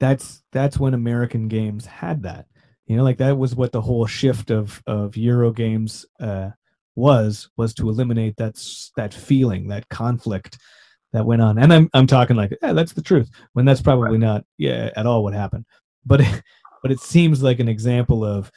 that's 0.00 0.42
that's 0.52 0.78
when 0.78 0.94
American 0.94 1.48
games 1.48 1.86
had 1.86 2.22
that. 2.24 2.46
You 2.86 2.96
know, 2.96 3.02
like 3.04 3.18
that 3.18 3.38
was 3.38 3.54
what 3.54 3.72
the 3.72 3.80
whole 3.80 4.06
shift 4.06 4.50
of 4.50 4.82
of 4.86 5.16
Euro 5.16 5.50
games 5.52 6.04
uh 6.20 6.50
was 6.96 7.48
was 7.56 7.74
to 7.74 7.88
eliminate 7.88 8.36
that 8.36 8.62
that 8.96 9.14
feeling, 9.14 9.68
that 9.68 9.88
conflict 9.88 10.58
that 11.12 11.24
went 11.26 11.42
on. 11.42 11.58
And 11.58 11.72
I'm 11.72 11.88
I'm 11.94 12.06
talking 12.06 12.36
like, 12.36 12.56
yeah, 12.62 12.72
that's 12.72 12.92
the 12.92 13.02
truth. 13.02 13.30
When 13.52 13.64
that's 13.64 13.82
probably 13.82 14.18
not 14.18 14.44
yeah 14.58 14.90
at 14.96 15.06
all 15.06 15.22
what 15.24 15.34
happened. 15.34 15.64
But 16.04 16.20
but 16.82 16.92
it 16.92 17.00
seems 17.00 17.42
like 17.42 17.60
an 17.60 17.68
example 17.68 18.24
of 18.24 18.50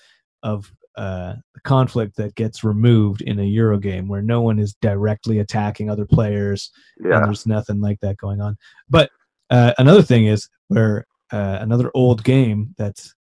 of 0.43 0.71
uh, 0.97 1.36
conflict 1.63 2.15
that 2.17 2.34
gets 2.36 2.63
removed 2.63 3.21
in 3.21 3.39
a 3.39 3.43
Euro 3.43 3.78
game 3.78 4.08
where 4.08 4.21
no 4.23 4.41
one 4.41 4.58
is 4.58 4.73
directly 4.82 5.39
attacking 5.39 5.89
other 5.89 6.06
players 6.06 6.71
Yeah. 7.00 7.17
and 7.17 7.26
there's 7.28 7.45
nothing 7.45 7.80
like 7.80 8.00
that 8.00 8.17
going 8.17 8.41
on. 8.41 8.58
But 8.89 9.12
uh, 9.52 9.73
another 9.78 10.02
thing 10.02 10.26
is 10.26 10.50
where 10.69 11.06
uh, 11.31 11.57
another 11.61 11.91
old 11.93 12.23
game 12.23 12.73
that's 12.77 13.15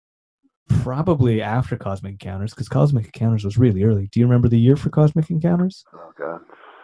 probably 0.67 1.41
after 1.41 1.77
Cosmic 1.77 2.13
Encounters 2.13 2.53
because 2.53 2.69
Cosmic 2.69 3.05
Encounters 3.05 3.45
was 3.45 3.57
really 3.57 3.83
early. 3.83 4.07
Do 4.11 4.19
you 4.19 4.25
remember 4.25 4.49
the 4.49 4.59
year 4.59 4.75
for 4.75 4.89
Cosmic 4.89 5.29
Encounters? 5.29 5.83
Oh 5.93 6.11
god, 6.17 6.41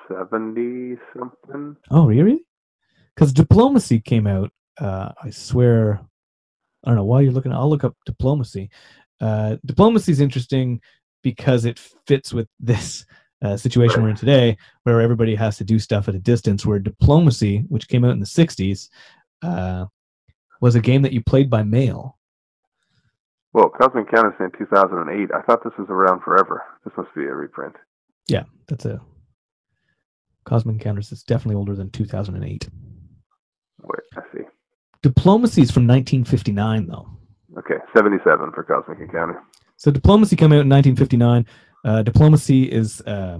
seventy 0.07 0.97
something. 1.17 1.75
Oh, 1.91 2.05
really? 2.05 2.43
Because 3.15 3.33
Diplomacy 3.33 3.99
came 3.99 4.27
out. 4.27 4.51
Uh, 4.79 5.11
I 5.21 5.29
swear, 5.29 6.01
I 6.83 6.89
don't 6.89 6.95
know 6.95 7.05
why 7.05 7.21
you're 7.21 7.31
looking. 7.31 7.53
I'll 7.53 7.69
look 7.69 7.83
up 7.83 7.95
Diplomacy. 8.05 8.69
Uh, 9.21 9.57
Diplomacy 9.65 10.11
is 10.11 10.19
interesting 10.19 10.81
because 11.21 11.65
it 11.65 11.79
fits 12.07 12.33
with 12.33 12.47
this 12.59 13.05
uh, 13.43 13.57
situation 13.57 14.01
we're 14.01 14.09
in 14.09 14.15
today, 14.15 14.57
where 14.83 15.01
everybody 15.01 15.35
has 15.35 15.57
to 15.57 15.63
do 15.63 15.77
stuff 15.77 16.07
at 16.07 16.15
a 16.15 16.19
distance. 16.19 16.65
Where 16.65 16.79
Diplomacy, 16.79 17.65
which 17.69 17.87
came 17.87 18.05
out 18.05 18.11
in 18.11 18.19
the 18.19 18.25
'60s, 18.25 18.89
uh, 19.41 19.85
was 20.63 20.75
a 20.75 20.79
game 20.79 21.01
that 21.01 21.11
you 21.11 21.21
played 21.21 21.49
by 21.49 21.61
mail. 21.61 22.17
Well, 23.51 23.69
Cosmic 23.69 24.07
Encounters 24.07 24.33
in 24.39 24.49
two 24.57 24.65
thousand 24.65 24.97
and 24.97 25.09
eight. 25.09 25.29
I 25.35 25.41
thought 25.41 25.61
this 25.61 25.73
was 25.77 25.89
around 25.89 26.21
forever. 26.21 26.63
This 26.85 26.93
must 26.95 27.13
be 27.13 27.25
a 27.25 27.35
reprint. 27.35 27.75
Yeah, 28.27 28.43
that's 28.69 28.85
a 28.85 29.01
Cosmic 30.45 30.75
Encounters. 30.75 31.11
It's 31.11 31.23
definitely 31.23 31.55
older 31.55 31.75
than 31.75 31.89
2008. 31.89 32.69
Wait, 33.81 33.99
I 34.15 34.21
see. 34.33 34.45
Diplomacy 35.01 35.63
is 35.63 35.69
from 35.69 35.85
1959, 35.85 36.87
though. 36.87 37.09
Okay, 37.57 37.75
seventy-seven 37.93 38.53
for 38.53 38.63
Cosmic 38.63 39.01
Encounter. 39.01 39.43
So 39.75 39.91
Diplomacy 39.91 40.37
came 40.37 40.53
out 40.53 40.63
in 40.63 40.69
1959. 40.69 41.45
Uh, 41.83 42.03
Diplomacy 42.03 42.71
is 42.71 43.01
uh, 43.01 43.39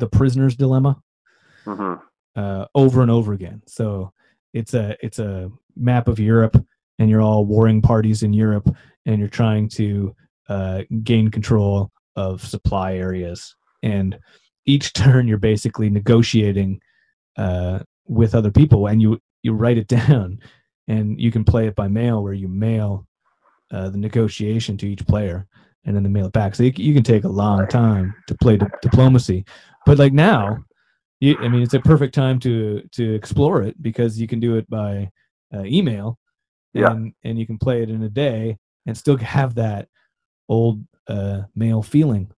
the 0.00 0.08
prisoner's 0.08 0.56
dilemma 0.56 1.00
hmm 1.64 1.94
uh, 2.34 2.66
over 2.74 3.02
and 3.02 3.10
over 3.10 3.34
again. 3.34 3.62
So 3.66 4.12
it's 4.52 4.74
a 4.74 4.96
it's 5.00 5.20
a 5.20 5.50
map 5.76 6.08
of 6.08 6.18
Europe, 6.18 6.56
and 6.98 7.08
you're 7.08 7.22
all 7.22 7.44
warring 7.44 7.82
parties 7.82 8.22
in 8.22 8.32
Europe, 8.32 8.68
and 9.06 9.18
you're 9.18 9.28
trying 9.28 9.68
to 9.70 10.14
uh, 10.48 10.82
gain 11.02 11.30
control 11.30 11.90
of 12.16 12.44
supply 12.44 12.94
areas. 12.94 13.54
And 13.82 14.18
each 14.66 14.92
turn, 14.94 15.28
you're 15.28 15.38
basically 15.38 15.90
negotiating 15.90 16.80
uh, 17.36 17.80
with 18.06 18.34
other 18.34 18.50
people, 18.50 18.86
and 18.86 19.00
you 19.00 19.20
you 19.42 19.52
write 19.52 19.78
it 19.78 19.88
down, 20.00 20.38
and 20.88 21.20
you 21.20 21.30
can 21.30 21.44
play 21.44 21.66
it 21.66 21.74
by 21.74 21.88
mail, 21.88 22.22
where 22.22 22.34
you 22.34 22.48
mail 22.48 23.06
uh, 23.70 23.88
the 23.88 23.98
negotiation 23.98 24.76
to 24.76 24.88
each 24.88 25.06
player, 25.06 25.46
and 25.84 25.94
then 25.96 26.02
they 26.02 26.10
mail 26.10 26.26
it 26.26 26.32
back. 26.32 26.54
So 26.54 26.64
you, 26.64 26.72
you 26.76 26.92
can 26.92 27.04
take 27.04 27.24
a 27.24 27.28
long 27.28 27.66
time 27.68 28.14
to 28.26 28.34
play 28.34 28.56
di- 28.56 28.66
diplomacy, 28.82 29.44
but 29.86 29.98
like 29.98 30.12
now, 30.12 30.58
you, 31.20 31.36
I 31.40 31.48
mean, 31.48 31.62
it's 31.62 31.74
a 31.74 31.80
perfect 31.80 32.14
time 32.14 32.38
to 32.40 32.82
to 32.92 33.14
explore 33.14 33.62
it 33.62 33.80
because 33.82 34.20
you 34.20 34.26
can 34.26 34.40
do 34.40 34.56
it 34.56 34.68
by 34.68 35.10
uh, 35.54 35.64
email, 35.64 36.18
Yeah. 36.74 36.90
and 36.92 37.12
and 37.24 37.38
you 37.38 37.46
can 37.46 37.58
play 37.58 37.82
it 37.82 37.90
in 37.90 38.02
a 38.02 38.08
day 38.08 38.58
and 38.86 38.96
still 38.96 39.16
have 39.36 39.54
that 39.56 39.88
old 40.48 40.84
uh, 41.08 41.42
mail 41.54 41.82
feeling. 41.82 42.30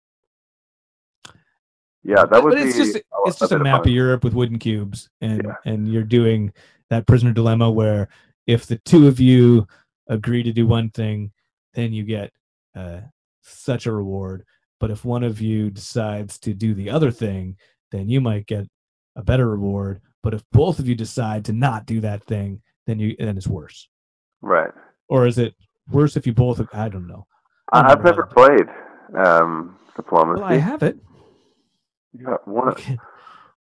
Yeah, 2.04 2.26
that 2.26 2.44
would 2.44 2.54
but 2.54 2.64
be. 2.64 2.70
it's 2.70 2.78
just 2.78 2.96
a- 2.96 3.04
it's 3.26 3.40
just 3.40 3.52
a, 3.52 3.60
map 3.60 3.82
fun. 3.84 3.90
of 3.90 3.94
Europe 3.94 4.24
with 4.24 4.34
wooden 4.34 4.58
cubes, 4.58 5.10
and 5.22 5.44
Yeah. 5.44 5.56
and 5.66 5.88
you're 5.88 6.04
doing 6.04 6.52
that 6.90 7.06
prisoner 7.06 7.32
dilemma 7.32 7.70
where 7.70 8.10
if 8.48 8.66
the 8.66 8.78
two 8.80 9.08
of 9.08 9.20
you 9.20 9.68
agree 10.08 10.42
to 10.44 10.52
do 10.52 10.66
one 10.68 10.90
thing, 10.90 11.32
then 11.74 11.94
you 11.94 12.04
get 12.04 12.32
uh, 12.76 13.02
such 13.44 13.86
a 13.86 13.92
reward. 13.92 14.44
But 14.80 14.90
if 14.92 15.06
one 15.06 15.24
of 15.24 15.40
you 15.40 15.70
decides 15.70 16.40
to 16.40 16.54
do 16.56 16.74
the 16.74 16.90
other 16.90 17.12
thing, 17.12 17.56
then 17.92 18.10
you 18.10 18.20
might 18.20 18.48
get 18.48 18.68
a 19.16 19.24
better 19.24 19.48
reward. 19.48 20.02
But 20.24 20.34
if 20.34 20.44
both 20.52 20.80
of 20.80 20.88
you 20.88 20.96
decide 20.96 21.46
to 21.46 21.54
not 21.54 21.86
do 21.86 22.02
that 22.02 22.24
thing, 22.24 22.62
then 22.88 23.00
you 23.00 23.16
then 23.18 23.38
it's 23.38 23.48
worse. 23.48 23.88
Right. 24.42 24.72
Or 25.08 25.28
is 25.28 25.38
it 25.38 25.56
worse 25.90 26.16
if 26.16 26.26
you 26.26 26.34
both? 26.34 26.62
I 26.74 26.90
don't 26.90 27.08
know. 27.08 27.28
I, 27.72 27.80
I've 27.80 28.00
I've 28.00 28.04
never 28.04 28.26
played 28.26 28.68
um, 29.18 29.78
Diplomacy. 29.96 30.42
Well, 30.42 30.52
I 30.52 30.58
have 30.58 30.84
it. 30.84 30.98
Yeah, 32.14 32.36
one 32.46 32.68
of, 32.68 32.78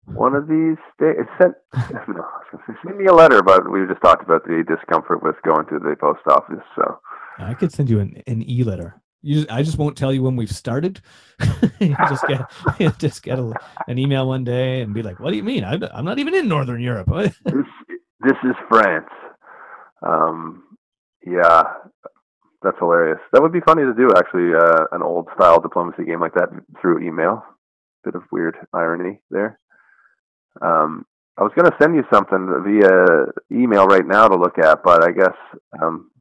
one 0.05 0.35
of 0.35 0.47
these 0.47 0.77
days. 0.99 1.25
Sent, 1.39 1.53
no, 1.73 1.79
I 1.79 2.03
was 2.09 2.45
gonna 2.51 2.63
say, 2.67 2.73
send 2.85 2.97
me 2.97 3.05
a 3.05 3.13
letter, 3.13 3.41
but 3.41 3.71
we 3.71 3.85
just 3.87 4.01
talked 4.01 4.23
about 4.23 4.43
the 4.43 4.63
discomfort 4.67 5.23
with 5.23 5.35
going 5.43 5.65
to 5.67 5.79
the 5.79 5.95
post 5.99 6.21
office. 6.27 6.63
So 6.75 6.99
I 7.37 7.53
could 7.53 7.71
send 7.71 7.89
you 7.89 7.99
an, 7.99 8.21
an 8.27 8.41
e 8.49 8.63
letter. 8.63 9.01
You 9.21 9.35
just, 9.35 9.51
I 9.51 9.61
just 9.61 9.77
won't 9.77 9.95
tell 9.95 10.11
you 10.11 10.23
when 10.23 10.35
we've 10.35 10.51
started. 10.51 10.99
just 11.79 12.25
get 12.27 12.51
just 12.97 13.23
get 13.23 13.39
a, 13.39 13.53
an 13.87 13.97
email 13.97 14.27
one 14.27 14.43
day 14.43 14.81
and 14.81 14.93
be 14.93 15.03
like, 15.03 15.19
"What 15.19 15.31
do 15.31 15.37
you 15.37 15.43
mean? 15.43 15.63
I'm, 15.63 15.83
I'm 15.93 16.05
not 16.05 16.19
even 16.19 16.33
in 16.33 16.47
Northern 16.47 16.81
Europe." 16.81 17.09
This 18.23 18.37
is 18.43 18.55
France. 18.69 19.09
Um, 20.05 20.63
yeah, 21.25 21.63
that's 22.61 22.77
hilarious. 22.79 23.19
That 23.33 23.41
would 23.41 23.51
be 23.51 23.61
funny 23.61 23.83
to 23.83 23.93
do 23.93 24.09
actually. 24.15 24.53
Uh, 24.53 24.85
an 24.91 25.01
old 25.01 25.27
style 25.35 25.59
diplomacy 25.59 26.05
game 26.05 26.19
like 26.19 26.33
that 26.35 26.49
through 26.79 27.05
email. 27.05 27.43
Bit 28.03 28.15
of 28.15 28.23
weird 28.31 28.55
irony 28.73 29.21
there. 29.29 29.59
Um, 30.61 31.05
I 31.37 31.43
was 31.43 31.53
going 31.55 31.69
to 31.69 31.77
send 31.81 31.95
you 31.95 32.03
something 32.11 32.47
via 32.65 33.25
email 33.51 33.85
right 33.85 34.05
now 34.05 34.27
to 34.27 34.35
look 34.35 34.57
at, 34.59 34.83
but 34.83 35.03
I 35.03 35.11
guess 35.11 35.35
um, 35.81 36.11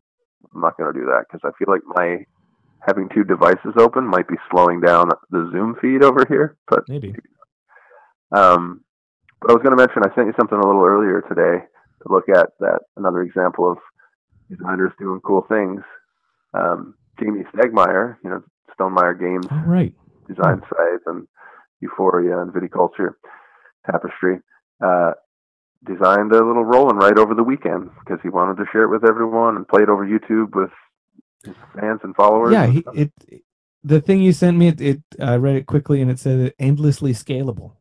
I'm 0.54 0.60
not 0.60 0.76
going 0.76 0.92
to 0.92 0.98
do 0.98 1.06
that 1.06 1.24
because 1.26 1.40
I 1.44 1.56
feel 1.58 1.72
like 1.72 1.82
my 1.84 2.24
having 2.86 3.08
two 3.14 3.24
devices 3.24 3.74
open 3.78 4.06
might 4.06 4.28
be 4.28 4.36
slowing 4.50 4.80
down 4.80 5.10
the 5.30 5.50
Zoom 5.52 5.76
feed 5.80 6.02
over 6.02 6.24
here. 6.28 6.56
But 6.68 6.88
Maybe. 6.88 7.14
um, 8.32 8.82
but 9.40 9.50
I 9.50 9.54
was 9.54 9.62
going 9.62 9.76
to 9.76 9.82
mention 9.82 10.02
I 10.04 10.14
sent 10.14 10.28
you 10.28 10.34
something 10.38 10.56
a 10.56 10.66
little 10.66 10.84
earlier 10.84 11.22
today 11.28 11.66
to 12.02 12.12
look 12.12 12.28
at 12.28 12.50
that 12.60 12.80
another 12.96 13.22
example 13.22 13.70
of 13.70 13.78
designers 14.50 14.92
doing 14.98 15.20
cool 15.24 15.44
things. 15.48 15.80
Um, 16.54 16.94
Jamey 17.20 17.44
Stegmaier, 17.54 18.16
you 18.24 18.30
know, 18.30 18.42
Stonemaier 18.78 19.18
Games 19.18 19.46
All 19.50 19.62
right. 19.66 19.94
design 20.28 20.62
Scythe 20.68 21.02
and 21.06 21.26
Euphoria 21.80 22.40
and 22.40 22.52
Viticulture 22.52 23.14
Tapestry, 23.90 24.38
uh, 24.84 25.12
designed 25.86 26.32
a 26.32 26.44
little 26.44 26.64
roll 26.64 26.88
right 26.88 27.18
over 27.18 27.34
the 27.34 27.42
weekend 27.42 27.90
because 28.00 28.18
he 28.22 28.28
wanted 28.28 28.56
to 28.56 28.64
share 28.72 28.82
it 28.84 28.90
with 28.90 29.08
everyone 29.08 29.56
and 29.56 29.66
play 29.68 29.82
it 29.82 29.88
over 29.88 30.06
YouTube 30.06 30.54
with 30.54 30.70
his 31.44 31.54
fans 31.78 32.00
and 32.02 32.14
followers. 32.16 32.52
Yeah. 32.52 32.64
and 32.64 32.72
He, 32.74 32.80
stuff. 32.82 32.94
it. 32.96 33.12
The 33.82 34.00
thing 34.00 34.20
you 34.20 34.32
sent 34.32 34.58
me, 34.58 34.68
it, 34.68 34.80
it. 34.80 35.02
I 35.18 35.36
read 35.36 35.56
it 35.56 35.66
quickly 35.66 36.02
and 36.02 36.10
it 36.10 36.18
said 36.18 36.52
endlessly 36.58 37.12
scalable. 37.14 37.72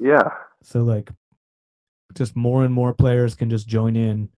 yeah. 0.00 0.28
So 0.62 0.82
like, 0.82 1.10
just 2.14 2.36
more 2.36 2.64
and 2.64 2.72
more 2.74 2.92
players 2.94 3.34
can 3.34 3.50
just 3.50 3.68
join 3.68 3.96
in. 3.96 4.28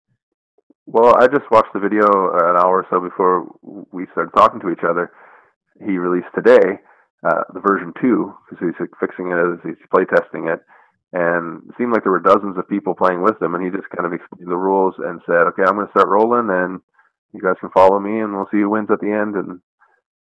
Well, 0.86 1.14
I 1.16 1.26
just 1.28 1.50
watched 1.50 1.72
the 1.72 1.80
video 1.80 2.04
an 2.06 2.56
hour 2.56 2.82
or 2.82 2.86
so 2.90 3.00
before 3.00 3.46
we 3.92 4.06
started 4.12 4.32
talking 4.36 4.60
to 4.60 4.70
each 4.70 4.84
other. 4.88 5.12
He 5.78 5.96
released 5.96 6.28
today 6.34 6.80
uh, 7.26 7.42
the 7.54 7.60
version 7.60 7.92
two 8.00 8.34
because 8.50 8.66
he's 8.78 8.88
fixing 9.00 9.30
it 9.30 9.38
as 9.38 9.58
he's 9.64 9.78
playtesting 9.94 10.52
it, 10.52 10.60
and 11.12 11.62
it 11.68 11.74
seemed 11.78 11.92
like 11.92 12.02
there 12.02 12.12
were 12.12 12.20
dozens 12.20 12.58
of 12.58 12.68
people 12.68 12.94
playing 12.94 13.22
with 13.22 13.40
him. 13.40 13.54
And 13.54 13.64
he 13.64 13.70
just 13.70 13.88
kind 13.94 14.06
of 14.06 14.12
explained 14.12 14.50
the 14.50 14.56
rules 14.56 14.94
and 14.98 15.20
said, 15.24 15.46
"Okay, 15.54 15.62
I'm 15.62 15.76
going 15.76 15.86
to 15.86 15.92
start 15.92 16.08
rolling, 16.08 16.50
and 16.50 16.80
you 17.32 17.40
guys 17.40 17.56
can 17.60 17.70
follow 17.70 17.98
me, 18.00 18.18
and 18.20 18.34
we'll 18.34 18.48
see 18.50 18.58
who 18.60 18.68
wins 18.70 18.90
at 18.90 19.00
the 19.00 19.12
end." 19.12 19.36
And 19.36 19.60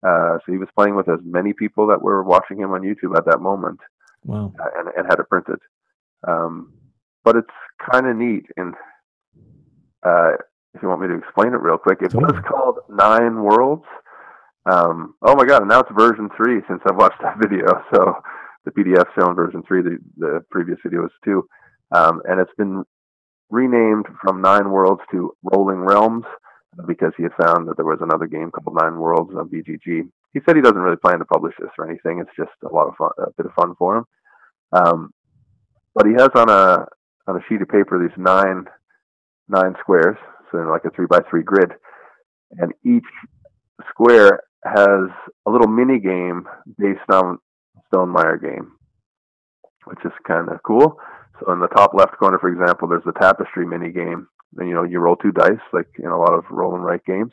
uh, 0.03 0.39
so 0.45 0.53
he 0.53 0.59
was 0.59 0.69
playing 0.77 0.97
with 0.97 1.09
as 1.09 1.21
many 1.23 1.53
people 1.53 1.87
that 1.89 2.03
were 2.03 2.23
watching 2.25 2.59
him 2.59 2.73
on 2.73 2.83
YouTube 2.83 3.17
at 3.17 3.27
that 3.27 3.41
moment, 3.41 3.81
Wow. 4.25 4.53
uh, 4.59 4.69
and, 4.79 4.89
and 4.97 5.07
had 5.09 5.21
it 5.21 5.29
printed. 5.29 5.59
Um, 6.27 6.73
but 7.27 7.35
it's 7.35 7.51
kind 7.93 8.07
of 8.07 8.17
neat, 8.17 8.47
and 8.57 8.73
uh, 10.07 10.39
if 10.75 10.81
you 10.81 10.89
want 10.89 11.01
me 11.01 11.09
to 11.09 11.19
explain 11.19 11.49
it 11.49 11.61
real 11.61 11.77
quick, 11.77 11.99
it 12.01 12.15
was 12.15 12.41
called 12.49 12.79
Nine 12.89 13.43
Worlds. 13.43 13.85
Um, 14.65 15.15
oh 15.23 15.35
my 15.35 15.45
god! 15.45 15.63
And 15.63 15.69
now 15.69 15.81
it's 15.81 15.91
version 15.99 16.31
three 16.37 16.61
since 16.69 16.81
I've 16.89 16.97
watched 16.97 17.21
that 17.23 17.39
video. 17.43 17.67
So 17.93 18.15
the 18.65 18.71
PDF 18.71 19.07
showing 19.19 19.35
version 19.35 19.65
three. 19.67 19.83
The 19.83 19.99
the 20.17 20.45
previous 20.53 20.79
video 20.85 21.03
was 21.03 21.11
two, 21.25 21.49
um, 21.91 22.23
and 22.27 22.41
it's 22.41 22.55
been 22.57 22.85
renamed 23.51 24.07
from 24.23 24.41
Nine 24.41 24.71
Worlds 24.71 25.03
to 25.11 25.33
Rolling 25.43 25.81
Realms 25.81 26.25
because 26.87 27.13
he 27.17 27.25
had 27.25 27.33
found 27.45 27.67
that 27.67 27.77
there 27.77 27.87
was 27.87 27.99
another 28.03 28.27
game 28.27 28.53
called 28.53 28.79
Nine 28.81 29.01
Worlds 29.01 29.35
on 29.37 29.49
BGG. 29.49 30.09
He 30.33 30.41
said 30.47 30.55
he 30.55 30.63
doesn't 30.63 30.79
really 30.79 30.97
plan 30.97 31.19
to 31.19 31.25
publish 31.25 31.55
this 31.59 31.71
or 31.77 31.91
anything. 31.91 32.21
It's 32.21 32.37
just 32.37 32.53
a 32.63 32.73
lot 32.73 32.87
of 32.87 32.95
fun, 32.97 33.11
a 33.19 33.31
bit 33.37 33.47
of 33.47 33.53
fun 33.55 33.75
for 33.77 33.97
him. 33.97 34.05
Um, 34.73 35.11
but 35.95 36.07
he 36.07 36.13
has 36.13 36.29
on 36.35 36.51
a 36.51 36.87
on 37.27 37.37
a 37.37 37.41
sheet 37.49 37.63
of 37.63 37.69
paper 37.69 37.99
these 37.99 38.17
nine 38.17 38.67
nine 39.49 39.75
squares, 39.81 40.17
so 40.51 40.59
like 40.59 40.85
a 40.85 40.91
three 40.91 41.07
by 41.07 41.21
three 41.31 41.43
grid, 41.43 41.73
and 42.59 42.73
each 42.85 43.05
square 43.91 44.41
has 44.65 45.11
a 45.47 45.51
little 45.51 45.69
mini 45.69 45.99
game 45.99 46.47
based 46.79 47.09
on 47.13 47.39
Stonemaier 47.87 48.41
game, 48.41 48.73
which 49.85 50.01
is 50.05 50.13
kind 50.27 50.49
of 50.49 50.63
cool. 50.65 50.99
So 51.41 51.53
in 51.53 51.61
the 51.61 51.69
top 51.69 51.93
left 51.95 52.17
corner, 52.19 52.39
for 52.39 52.49
example, 52.49 52.89
there's 52.89 53.05
the 53.05 53.13
tapestry 53.13 53.67
mini 53.67 53.93
game. 53.93 54.27
And 54.57 54.69
you 54.69 54.75
know, 54.75 54.85
you 54.85 55.01
roll 55.01 55.17
two 55.17 55.33
dice, 55.33 55.61
like 55.73 55.89
in 55.99 56.07
a 56.07 56.19
lot 56.19 56.33
of 56.33 56.45
roll 56.51 56.75
and 56.75 56.85
write 56.85 57.05
games, 57.05 57.33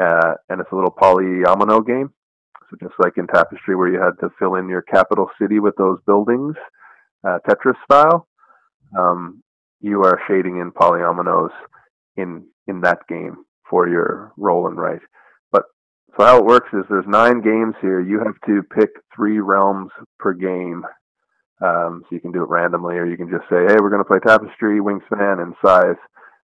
uh, 0.00 0.34
and 0.48 0.60
it's 0.60 0.72
a 0.72 0.74
little 0.74 0.90
polyomino 0.90 1.86
game. 1.86 2.10
So 2.70 2.76
just 2.80 2.94
like 2.98 3.18
in 3.18 3.26
Tapestry, 3.26 3.76
where 3.76 3.92
you 3.92 4.00
had 4.00 4.18
to 4.20 4.30
fill 4.38 4.54
in 4.54 4.68
your 4.68 4.82
capital 4.82 5.28
city 5.40 5.60
with 5.60 5.74
those 5.76 5.98
buildings, 6.06 6.54
uh, 7.26 7.38
Tetris 7.46 7.74
style, 7.84 8.26
um, 8.98 9.42
you 9.80 10.02
are 10.02 10.20
shading 10.28 10.58
in 10.58 10.72
polyominoes 10.72 11.50
in 12.16 12.46
in 12.66 12.80
that 12.80 13.06
game 13.08 13.44
for 13.68 13.88
your 13.88 14.32
roll 14.36 14.66
and 14.66 14.78
write. 14.78 15.02
But 15.52 15.64
so 16.16 16.24
how 16.24 16.38
it 16.38 16.44
works 16.44 16.68
is 16.72 16.84
there's 16.88 17.06
nine 17.06 17.40
games 17.40 17.74
here. 17.80 18.00
You 18.00 18.20
have 18.20 18.40
to 18.46 18.62
pick 18.62 18.90
three 19.14 19.40
realms 19.40 19.90
per 20.18 20.32
game. 20.32 20.84
Um, 21.62 22.02
so 22.02 22.14
you 22.14 22.20
can 22.20 22.32
do 22.32 22.42
it 22.42 22.48
randomly, 22.48 22.96
or 22.96 23.06
you 23.06 23.16
can 23.16 23.30
just 23.30 23.48
say, 23.48 23.64
"Hey, 23.66 23.76
we're 23.80 23.90
going 23.90 24.02
to 24.02 24.08
play 24.08 24.18
Tapestry, 24.18 24.80
Wingspan, 24.80 25.42
and 25.42 25.54
Scythe," 25.64 26.02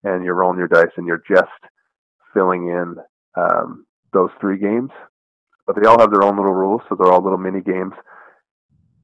and 0.04 0.24
you're 0.24 0.34
rolling 0.34 0.58
your 0.58 0.68
dice, 0.68 0.92
and 0.96 1.06
you're 1.06 1.22
just 1.28 1.50
filling 2.34 2.68
in 2.68 2.96
um, 3.36 3.86
those 4.12 4.30
three 4.40 4.58
games. 4.58 4.90
But 5.66 5.76
they 5.76 5.86
all 5.88 6.00
have 6.00 6.10
their 6.10 6.22
own 6.22 6.36
little 6.36 6.54
rules, 6.54 6.82
so 6.88 6.94
they're 6.94 7.10
all 7.10 7.22
little 7.22 7.38
mini 7.38 7.60
games. 7.60 7.92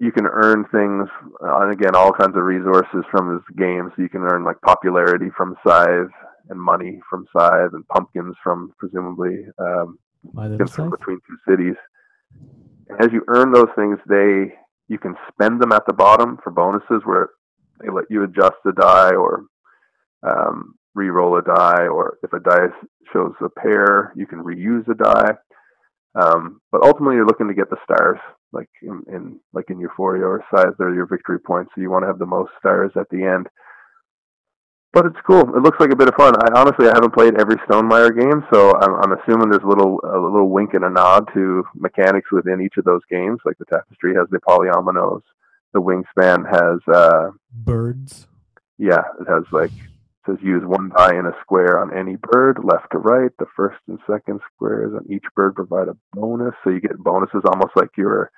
You 0.03 0.11
can 0.11 0.27
earn 0.27 0.65
things, 0.73 1.09
uh, 1.41 1.61
and 1.63 1.73
again, 1.73 1.95
all 1.95 2.13
kinds 2.13 2.37
of 2.37 2.43
resources 2.43 3.05
from 3.09 3.35
this 3.35 3.57
games. 3.57 3.93
You 3.97 4.09
can 4.09 4.23
earn 4.23 4.43
like 4.43 4.61
popularity 4.63 5.29
from 5.37 5.55
Scythe 5.65 6.11
and 6.51 6.61
money 6.61 7.01
from 7.09 7.25
Scythe 7.33 7.71
and 7.73 7.87
pumpkins 7.87 8.35
from 8.43 8.73
presumably 8.79 9.47
um, 9.59 9.99
from 10.73 10.91
between 10.91 11.21
two 11.27 11.39
cities. 11.49 11.77
And 12.89 13.01
as 13.01 13.13
you 13.13 13.23
earn 13.29 13.53
those 13.53 13.71
things, 13.77 13.99
they 14.09 14.53
you 14.89 14.99
can 14.99 15.15
spend 15.33 15.63
them 15.63 15.71
at 15.71 15.87
the 15.87 15.93
bottom 15.93 16.39
for 16.43 16.51
bonuses 16.51 17.03
where 17.05 17.31
they 17.81 17.89
let 17.89 18.05
you 18.11 18.25
adjust 18.25 18.57
the 18.65 18.73
die 18.73 19.15
or 19.15 19.45
um, 20.25 20.75
re-roll 20.95 21.39
a 21.39 21.43
die, 21.43 21.87
or 21.87 22.19
if 22.23 22.33
a 22.33 22.41
die 22.41 22.69
shows 23.13 23.33
a 23.41 23.49
pair, 23.49 24.13
you 24.17 24.27
can 24.27 24.43
reuse 24.43 24.87
a 24.89 24.95
die. 24.95 25.33
Um, 26.15 26.61
but 26.71 26.83
ultimately, 26.83 27.17
you're 27.17 27.27
looking 27.27 27.49
to 27.49 27.55
get 27.55 27.71
the 27.71 27.79
stars, 27.85 28.19
like 28.53 28.69
in, 28.83 29.03
in 29.09 29.41
like 29.53 29.71
in 29.71 29.81
Euphoria 29.81 30.25
or 30.25 30.45
Scythe, 30.51 30.75
they're 30.79 30.95
your 30.95 31.07
victory 31.07 31.39
points. 31.39 31.73
So 31.75 31.81
you 31.81 31.91
want 31.91 32.03
to 32.03 32.07
have 32.07 32.19
the 32.19 32.27
most 32.27 32.53
stars 32.59 32.93
at 32.97 33.09
the 33.11 33.25
end. 33.25 33.49
But 34.93 35.07
it's 35.07 35.17
cool. 35.27 35.41
It 35.57 35.63
looks 35.63 35.81
like 35.81 35.91
a 35.91 35.97
bit 35.97 36.09
of 36.09 36.15
fun. 36.17 36.35
I 36.37 36.61
honestly 36.61 36.87
I 36.87 36.93
haven't 36.95 37.15
played 37.15 37.41
every 37.41 37.57
Stonemaier 37.57 38.15
game, 38.15 38.45
so 38.53 38.77
I'm, 38.77 38.95
I'm 39.03 39.19
assuming 39.19 39.49
there's 39.49 39.63
a 39.63 39.67
little 39.67 39.99
a 40.05 40.21
little 40.21 40.51
wink 40.51 40.75
and 40.75 40.85
a 40.85 40.91
nod 40.91 41.31
to 41.33 41.65
mechanics 41.75 42.31
within 42.31 42.61
each 42.61 42.77
of 42.77 42.85
those 42.85 43.01
games. 43.11 43.41
Like 43.47 43.57
the 43.57 43.65
Tapestry 43.65 44.15
has 44.15 44.29
the 44.31 44.39
polyominoes, 44.41 45.23
the 45.73 45.81
Wingspan 45.81 46.45
has 46.45 46.95
uh, 46.95 47.31
birds. 47.51 48.27
Yeah, 48.77 49.03
it 49.19 49.29
has 49.29 49.45
like 49.51 49.71
says 50.27 50.37
use 50.43 50.63
one 50.65 50.91
die 50.97 51.19
in 51.19 51.27
a 51.27 51.37
square 51.41 51.81
on 51.81 51.97
any 51.97 52.17
bird, 52.17 52.59
left 52.63 52.93
to 52.93 52.99
right. 52.99 53.31
The 53.39 53.47
first 53.57 53.79
and 53.89 53.99
second 54.09 54.41
squares 54.55 54.93
on 54.95 55.11
each 55.13 55.25
bird 55.35 55.55
provide 55.55 55.89
a 55.89 55.97
bonus, 56.13 56.55
so 56.63 56.71
you 56.71 56.81
get 56.81 56.99
bonuses 56.99 57.43
almost 57.45 57.73
like 57.77 57.91
you're 57.97 58.31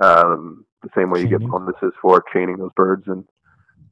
um, 0.00 0.64
the 0.82 0.90
same 0.94 1.10
way 1.10 1.20
you 1.20 1.28
get 1.28 1.40
bonuses 1.40 1.92
for 2.02 2.22
chaining 2.32 2.58
those 2.58 2.72
birds 2.76 3.04
in 3.06 3.24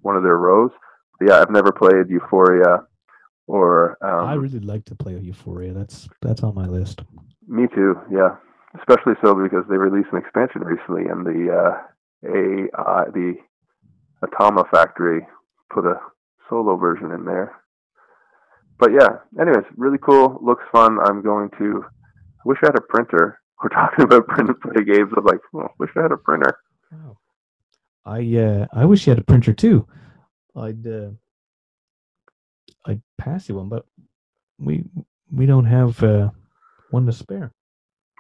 one 0.03 0.17
of 0.17 0.23
their 0.23 0.37
rows. 0.37 0.71
But 1.19 1.29
yeah, 1.29 1.41
I've 1.41 1.51
never 1.51 1.73
played 1.73 2.11
Euphoria 2.11 2.87
or. 3.47 3.97
Um, 4.03 4.27
I 4.27 4.35
really 4.35 4.61
like 4.61 4.85
to 4.87 4.95
play 4.95 5.19
Euphoria. 5.19 5.73
That's 5.73 6.09
that's 6.21 6.43
on 6.43 6.55
my 6.55 6.67
list. 6.67 7.03
Me 7.49 7.65
too. 7.75 7.95
Yeah, 8.11 8.37
especially 8.79 9.15
so 9.23 9.35
because 9.35 9.65
they 9.69 9.77
released 9.77 10.13
an 10.13 10.19
expansion 10.19 10.63
recently, 10.63 11.11
and 11.11 11.25
the 11.25 11.53
uh, 11.53 12.29
AI, 12.29 13.05
the 13.13 13.35
Automa 14.23 14.69
Factory 14.71 15.27
put 15.71 15.87
a 15.87 15.99
solo 16.53 16.77
version 16.77 17.13
in 17.13 17.25
there. 17.25 17.57
But 18.79 18.91
yeah, 18.93 19.09
anyways, 19.41 19.65
really 19.77 19.99
cool. 19.99 20.39
Looks 20.43 20.65
fun. 20.71 20.99
I'm 21.03 21.23
going 21.23 21.49
to. 21.59 21.85
I 21.85 22.43
wish 22.45 22.59
I 22.63 22.67
had 22.67 22.77
a 22.77 22.83
printer. 22.83 23.41
We're 23.63 23.69
talking 23.71 24.05
about 24.05 24.27
print 24.27 24.51
and 24.51 24.61
play 24.61 24.85
games. 24.85 25.13
I'm 25.17 25.25
like, 25.25 25.39
oh, 25.55 25.69
wish 25.79 25.91
I 25.97 26.03
had 26.03 26.13
a 26.13 26.17
printer. 26.17 26.59
Oh. 26.93 27.17
I 28.05 28.19
uh, 28.37 28.67
I 28.73 28.85
wish 28.85 29.07
you 29.07 29.13
had 29.13 29.21
a 29.21 29.25
printer 29.25 29.53
too. 29.53 29.87
I'd 30.57 30.87
uh, 30.87 31.11
I'd 32.85 33.01
pass 33.17 33.49
you 33.49 33.55
one, 33.55 33.69
but 33.69 33.87
we 34.59 34.85
we 35.33 35.47
don't 35.47 35.67
have 35.67 36.03
uh, 36.03 36.31
one 36.91 37.07
to 37.07 37.13
spare. 37.13 37.53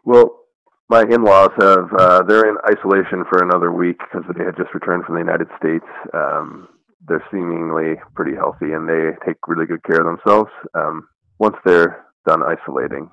Well, 0.04 0.42
my 0.88 1.02
in-laws 1.02 1.50
have 1.60 1.92
uh, 1.98 2.22
they're 2.22 2.48
in 2.48 2.56
isolation 2.70 3.24
for 3.28 3.42
another 3.42 3.72
week 3.72 3.98
because 3.98 4.22
they 4.38 4.44
had 4.44 4.56
just 4.56 4.72
returned 4.72 5.04
from 5.04 5.16
the 5.16 5.20
United 5.20 5.48
States. 5.58 5.86
Um, 6.14 6.68
they're 7.09 7.24
seemingly 7.30 7.96
pretty 8.14 8.34
healthy 8.34 8.72
and 8.72 8.88
they 8.88 9.11
take 9.26 9.36
really 9.46 9.66
good 9.66 9.82
care 9.84 10.00
of 10.00 10.07
themselves. 10.07 10.50
Um, 10.74 11.09
once 11.38 11.57
they're 11.64 12.05
done 12.26 12.42
isolating, 12.42 13.11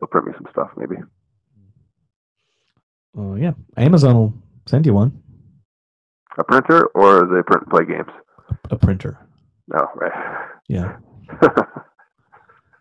they'll 0.00 0.08
print 0.08 0.26
me 0.26 0.32
some 0.36 0.46
stuff 0.52 0.70
maybe. 0.76 0.96
Oh 3.16 3.34
yeah, 3.34 3.52
Amazon 3.76 4.14
will 4.14 4.34
send 4.66 4.86
you 4.86 4.94
one. 4.94 5.22
A 6.38 6.44
printer 6.44 6.86
or 6.94 7.26
they 7.26 7.42
print 7.42 7.62
and 7.62 7.70
play 7.70 7.84
games? 7.84 8.10
A 8.70 8.76
printer. 8.76 9.18
No, 9.68 9.80
oh, 9.80 9.98
right. 9.98 10.48
Yeah. 10.68 10.96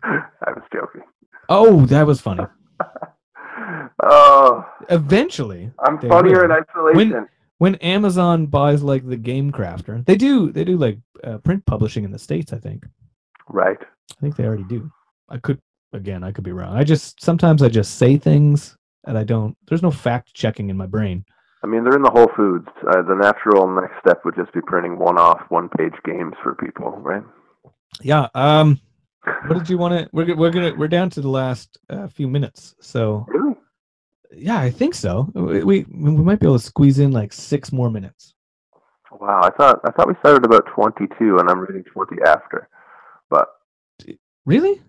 I 0.03 0.51
was 0.51 0.63
joking. 0.71 1.01
Oh, 1.49 1.85
that 1.87 2.05
was 2.05 2.21
funny. 2.21 2.45
oh. 4.03 4.65
Eventually. 4.89 5.71
I'm 5.85 5.99
funnier 5.99 6.45
in 6.45 6.51
isolation. 6.51 7.11
When, 7.11 7.27
when 7.57 7.75
Amazon 7.75 8.45
buys 8.45 8.83
like 8.83 9.07
the 9.07 9.17
Game 9.17 9.51
Crafter, 9.51 10.05
they 10.05 10.15
do 10.15 10.51
they 10.51 10.63
do 10.63 10.77
like 10.77 10.97
uh, 11.23 11.37
print 11.39 11.65
publishing 11.65 12.03
in 12.03 12.11
the 12.11 12.19
states. 12.19 12.53
I 12.53 12.57
think. 12.57 12.85
Right. 13.49 13.77
I 13.81 14.21
think 14.21 14.35
they 14.35 14.45
already 14.45 14.63
do. 14.63 14.89
I 15.29 15.37
could 15.37 15.61
again. 15.93 16.23
I 16.23 16.31
could 16.31 16.43
be 16.43 16.51
wrong. 16.51 16.75
I 16.75 16.83
just 16.83 17.21
sometimes 17.21 17.61
I 17.61 17.69
just 17.69 17.95
say 17.95 18.17
things 18.17 18.77
and 19.07 19.17
I 19.17 19.23
don't. 19.23 19.57
There's 19.67 19.81
no 19.81 19.91
fact 19.91 20.33
checking 20.33 20.69
in 20.69 20.77
my 20.77 20.85
brain. 20.85 21.25
I 21.63 21.67
mean, 21.67 21.83
they're 21.83 21.95
in 21.95 22.03
the 22.03 22.11
Whole 22.11 22.29
Foods. 22.35 22.67
Uh, 22.87 23.01
the 23.01 23.15
natural 23.15 23.67
next 23.67 23.99
step 23.99 24.23
would 24.23 24.35
just 24.35 24.53
be 24.53 24.61
printing 24.61 24.99
one-off, 24.99 25.41
one-page 25.49 25.95
games 26.05 26.35
for 26.43 26.53
people, 26.55 26.91
right? 26.99 27.23
Yeah. 28.01 28.27
Um. 28.35 28.79
What 29.47 29.57
did 29.57 29.69
you 29.69 29.77
want 29.77 29.93
to? 29.93 30.09
We're 30.13 30.35
we're 30.35 30.51
gonna 30.51 30.73
we're 30.75 30.87
down 30.87 31.09
to 31.11 31.21
the 31.21 31.29
last 31.29 31.77
uh, 31.89 32.07
few 32.07 32.27
minutes. 32.27 32.75
So. 32.79 33.25
Really? 33.27 33.55
Yeah, 34.31 34.59
I 34.59 34.69
think 34.69 34.93
so. 34.93 35.29
We, 35.33 35.63
we 35.63 35.85
we 35.89 36.11
might 36.11 36.39
be 36.39 36.47
able 36.47 36.59
to 36.59 36.65
squeeze 36.65 36.99
in 36.99 37.11
like 37.11 37.33
six 37.33 37.71
more 37.71 37.89
minutes. 37.89 38.33
Wow, 39.11 39.41
I 39.43 39.49
thought 39.51 39.79
I 39.85 39.91
thought 39.91 40.07
we 40.07 40.15
started 40.19 40.45
about 40.45 40.65
twenty 40.73 41.07
two, 41.17 41.37
and 41.37 41.49
I'm 41.49 41.59
reading 41.59 41.83
twenty 41.83 42.17
after. 42.25 42.67
But 43.29 43.47
really? 44.45 44.81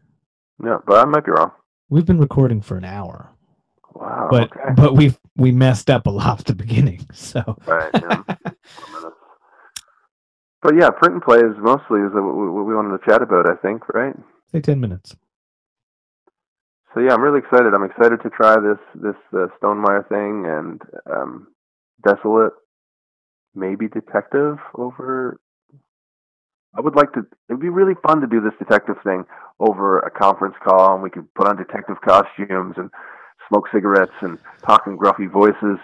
Yeah, 0.64 0.78
but 0.86 0.98
I 0.98 1.04
might 1.04 1.24
be 1.24 1.30
wrong. 1.30 1.52
We've 1.88 2.06
been 2.06 2.18
recording 2.18 2.60
for 2.60 2.76
an 2.76 2.84
hour. 2.84 3.30
Wow. 3.94 4.28
But 4.30 4.52
okay. 4.52 4.74
but 4.76 4.94
we've 4.94 5.18
we 5.36 5.52
messed 5.52 5.88
up 5.88 6.06
a 6.06 6.10
lot 6.10 6.40
at 6.40 6.46
the 6.46 6.54
beginning. 6.54 7.06
So. 7.14 7.42
Right. 7.66 7.90
Yeah. 7.94 8.22
but 10.62 10.74
yeah, 10.78 10.90
print 10.90 11.14
and 11.14 11.22
play 11.22 11.38
is 11.38 11.56
mostly 11.58 12.00
is 12.00 12.12
what 12.12 12.34
we 12.34 12.74
wanted 12.74 12.98
to 12.98 13.04
chat 13.08 13.22
about. 13.22 13.48
I 13.48 13.54
think, 13.56 13.88
right? 13.88 14.14
Say 14.52 14.60
ten 14.60 14.80
minutes 14.80 15.16
so 16.98 17.04
yeah, 17.04 17.14
I'm 17.14 17.22
really 17.22 17.38
excited. 17.38 17.74
I'm 17.74 17.84
excited 17.84 18.20
to 18.24 18.30
try 18.30 18.56
this 18.56 18.78
this 18.94 19.14
uh, 19.32 19.46
Stonemaier 19.62 20.08
thing 20.08 20.46
and 20.46 20.82
um, 21.08 21.46
Desolate, 22.04 22.54
maybe 23.54 23.86
Detective 23.86 24.56
over. 24.74 25.38
I 26.76 26.80
would 26.80 26.96
like 26.96 27.12
to. 27.12 27.20
It'd 27.48 27.62
be 27.62 27.68
really 27.68 27.94
fun 28.04 28.20
to 28.20 28.26
do 28.26 28.40
this 28.40 28.52
detective 28.58 28.96
thing 29.04 29.24
over 29.60 30.00
a 30.00 30.10
conference 30.10 30.56
call, 30.64 30.94
and 30.94 31.02
we 31.02 31.10
could 31.10 31.32
put 31.34 31.46
on 31.46 31.56
detective 31.56 31.96
costumes 32.04 32.74
and 32.76 32.90
smoke 33.48 33.66
cigarettes 33.72 34.12
and 34.20 34.36
talk 34.66 34.88
in 34.88 34.98
gruffy 34.98 35.30
voices. 35.30 35.78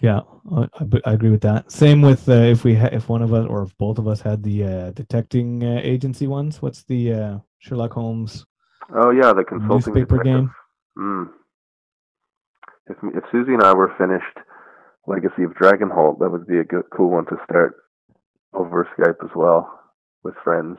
Yeah, 0.00 0.20
I, 0.52 0.68
I 1.04 1.12
agree 1.14 1.30
with 1.30 1.42
that. 1.42 1.72
Same 1.72 2.00
with 2.00 2.28
uh, 2.28 2.32
if 2.32 2.62
we 2.62 2.76
ha- 2.76 2.90
if 2.92 3.08
one 3.08 3.22
of 3.22 3.32
us 3.32 3.46
or 3.48 3.64
if 3.64 3.76
both 3.76 3.98
of 3.98 4.06
us 4.06 4.20
had 4.20 4.44
the 4.44 4.64
uh, 4.64 4.90
detecting 4.92 5.64
uh, 5.64 5.80
agency 5.82 6.28
ones. 6.28 6.62
What's 6.62 6.84
the 6.84 7.12
uh, 7.12 7.38
Sherlock 7.58 7.92
Holmes 7.92 8.46
Oh 8.92 9.10
yeah, 9.10 9.32
the 9.32 9.44
consulting 9.44 9.94
newspaper 9.94 10.22
detective. 10.22 10.24
game. 10.24 10.54
Mm. 10.98 11.28
If 12.88 12.96
if 13.16 13.24
Susie 13.32 13.54
and 13.54 13.62
I 13.62 13.72
were 13.72 13.94
finished 13.96 14.38
Legacy 15.06 15.44
of 15.44 15.52
Dragonholt, 15.52 16.18
that 16.18 16.30
would 16.30 16.46
be 16.46 16.58
a 16.58 16.64
good, 16.64 16.84
cool 16.94 17.10
one 17.10 17.26
to 17.26 17.36
start 17.48 17.76
over 18.52 18.88
Skype 18.96 19.24
as 19.24 19.30
well 19.34 19.80
with 20.22 20.34
friends. 20.42 20.78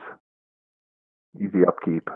Easy 1.38 1.66
upkeep. 1.68 2.08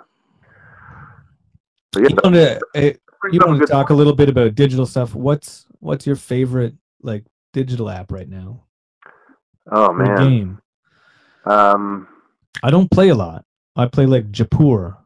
But 1.92 2.04
yeah, 2.04 2.10
you 2.10 2.18
want 2.24 2.36
to, 2.36 2.60
uh, 2.76 3.30
you 3.32 3.40
want 3.46 3.62
to 3.62 3.68
talk 3.68 3.90
a 3.90 3.94
little 3.94 4.14
bit 4.14 4.30
about 4.30 4.56
digital 4.56 4.86
stuff. 4.86 5.16
What's 5.16 5.66
what's 5.80 6.06
your 6.06 6.16
favorite 6.16 6.76
like 7.02 7.26
digital 7.52 7.90
app 7.90 8.12
right 8.12 8.30
now? 8.30 8.64
Oh 9.72 9.92
man, 9.92 10.18
game. 10.18 10.62
Um, 11.46 12.08
I 12.64 12.70
don't 12.70 12.92
play 12.92 13.10
a 13.10 13.16
lot. 13.16 13.46
I 13.76 13.88
play 13.88 14.06
like 14.06 14.32
Jaipur 14.32 14.98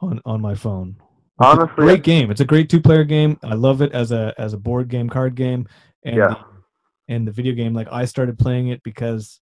on 0.00 0.20
on 0.24 0.40
my 0.40 0.54
phone. 0.54 0.96
Honestly, 1.38 1.74
great 1.76 2.02
game. 2.02 2.30
It's 2.30 2.40
a 2.40 2.44
great 2.44 2.68
two 2.68 2.80
player 2.80 3.04
game. 3.04 3.38
I 3.44 3.54
love 3.54 3.82
it 3.82 3.92
as 3.92 4.12
a 4.12 4.34
as 4.38 4.52
a 4.52 4.58
board 4.58 4.88
game, 4.88 5.08
card 5.08 5.34
game, 5.34 5.68
and 6.04 6.16
yeah. 6.16 6.28
the, 6.28 7.14
and 7.14 7.26
the 7.26 7.32
video 7.32 7.54
game. 7.54 7.74
Like 7.74 7.88
I 7.92 8.04
started 8.04 8.38
playing 8.38 8.68
it 8.68 8.82
because 8.82 9.40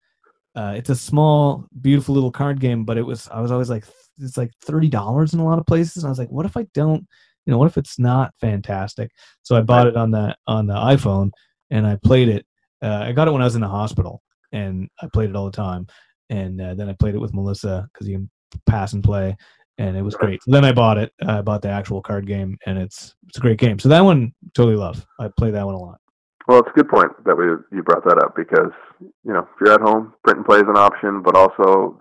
uh, 0.56 0.74
it's 0.76 0.90
a 0.90 0.96
small, 0.96 1.66
beautiful 1.80 2.14
little 2.14 2.32
card 2.32 2.60
game, 2.60 2.84
but 2.84 2.98
it 2.98 3.02
was 3.02 3.28
I 3.28 3.40
was 3.40 3.52
always 3.52 3.70
like 3.70 3.84
it's 4.18 4.36
like 4.36 4.50
thirty 4.62 4.88
dollars 4.88 5.34
in 5.34 5.40
a 5.40 5.44
lot 5.44 5.58
of 5.58 5.66
places, 5.66 5.98
and 5.98 6.06
I 6.06 6.10
was 6.10 6.18
like, 6.18 6.30
what 6.30 6.46
if 6.46 6.56
I 6.56 6.66
don't 6.74 7.06
you 7.46 7.50
know, 7.50 7.58
what 7.58 7.66
if 7.66 7.76
it's 7.76 7.98
not 7.98 8.32
fantastic? 8.40 9.10
So 9.42 9.56
I 9.56 9.60
bought 9.60 9.86
it 9.86 9.96
on 9.96 10.10
the 10.10 10.36
on 10.46 10.66
the 10.66 10.74
iPhone 10.74 11.30
and 11.70 11.86
I 11.86 11.96
played 11.96 12.28
it. 12.28 12.46
Uh, 12.82 13.02
I 13.02 13.12
got 13.12 13.28
it 13.28 13.32
when 13.32 13.42
I 13.42 13.46
was 13.46 13.54
in 13.54 13.60
the 13.60 13.68
hospital 13.68 14.22
and 14.52 14.88
I 15.00 15.08
played 15.12 15.30
it 15.30 15.36
all 15.36 15.46
the 15.46 15.56
time. 15.56 15.86
And 16.30 16.60
uh, 16.60 16.74
then 16.74 16.88
I 16.88 16.94
played 16.94 17.14
it 17.14 17.20
with 17.20 17.34
Melissa 17.34 17.88
because 17.92 18.08
you 18.08 18.16
can 18.16 18.30
pass 18.66 18.94
and 18.94 19.04
play, 19.04 19.36
and 19.78 19.96
it 19.96 20.02
was 20.02 20.14
great. 20.14 20.42
So 20.42 20.52
then 20.52 20.64
I 20.64 20.72
bought 20.72 20.98
it. 20.98 21.12
I 21.26 21.42
bought 21.42 21.62
the 21.62 21.68
actual 21.68 22.02
card 22.02 22.26
game, 22.26 22.58
and 22.66 22.78
it's 22.78 23.14
it's 23.28 23.38
a 23.38 23.40
great 23.40 23.58
game. 23.58 23.78
So 23.78 23.88
that 23.88 24.04
one 24.04 24.32
totally 24.54 24.76
love. 24.76 25.06
I 25.18 25.28
play 25.28 25.50
that 25.50 25.66
one 25.66 25.74
a 25.74 25.78
lot. 25.78 26.00
Well, 26.46 26.58
it's 26.58 26.68
a 26.68 26.76
good 26.76 26.88
point 26.88 27.10
that 27.24 27.36
we 27.36 27.44
you 27.76 27.82
brought 27.82 28.04
that 28.04 28.18
up 28.18 28.34
because 28.36 28.72
you 29.00 29.32
know 29.32 29.40
if 29.40 29.48
you're 29.60 29.72
at 29.72 29.80
home, 29.80 30.14
print 30.22 30.38
and 30.38 30.46
play 30.46 30.58
is 30.58 30.68
an 30.68 30.76
option, 30.76 31.22
but 31.22 31.36
also 31.36 32.00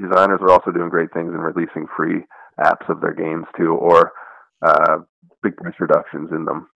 designers 0.00 0.40
are 0.40 0.50
also 0.50 0.70
doing 0.70 0.88
great 0.88 1.12
things 1.12 1.32
in 1.34 1.40
releasing 1.40 1.86
free 1.96 2.22
apps 2.60 2.88
of 2.88 3.00
their 3.00 3.14
games 3.14 3.46
too, 3.56 3.74
or 3.74 4.12
uh, 4.62 4.98
big 5.42 5.56
price 5.56 5.74
reductions 5.80 6.30
in 6.30 6.44
them. 6.44 6.68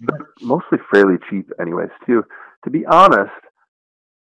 They're 0.00 0.28
mostly 0.42 0.78
fairly 0.92 1.16
cheap, 1.30 1.50
anyways. 1.60 1.88
Too. 2.04 2.22
To 2.64 2.70
be 2.70 2.84
honest, 2.86 3.32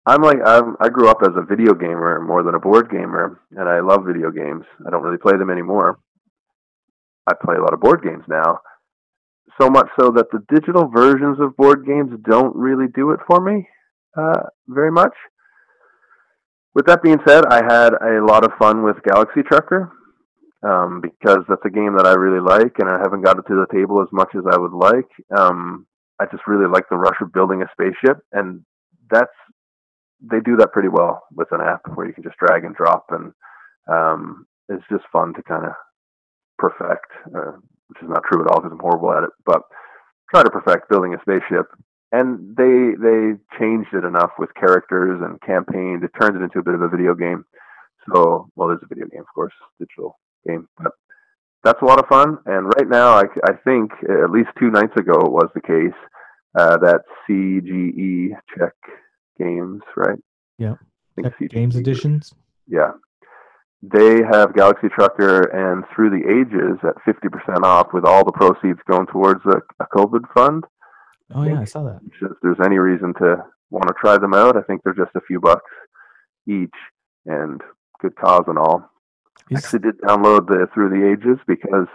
I'm 0.07 0.23
like 0.23 0.39
I'm, 0.45 0.77
I 0.81 0.89
grew 0.89 1.09
up 1.09 1.19
as 1.23 1.35
a 1.37 1.45
video 1.45 1.75
gamer 1.75 2.21
more 2.21 2.45
than 2.45 2.55
a 2.55 2.61
board 2.61 2.91
gamer, 2.91 3.41
and 3.57 3.69
I 3.69 3.81
love 3.81 4.05
video 4.07 4.31
games. 4.31 4.65
I 4.87 4.91
don't 4.91 5.03
really 5.03 5.19
play 5.19 5.37
them 5.37 5.51
anymore. 5.51 5.99
I 7.27 7.33
play 7.35 7.57
a 7.57 7.61
lot 7.61 7.75
of 7.75 7.81
board 7.81 8.05
games 8.05 8.23
now, 8.29 8.61
so 9.61 9.69
much 9.69 9.89
so 10.01 10.13
that 10.13 10.31
the 10.31 10.45
digital 10.49 10.89
versions 10.89 11.39
of 11.41 11.57
board 11.57 11.85
games 11.85 12.13
don't 12.29 12.55
really 12.55 12.87
do 12.95 13.11
it 13.11 13.21
for 13.27 13.41
me 13.41 13.69
uh, 14.17 14.43
very 14.69 14.93
much. 14.93 15.13
With 16.75 16.87
that 16.87 17.03
being 17.03 17.19
said, 17.27 17.47
I 17.47 17.65
had 17.65 17.95
a 17.95 18.25
lot 18.25 18.45
of 18.45 18.53
fun 18.59 18.85
with 18.85 19.03
Galaxy 19.03 19.43
Trucker 19.43 19.91
um, 20.63 21.01
because 21.01 21.41
that's 21.49 21.65
a 21.65 21.71
game 21.71 21.97
that 21.97 22.07
I 22.07 22.13
really 22.13 22.41
like, 22.41 22.79
and 22.79 22.89
I 22.89 22.99
haven't 22.99 23.23
got 23.23 23.39
it 23.39 23.45
to 23.49 23.55
the 23.55 23.75
table 23.75 24.03
as 24.03 24.09
much 24.13 24.29
as 24.37 24.45
I 24.49 24.57
would 24.57 24.73
like. 24.73 25.09
Um, 25.37 25.87
I 26.21 26.27
just 26.27 26.47
really 26.47 26.71
like 26.71 26.85
the 26.91 26.97
rush 26.97 27.17
of 27.21 27.33
building 27.33 27.63
a 27.63 27.69
spaceship, 27.73 28.19
and 28.33 28.65
that's 29.11 29.33
they 30.21 30.41
do 30.45 30.57
that 30.57 30.73
pretty 30.73 30.89
well 30.89 31.23
with 31.35 31.49
an 31.53 31.61
app 31.61 31.83
where 31.95 32.07
you 32.07 32.13
can 32.13 32.23
just 32.23 32.39
drag 32.39 32.65
and 32.65 32.75
drop, 32.75 33.07
and 33.11 33.33
um, 33.91 34.47
it's 34.69 34.85
just 34.91 35.05
fun 35.13 35.35
to 35.35 35.43
kind 35.43 35.65
of 35.67 35.73
perfect, 36.59 37.11
uh, 37.35 37.53
which 37.89 38.03
is 38.03 38.09
not 38.09 38.25
true 38.25 38.43
at 38.43 38.51
all 38.51 38.61
because 38.61 38.73
I'm 38.73 38.81
horrible 38.81 39.13
at 39.13 39.25
it, 39.25 39.31
but 39.45 39.63
try 40.31 40.43
to 40.43 40.51
perfect 40.51 40.89
building 40.89 41.15
a 41.15 41.21
spaceship. 41.21 41.67
And 42.13 42.57
they 42.57 42.95
they 42.97 43.35
changed 43.59 43.93
it 43.93 44.05
enough 44.05 44.31
with 44.39 44.55
characters 44.55 45.21
and 45.23 45.41
campaigns. 45.43 46.03
It 46.03 46.13
turned 46.21 46.37
it 46.37 46.45
into 46.45 46.61
a 46.61 46.63
bit 46.63 46.75
of 46.75 46.83
a 46.83 46.89
video 46.89 47.15
game. 47.15 47.45
So, 48.13 48.49
well, 48.55 48.69
there's 48.69 48.85
a 48.85 48.87
video 48.87 49.07
game, 49.09 49.23
of 49.23 49.35
course, 49.35 49.53
digital 49.81 50.19
game, 50.47 50.69
but 50.79 50.93
that's 51.65 51.83
a 51.83 51.85
lot 51.85 51.99
of 51.99 52.09
fun. 52.09 52.39
And 52.47 52.67
right 52.79 52.89
now, 52.89 53.17
I, 53.17 53.25
I 53.45 53.55
think 53.65 53.91
at 54.05 54.31
least 54.31 54.51
two 54.59 54.71
nights 54.71 54.95
ago 54.97 55.15
it 55.15 55.33
was 55.33 55.51
the 55.55 55.61
case 55.61 55.99
uh, 56.57 56.79
that 56.79 57.03
CGE 57.29 58.31
Czech 58.57 58.75
Games, 59.39 59.83
right? 59.97 60.19
Yeah. 60.59 60.75
Games 61.49 61.77
editions. 61.77 62.35
Yeah. 62.67 62.93
They 63.83 64.23
have 64.31 64.55
Galaxy 64.55 64.89
Trucker 64.89 65.43
and 65.43 65.85
Through 65.95 66.11
the 66.11 66.27
Ages 66.29 66.79
at 66.83 66.97
50% 67.07 67.63
off 67.63 67.89
with 67.93 68.05
all 68.05 68.25
the 68.25 68.33
proceeds 68.33 68.81
going 68.89 69.07
towards 69.07 69.45
a, 69.47 69.59
a 69.83 69.87
COVID 69.95 70.23
fund. 70.35 70.65
Oh, 71.35 71.43
yeah, 71.43 71.61
I 71.61 71.65
saw 71.65 71.83
that. 71.85 72.01
If 72.05 72.37
there's 72.43 72.61
any 72.65 72.79
reason 72.79 73.13
to 73.15 73.45
want 73.71 73.89
to 73.89 73.95
try 74.01 74.17
them 74.19 74.35
out, 74.35 74.57
I 74.57 74.63
think 74.63 74.83
they're 74.83 74.95
just 74.95 75.15
a 75.17 75.21
few 75.27 75.41
bucks 75.41 75.71
each 76.49 76.75
and 77.27 77.61
good 78.01 78.17
cause 78.17 78.45
and 78.47 78.59
all. 78.59 78.89
I 79.51 79.59
actually 79.59 79.81
did 79.81 80.01
download 80.01 80.47
the 80.47 80.67
Through 80.73 80.91
the 80.91 81.09
Ages 81.11 81.39
because 81.47 81.87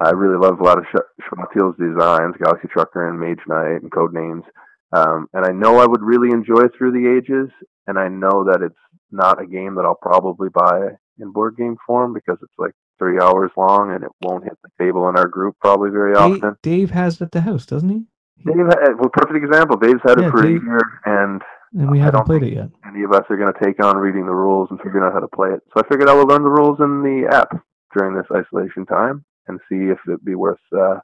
I 0.00 0.10
really 0.10 0.38
love 0.38 0.60
a 0.60 0.64
lot 0.64 0.78
of 0.78 0.84
Chvatil's 0.86 1.76
designs, 1.76 2.36
Galaxy 2.42 2.68
Trucker 2.68 3.08
and 3.08 3.20
Mage 3.20 3.40
Knight 3.46 3.82
and 3.82 3.92
Code 3.92 4.14
Names. 4.14 4.44
Um, 4.92 5.28
and 5.32 5.44
I 5.44 5.52
know 5.52 5.78
I 5.78 5.86
would 5.86 6.02
really 6.02 6.30
enjoy 6.30 6.68
Through 6.68 6.92
the 6.92 7.16
Ages, 7.16 7.50
and 7.86 7.98
I 7.98 8.08
know 8.08 8.44
that 8.44 8.62
it's 8.62 8.74
not 9.10 9.40
a 9.40 9.46
game 9.46 9.74
that 9.76 9.84
I'll 9.84 9.94
probably 9.94 10.48
buy 10.48 10.96
in 11.18 11.32
board 11.32 11.56
game 11.56 11.76
form 11.86 12.14
because 12.14 12.38
it's 12.42 12.58
like 12.58 12.72
three 12.98 13.18
hours 13.20 13.50
long 13.56 13.92
and 13.92 14.04
it 14.04 14.10
won't 14.22 14.44
hit 14.44 14.58
the 14.62 14.84
table 14.84 15.08
in 15.08 15.16
our 15.16 15.26
group 15.26 15.56
probably 15.60 15.90
very 15.90 16.14
often. 16.14 16.56
Dave 16.62 16.90
has 16.90 17.16
it 17.16 17.24
at 17.24 17.32
the 17.32 17.40
house, 17.40 17.66
doesn't 17.66 17.88
he? 17.88 18.04
Dave, 18.44 18.56
well, 18.98 19.10
perfect 19.12 19.44
example. 19.44 19.76
Dave's 19.76 20.00
had 20.04 20.20
yeah, 20.20 20.28
it 20.28 20.30
for 20.30 20.42
Dave, 20.42 20.62
a 20.62 20.64
year, 20.64 20.80
and 21.04 21.42
and 21.74 21.90
we 21.90 21.98
haven't 21.98 22.24
played 22.24 22.42
it 22.42 22.54
yet. 22.54 22.70
Any 22.86 23.04
of 23.04 23.12
us 23.12 23.24
are 23.30 23.36
going 23.36 23.52
to 23.52 23.64
take 23.64 23.82
on 23.84 23.96
reading 23.96 24.26
the 24.26 24.34
rules 24.34 24.68
and 24.70 24.80
figuring 24.80 25.04
out 25.04 25.12
how 25.12 25.20
to 25.20 25.28
play 25.28 25.50
it. 25.50 25.60
So 25.72 25.82
I 25.84 25.88
figured 25.88 26.08
I 26.08 26.14
would 26.14 26.28
learn 26.28 26.42
the 26.42 26.50
rules 26.50 26.80
in 26.80 27.02
the 27.02 27.28
app 27.30 27.64
during 27.96 28.16
this 28.16 28.26
isolation 28.32 28.86
time 28.86 29.24
and 29.46 29.60
see 29.68 29.90
if 29.90 29.98
it'd 30.06 30.24
be 30.24 30.34
worth. 30.34 30.58
Uh, 30.72 30.98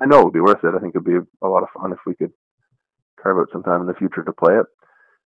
I 0.00 0.06
know 0.06 0.20
it 0.20 0.24
would 0.24 0.34
be 0.34 0.40
worth 0.40 0.62
it. 0.62 0.74
I 0.74 0.78
think 0.78 0.94
it'd 0.94 1.06
be 1.06 1.18
a 1.42 1.48
lot 1.48 1.62
of 1.62 1.68
fun 1.70 1.92
if 1.92 1.98
we 2.06 2.14
could 2.14 2.32
carve 3.24 3.38
out 3.38 3.48
some 3.52 3.62
time 3.62 3.80
in 3.80 3.86
the 3.86 3.94
future 3.94 4.22
to 4.22 4.32
play 4.32 4.54
it. 4.54 4.66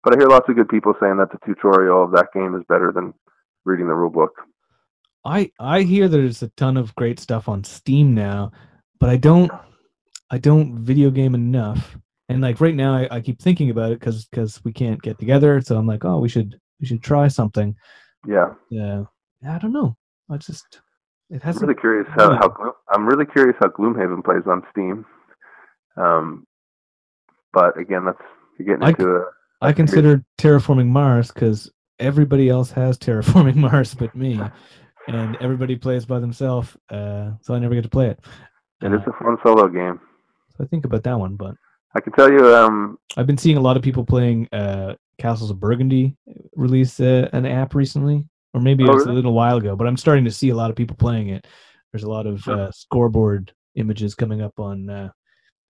But 0.03 0.15
I 0.15 0.19
hear 0.19 0.29
lots 0.29 0.49
of 0.49 0.57
good 0.57 0.69
people 0.69 0.95
saying 1.01 1.19
that 1.19 1.31
the 1.31 1.39
tutorial 1.45 2.05
of 2.05 2.13
that 2.13 2.29
game 2.33 2.55
is 2.55 2.63
better 2.69 2.93
than 2.95 3.13
reading 3.65 3.87
the 3.89 3.95
rule 3.95 4.11
book. 4.11 4.33
I 5.25 5.53
I 5.61 5.83
hear 5.83 6.09
there's 6.09 6.43
a 6.43 6.49
ton 6.51 6.79
of 6.79 6.95
great 6.95 7.19
stuff 7.19 7.49
on 7.49 7.65
Steam 7.65 8.15
now, 8.15 8.53
but 8.99 9.11
I 9.11 9.19
don't 9.19 9.51
I 10.31 10.39
don't 10.39 10.79
video 10.79 11.11
game 11.11 11.35
enough. 11.35 11.99
And 12.31 12.41
like 12.41 12.61
right 12.61 12.75
now, 12.75 12.95
I, 12.95 13.09
I 13.11 13.21
keep 13.21 13.43
thinking 13.43 13.71
about 13.71 13.93
it 13.93 13.99
because 13.99 14.25
because 14.27 14.65
we 14.65 14.73
can't 14.73 15.03
get 15.03 15.19
together. 15.19 15.61
So 15.61 15.77
I'm 15.77 15.87
like, 15.87 16.05
oh, 16.05 16.21
we 16.21 16.29
should 16.29 16.59
we 16.81 16.87
should 16.87 17.03
try 17.03 17.29
something. 17.29 17.75
Yeah. 18.27 18.55
Yeah. 18.71 19.05
I 19.47 19.59
don't 19.59 19.73
know. 19.73 19.97
I 20.31 20.37
just 20.39 20.81
it 21.29 21.43
has. 21.43 21.57
I'm 21.57 21.69
really 21.69 21.81
curious 21.81 22.07
how, 22.15 22.31
how 22.35 22.75
I'm 22.93 23.07
really 23.07 23.27
curious 23.27 23.57
how 23.61 23.69
Gloomhaven 23.69 24.25
plays 24.25 24.47
on 24.47 24.63
Steam. 24.71 25.05
Um, 25.97 26.47
but 27.53 27.79
again, 27.79 28.05
that's 28.05 28.23
you're 28.59 28.77
getting 28.77 28.89
into 28.89 29.17
a. 29.17 29.25
I 29.63 29.73
consider 29.73 30.25
terraforming 30.39 30.87
Mars 30.87 31.31
because 31.31 31.71
everybody 31.99 32.49
else 32.49 32.71
has 32.73 32.99
terraforming 32.99 33.55
Mars 33.57 33.95
but 33.95 34.15
me, 34.15 34.41
and 35.07 35.37
everybody 35.41 35.77
plays 35.77 36.05
by 36.07 36.19
themselves, 36.19 36.77
uh, 36.89 37.33
so 37.43 37.55
I 37.55 37.59
never 37.59 37.75
get 37.75 37.83
to 37.83 37.91
play 37.91 38.09
it. 38.09 38.21
And 38.81 38.95
it's 38.95 39.07
a 39.07 39.13
fun 39.23 39.37
solo 39.43 39.69
game. 39.69 40.01
So 40.57 40.65
I 40.65 40.67
think 40.67 40.85
about 40.85 41.03
that 41.05 41.19
one, 41.19 41.37
but 41.37 41.55
I 41.95 42.01
can 42.01 42.13
tell 42.13 42.31
you, 42.31 42.55
um, 42.55 42.99
I've 43.17 43.27
been 43.27 43.39
seeing 43.39 43.57
a 43.57 43.61
lot 43.61 43.77
of 43.77 43.83
people 43.83 44.05
playing 44.05 44.49
uh, 44.53 44.95
Castles 45.19 45.51
of 45.51 45.61
Burgundy 45.61 46.17
release 46.55 47.01
uh, 47.01 47.29
an 47.33 47.47
app 47.47 47.75
recently, 47.75 48.25
or 48.55 48.61
maybe 48.61 48.85
oh, 48.85 48.93
it 48.93 48.95
was 48.95 49.03
really? 49.03 49.13
a 49.13 49.17
little 49.17 49.35
while 49.35 49.57
ago. 49.57 49.77
But 49.77 49.87
I'm 49.87 49.97
starting 49.97 50.25
to 50.25 50.31
see 50.31 50.51
a 50.51 50.55
lot 50.55 50.71
of 50.71 50.77
people 50.77 50.97
playing 50.97 51.29
it. 51.29 51.47
There's 51.93 52.05
a 52.05 52.11
lot 52.11 52.27
of 52.27 52.47
uh, 52.47 52.71
scoreboard 52.71 53.53
images 53.75 54.15
coming 54.15 54.41
up 54.41 54.59
on 54.59 54.89
uh, 54.89 55.11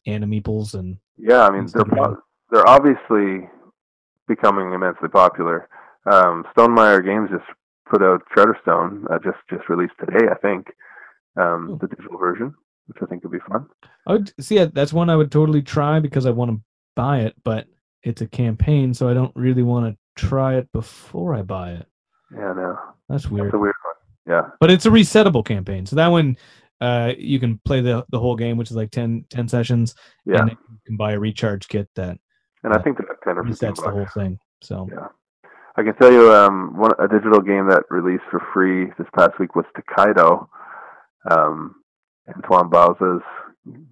Animeeples 0.07 0.74
and 0.74 0.99
yeah, 1.23 1.47
I 1.47 1.51
mean 1.51 1.66
they're 1.73 2.16
they're 2.51 2.68
obviously 2.68 3.49
becoming 4.29 4.73
immensely 4.73 5.09
popular. 5.09 5.68
Um, 6.11 6.45
Stonemaier 6.57 7.05
Games 7.05 7.31
just 7.31 7.45
put 7.91 8.03
out 8.03 8.23
Charterstone, 8.35 9.05
uh, 9.11 9.18
just 9.18 9.39
just 9.51 9.68
released 9.68 9.95
today, 9.99 10.27
I 10.31 10.37
think, 10.37 10.68
um, 11.37 11.71
oh. 11.73 11.79
the 11.81 11.89
digital 11.89 12.18
version, 12.18 12.55
which 12.87 12.99
I 13.03 13.07
think 13.07 13.23
would 13.25 13.33
be 13.33 13.39
fun. 13.49 13.66
I 14.07 14.12
would 14.12 14.33
see. 14.43 14.64
That's 14.64 14.93
one 14.93 15.11
I 15.11 15.16
would 15.16 15.33
totally 15.33 15.62
try 15.62 16.01
because 16.01 16.27
I 16.27 16.31
want 16.31 16.53
to 16.53 16.61
buy 16.97 17.21
it, 17.21 17.35
but 17.45 17.66
it's 18.03 18.23
a 18.23 18.27
campaign, 18.27 18.95
so 18.95 19.09
I 19.09 19.14
don't 19.14 19.35
really 19.37 19.62
want 19.62 19.93
to 19.93 20.27
try 20.27 20.57
it 20.57 20.73
before 20.73 21.35
I 21.35 21.43
buy 21.43 21.73
it. 21.73 21.87
Yeah, 22.33 22.53
no, 22.55 22.79
that's 23.09 23.29
weird. 23.29 23.47
That's 23.47 23.55
a 23.55 23.59
weird 23.59 23.75
one. 23.85 24.35
Yeah, 24.35 24.51
but 24.61 24.71
it's 24.71 24.87
a 24.87 24.91
resettable 24.91 25.45
campaign, 25.45 25.87
so 25.87 25.97
that 25.97 26.09
one 26.09 26.37
uh, 26.81 27.12
you 27.18 27.39
can 27.39 27.61
play 27.64 27.81
the 27.81 28.05
the 28.11 28.18
whole 28.18 28.37
game, 28.37 28.57
which 28.57 28.70
is 28.70 28.76
like 28.76 28.91
10, 28.91 29.26
10 29.31 29.49
sessions. 29.49 29.95
Yeah. 30.24 30.41
And 30.41 30.51
you 30.51 30.57
can 30.87 30.97
buy 30.97 31.12
a 31.12 31.18
recharge 31.18 31.68
kit 31.68 31.89
that. 31.97 32.18
And 32.62 32.74
I 32.74 32.78
think 32.78 32.99
that 32.99 33.07
ten 33.24 33.39
or 33.39 33.45
resets 33.45 33.83
the 33.83 33.91
whole 33.91 34.07
thing. 34.07 34.39
So. 34.62 34.89
Yeah. 34.91 35.09
I 35.76 35.83
can 35.83 35.95
tell 35.95 36.12
you, 36.12 36.33
um, 36.33 36.76
one 36.76 36.91
a 36.99 37.09
digital 37.09 37.41
game 37.41 37.68
that 37.68 37.85
released 37.91 38.24
for 38.31 38.45
free 38.53 38.93
this 38.99 39.07
past 39.16 39.39
week 39.39 39.55
was 39.55 39.64
Tokaido, 39.74 40.51
um, 41.31 41.76
Antoine 42.28 42.68
Bauza's 42.68 43.22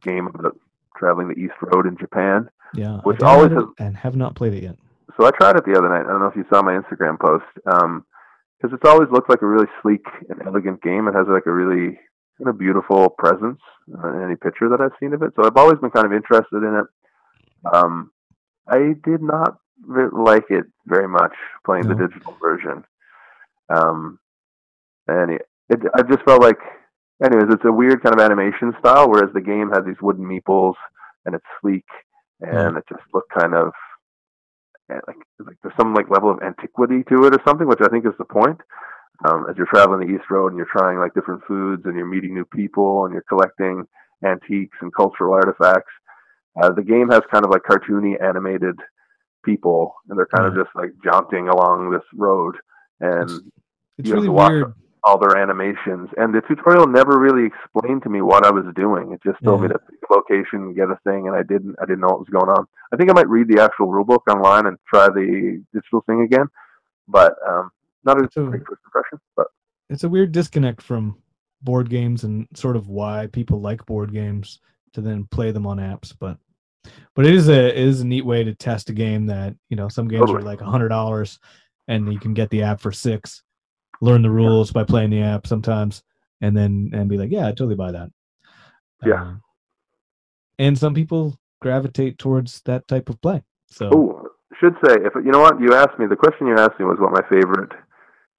game 0.03 0.26
about 0.26 0.59
traveling 0.97 1.28
the 1.28 1.34
East 1.34 1.55
Road 1.62 1.86
in 1.86 1.97
Japan. 1.97 2.51
Yeah, 2.74 2.99
which 3.05 3.22
always 3.22 3.53
has, 3.53 3.64
and 3.78 3.97
have 3.97 4.16
not 4.16 4.34
played 4.34 4.55
it 4.55 4.64
yet. 4.64 4.76
So 5.18 5.26
I 5.26 5.30
tried 5.30 5.57
it 5.57 5.64
the 5.64 5.78
other 5.78 5.89
night. 5.89 6.05
I 6.05 6.11
don't 6.11 6.20
know 6.20 6.26
if 6.26 6.36
you 6.36 6.45
saw 6.53 6.62
my 6.62 6.72
Instagram 6.72 7.18
post, 7.18 7.45
because 7.55 7.82
um, 7.82 8.05
it's 8.62 8.84
always 8.84 9.09
looked 9.11 9.30
like 9.30 9.41
a 9.41 9.47
really 9.47 9.68
sleek 9.80 10.05
and 10.28 10.43
elegant 10.47 10.82
game. 10.82 11.09
It 11.09 11.14
has 11.14 11.26
like 11.28 11.47
a 11.47 11.53
really 11.53 11.99
of 12.47 12.59
beautiful 12.59 13.09
presence 13.09 13.61
in 13.89 14.22
any 14.22 14.36
picture 14.36 14.68
that 14.68 14.80
I've 14.80 14.97
seen 15.01 15.12
of 15.12 15.22
it. 15.22 15.32
So 15.34 15.45
I've 15.45 15.57
always 15.57 15.78
been 15.78 15.91
kind 15.91 16.07
of 16.07 16.12
interested 16.12 16.59
in 16.59 16.82
it. 16.82 17.74
Um, 17.74 18.11
I 18.68 18.95
did 19.05 19.22
not 19.22 19.57
like 20.12 20.45
it 20.51 20.66
very 20.86 21.09
much 21.09 21.34
playing 21.64 21.89
no. 21.89 21.95
the 21.95 22.07
digital 22.07 22.36
version. 22.41 22.84
Um, 23.74 24.18
and 25.09 25.32
it, 25.32 25.43
it, 25.68 25.80
I 25.95 26.03
just 26.03 26.22
felt 26.24 26.43
like, 26.43 26.59
anyways, 27.24 27.49
it's 27.51 27.64
a 27.64 27.72
weird 27.72 28.03
kind 28.03 28.14
of 28.14 28.24
animation 28.24 28.72
style, 28.78 29.11
whereas 29.11 29.32
the 29.34 29.41
game 29.41 29.70
has 29.72 29.84
these 29.84 30.01
wooden 30.01 30.24
meeples 30.24 30.74
and 31.24 31.34
it's 31.34 31.45
sleek 31.61 31.84
and 32.41 32.76
it 32.76 32.84
just 32.89 33.03
looked 33.12 33.32
kind 33.36 33.55
of 33.55 33.72
eh, 34.91 35.01
like 35.07 35.16
like 35.45 35.57
there's 35.62 35.74
some 35.76 35.95
like 35.95 36.11
level 36.11 36.30
of 36.30 36.39
antiquity 36.43 37.03
to 37.09 37.24
it 37.24 37.34
or 37.34 37.43
something, 37.47 37.66
which 37.66 37.80
I 37.82 37.89
think 37.89 38.07
is 38.07 38.12
the 38.18 38.24
point. 38.24 38.61
Um, 39.27 39.47
as 39.51 39.57
you're 39.57 39.66
traveling 39.66 40.07
the 40.07 40.14
East 40.14 40.31
Road 40.31 40.49
and 40.49 40.57
you're 40.57 40.69
trying 40.71 40.99
like 40.99 41.14
different 41.14 41.43
foods 41.47 41.83
and 41.87 41.97
you're 41.97 42.07
meeting 42.07 42.35
new 42.35 42.45
people 42.45 43.05
and 43.05 43.12
you're 43.12 43.25
collecting 43.29 43.85
antiques 44.25 44.77
and 44.81 44.95
cultural 44.95 45.35
artifacts. 45.35 45.93
Uh, 46.61 46.73
the 46.73 46.83
game 46.83 47.09
has 47.11 47.23
kind 47.33 47.45
of 47.45 47.51
like 47.51 47.62
cartoony 47.62 48.21
animated 48.23 48.77
people 49.45 49.95
and 50.09 50.19
they're 50.19 50.27
kind 50.35 50.47
of 50.47 50.55
just 50.55 50.75
like 50.75 50.91
jaunting 51.05 51.49
along 51.49 51.91
this 51.91 52.03
road 52.14 52.57
and 53.01 53.31
It's, 53.31 53.41
it's 53.99 54.09
you 54.09 54.14
have 54.14 54.14
really 54.14 54.27
to 54.29 54.33
watch 54.33 54.51
weird. 54.51 54.75
all 55.05 55.19
their 55.19 55.37
animations. 55.41 56.09
And 56.16 56.35
the 56.35 56.41
tutorial 56.49 56.87
never 56.89 57.19
really 57.19 57.47
explained 57.47 58.03
to 58.03 58.11
me 58.11 58.21
what 58.23 58.45
I 58.45 58.51
was 58.51 58.64
doing. 58.75 59.12
It 59.12 59.21
just 59.23 59.43
told 59.45 59.62
me 59.62 59.69
to 59.69 59.79
pick 59.79 60.01
a 60.11 60.12
location, 60.12 60.75
get 60.75 60.91
a 60.91 60.99
thing, 61.05 61.29
and 61.29 61.37
I 61.37 61.43
didn't. 61.43 61.77
I 61.81 61.85
didn't 61.87 62.01
know 62.01 62.09
what 62.09 62.19
was 62.21 62.29
going 62.29 62.49
on. 62.51 62.66
I 62.93 62.97
think 62.97 63.11
I 63.11 63.14
might 63.14 63.29
read 63.29 63.49
the 63.49 63.62
actual 63.62 63.87
rulebook 63.89 64.27
online 64.33 64.66
and 64.66 64.77
try 64.89 65.09
the 65.09 65.62
digital 65.73 66.03
thing 66.07 66.23
again, 66.23 66.47
but 67.07 67.35
um, 67.49 67.71
not 68.05 68.20
a 68.24 68.28
So- 68.32 68.46
great 68.46 68.66
first 68.66 68.82
impression. 68.84 69.18
But 69.36 69.46
It's 69.90 70.05
a 70.05 70.09
weird 70.09 70.32
disconnect 70.32 70.82
from 70.82 71.16
board 71.62 71.90
games 71.90 72.24
and 72.24 72.46
sort 72.55 72.76
of 72.76 72.88
why 72.88 73.26
people 73.32 73.61
like 73.61 73.84
board 73.86 74.12
games 74.12 74.61
to 74.92 75.01
then 75.01 75.24
play 75.30 75.51
them 75.51 75.66
on 75.66 75.78
apps. 75.78 76.14
But 76.18 76.38
but 77.14 77.26
it 77.26 77.34
is 77.34 77.49
a 77.49 77.68
it 77.68 77.86
is 77.88 78.01
a 78.01 78.07
neat 78.07 78.24
way 78.24 78.44
to 78.44 78.55
test 78.55 78.90
a 78.90 78.92
game 78.92 79.26
that 79.26 79.55
you 79.68 79.76
know 79.76 79.88
some 79.88 80.09
games 80.09 80.30
are 80.30 80.40
like 80.42 80.61
a 80.61 80.70
hundred 80.70 80.88
dollars 80.88 81.38
and 81.88 82.12
you 82.12 82.18
can 82.18 82.34
get 82.34 82.51
the 82.51 82.62
app 82.62 82.80
for 82.80 82.92
six. 82.92 83.42
Learn 84.01 84.22
the 84.22 84.30
rules 84.30 84.70
by 84.70 84.84
playing 84.84 85.11
the 85.11 85.22
app 85.22 85.46
sometimes, 85.46 86.05
and 86.40 86.57
then 86.57 86.90
and 86.92 87.09
be 87.09 87.16
like, 87.18 87.32
yeah, 87.32 87.46
I 87.46 87.51
totally 87.51 87.74
buy 87.74 87.90
that. 87.92 88.11
Yeah. 89.05 89.22
Um, 89.22 89.42
and 90.59 90.78
some 90.78 90.94
people 90.94 91.38
gravitate 91.61 92.18
towards 92.18 92.61
that 92.62 92.86
type 92.86 93.09
of 93.09 93.20
play. 93.20 93.42
So 93.66 93.90
oh, 93.92 94.28
should 94.61 94.74
say 94.86 94.94
if 95.05 95.14
you 95.16 95.32
know 95.32 95.40
what 95.40 95.61
you 95.61 95.74
asked 95.74 95.99
me. 95.99 96.07
The 96.07 96.16
question 96.16 96.46
you 96.46 96.55
asked 96.57 96.78
me 96.78 96.84
was 96.84 96.99
what 97.01 97.12
my 97.12 97.22
favorite 97.28 97.72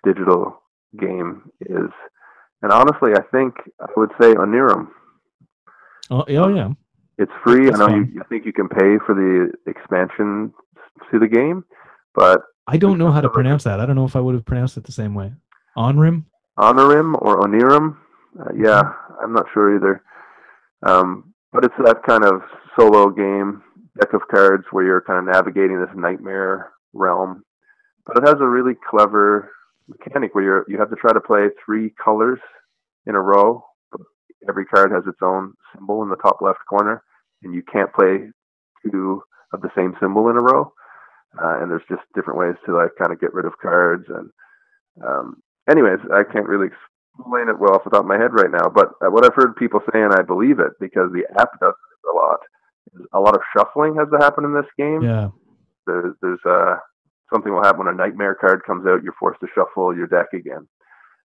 digital 0.03 0.61
game 0.99 1.51
is, 1.61 1.89
and 2.61 2.71
honestly, 2.71 3.11
I 3.15 3.21
think 3.31 3.55
I 3.79 3.87
would 3.97 4.09
say 4.21 4.33
Onirum. 4.33 4.87
oh, 6.09 6.25
oh 6.27 6.49
yeah, 6.55 6.69
It's 7.17 7.31
free. 7.43 7.65
That's 7.65 7.79
I 7.79 7.85
know 7.85 7.87
fun. 7.91 8.11
you. 8.13 8.21
I 8.21 8.25
think 8.27 8.45
you 8.45 8.53
can 8.53 8.67
pay 8.69 8.97
for 9.05 9.13
the 9.15 9.51
expansion 9.69 10.53
to 11.11 11.19
the 11.19 11.27
game, 11.27 11.63
but 12.15 12.41
I 12.67 12.77
don't 12.77 12.97
know 12.97 13.11
how 13.11 13.21
to 13.21 13.29
pronounce 13.29 13.63
that. 13.63 13.79
I 13.79 13.85
don't 13.85 13.95
know 13.95 14.05
if 14.05 14.15
I 14.15 14.19
would 14.19 14.35
have 14.35 14.45
pronounced 14.45 14.77
it 14.77 14.83
the 14.85 14.91
same 14.91 15.13
way. 15.15 15.31
Onrim. 15.77 16.25
Honorim 16.57 17.15
or 17.21 17.41
Onirim, 17.41 17.95
uh, 18.39 18.51
yeah, 18.55 18.81
I'm 19.23 19.33
not 19.33 19.45
sure 19.53 19.75
either. 19.75 20.03
Um, 20.85 21.33
but 21.53 21.63
it's 21.63 21.73
that 21.83 22.03
kind 22.03 22.25
of 22.25 22.41
solo 22.77 23.09
game, 23.09 23.63
deck 23.99 24.13
of 24.13 24.21
cards 24.29 24.65
where 24.71 24.83
you're 24.85 25.01
kind 25.01 25.19
of 25.19 25.33
navigating 25.33 25.79
this 25.79 25.89
nightmare 25.95 26.71
realm. 26.93 27.43
But 28.05 28.17
it 28.17 28.27
has 28.27 28.35
a 28.41 28.45
really 28.47 28.73
clever 28.89 29.51
mechanic 29.89 30.33
where 30.33 30.43
you're, 30.43 30.65
you 30.67 30.77
have 30.77 30.89
to 30.89 30.95
try 30.95 31.13
to 31.13 31.19
play 31.19 31.47
three 31.65 31.93
colors 32.03 32.39
in 33.05 33.15
a 33.15 33.21
row. 33.21 33.63
But 33.91 34.01
every 34.47 34.65
card 34.65 34.91
has 34.91 35.03
its 35.07 35.19
own 35.21 35.53
symbol 35.73 36.03
in 36.03 36.09
the 36.09 36.15
top 36.17 36.37
left 36.41 36.59
corner, 36.69 37.03
and 37.43 37.53
you 37.53 37.63
can't 37.71 37.93
play 37.93 38.29
two 38.83 39.21
of 39.53 39.61
the 39.61 39.71
same 39.75 39.95
symbol 39.99 40.29
in 40.29 40.37
a 40.37 40.41
row. 40.41 40.71
Uh, 41.37 41.61
and 41.61 41.69
there's 41.69 41.83
just 41.89 42.01
different 42.15 42.39
ways 42.39 42.55
to 42.65 42.75
like 42.75 42.89
kind 42.99 43.11
of 43.11 43.21
get 43.21 43.33
rid 43.33 43.45
of 43.45 43.53
cards 43.61 44.05
and 44.09 44.29
um, 45.05 45.41
anyways, 45.69 45.99
I 46.13 46.23
can't 46.23 46.47
really 46.47 46.67
explain 46.67 47.49
it 47.49 47.59
well 47.59 47.75
off 47.75 47.83
the 47.83 47.89
top 47.89 48.01
of 48.01 48.05
my 48.05 48.17
head 48.17 48.33
right 48.33 48.51
now, 48.51 48.69
but 48.69 48.89
uh, 49.01 49.09
what 49.09 49.25
I've 49.25 49.35
heard 49.35 49.55
people 49.55 49.81
say, 49.91 50.01
and 50.01 50.13
I 50.13 50.21
believe 50.21 50.59
it 50.59 50.73
because 50.79 51.11
the 51.11 51.23
app 51.39 51.59
does 51.59 51.73
it 51.73 52.09
a 52.09 52.15
lot, 52.15 52.39
a 53.13 53.19
lot 53.19 53.35
of 53.35 53.41
shuffling 53.55 53.95
has 53.95 54.07
to 54.11 54.23
happen 54.23 54.45
in 54.45 54.53
this 54.53 54.69
game. 54.77 55.01
Yeah. 55.01 55.29
There's, 55.85 56.15
there's 56.21 56.39
uh, 56.45 56.75
something 57.33 57.51
will 57.53 57.63
happen 57.63 57.85
when 57.85 57.93
a 57.93 57.97
nightmare 57.97 58.35
card 58.35 58.63
comes 58.65 58.85
out, 58.87 59.03
you're 59.03 59.13
forced 59.19 59.39
to 59.41 59.47
shuffle 59.53 59.95
your 59.95 60.07
deck 60.07 60.27
again. 60.33 60.67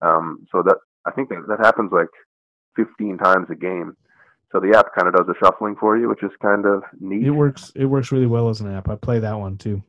Um, 0.03 0.47
so 0.51 0.63
that 0.63 0.77
I 1.07 1.11
think 1.11 1.29
that, 1.31 1.45
that 1.49 1.59
happens 1.65 1.93
like 1.93 2.09
15 2.77 3.19
times 3.19 3.49
a 3.51 3.55
game. 3.55 3.95
So 4.53 4.59
the 4.61 4.77
app 4.77 4.95
kind 4.95 5.07
of 5.09 5.15
does 5.15 5.27
the 5.27 5.35
shuffling 5.43 5.77
for 5.79 5.97
you, 5.97 6.09
which 6.09 6.23
is 6.23 6.31
kind 6.43 6.67
of 6.67 6.83
neat. 7.01 7.27
It 7.27 7.31
works. 7.31 7.71
It 7.77 7.85
works 7.87 8.11
really 8.11 8.27
well 8.27 8.49
as 8.49 8.61
an 8.61 8.75
app. 8.75 8.89
I 8.89 8.97
play 8.97 9.19
that 9.21 9.39
one 9.39 9.57
too. 9.57 9.83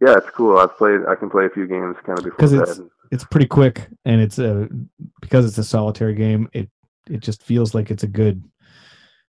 Yeah, 0.00 0.16
it's 0.16 0.30
cool. 0.30 0.58
I've 0.58 0.76
played. 0.76 1.00
I 1.08 1.14
can 1.14 1.30
play 1.30 1.46
a 1.46 1.50
few 1.50 1.66
games 1.66 1.96
kind 2.04 2.18
of 2.18 2.24
before 2.24 2.38
'Cause 2.38 2.52
bed. 2.52 2.62
it's- 2.62 2.80
It's 3.10 3.24
pretty 3.24 3.46
quick, 3.46 3.86
and 4.04 4.20
it's 4.20 4.38
a 4.38 4.68
because 5.20 5.46
it's 5.46 5.58
a 5.58 5.64
solitary 5.64 6.14
game. 6.14 6.48
It 6.52 6.68
it 7.08 7.20
just 7.20 7.42
feels 7.42 7.74
like 7.74 7.90
it's 7.90 8.02
a 8.02 8.08
good, 8.08 8.42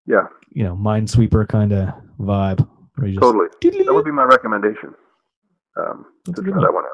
yeah, 0.07 0.27
you 0.49 0.63
know, 0.63 0.75
minesweeper 0.75 1.47
kind 1.47 1.71
of 1.73 1.93
vibe. 2.19 2.67
Just 2.99 3.19
totally. 3.19 3.47
That 3.61 3.93
would 3.93 4.05
be 4.05 4.11
my 4.11 4.23
recommendation. 4.23 4.95
Um, 5.77 6.05
That's 6.25 6.39
to 6.39 6.43
try 6.43 6.53
one. 6.53 6.61
that 6.63 6.73
one 6.73 6.83
out. 6.85 6.91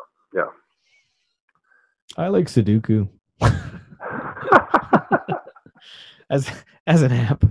I 2.17 2.27
like 2.27 2.47
Sudoku 2.47 3.07
as 6.29 6.49
as 6.87 7.01
an 7.03 7.11
app. 7.13 7.43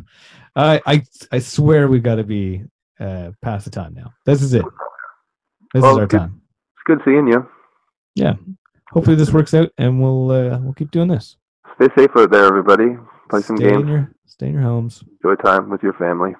I 0.54 0.80
I 0.86 1.02
I 1.32 1.38
swear 1.38 1.88
we've 1.88 2.02
got 2.02 2.16
to 2.16 2.24
be 2.24 2.64
uh, 2.98 3.30
past 3.40 3.64
the 3.64 3.70
time 3.70 3.94
now. 3.94 4.12
This 4.26 4.42
is 4.42 4.52
it. 4.54 4.64
This 5.72 5.82
Well, 5.82 5.92
is 5.92 5.98
our 5.98 6.06
good. 6.06 6.18
time. 6.18 6.42
It's 6.74 6.82
good 6.84 7.00
seeing 7.04 7.26
you. 7.28 7.48
Yeah. 8.14 8.34
Hopefully 8.90 9.16
this 9.16 9.32
works 9.32 9.54
out, 9.54 9.70
and 9.78 10.00
we'll 10.02 10.30
uh, 10.30 10.58
we'll 10.58 10.74
keep 10.74 10.90
doing 10.90 11.08
this. 11.08 11.36
Stay 11.76 11.88
safe 11.96 12.10
out 12.16 12.30
there, 12.30 12.44
everybody. 12.44 12.96
Play 13.30 13.42
some 13.42 13.56
stay 13.56 13.68
in 13.68 13.74
games. 13.76 13.88
your 13.88 14.12
stay 14.26 14.46
in 14.48 14.54
your 14.54 14.62
homes. 14.62 15.02
Enjoy 15.24 15.36
time 15.40 15.70
with 15.70 15.82
your 15.82 15.94
family. 15.94 16.34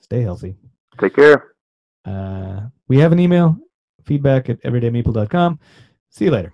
Stay 0.00 0.20
healthy. 0.22 0.56
Take 1.00 1.14
care. 1.14 1.54
Uh, 2.04 2.62
we 2.88 2.98
have 2.98 3.12
an 3.12 3.18
email 3.20 3.56
feedback 4.04 4.48
at 4.48 4.62
everydaymeeple.com. 4.62 5.58
See 6.10 6.26
you 6.26 6.30
later. 6.30 6.52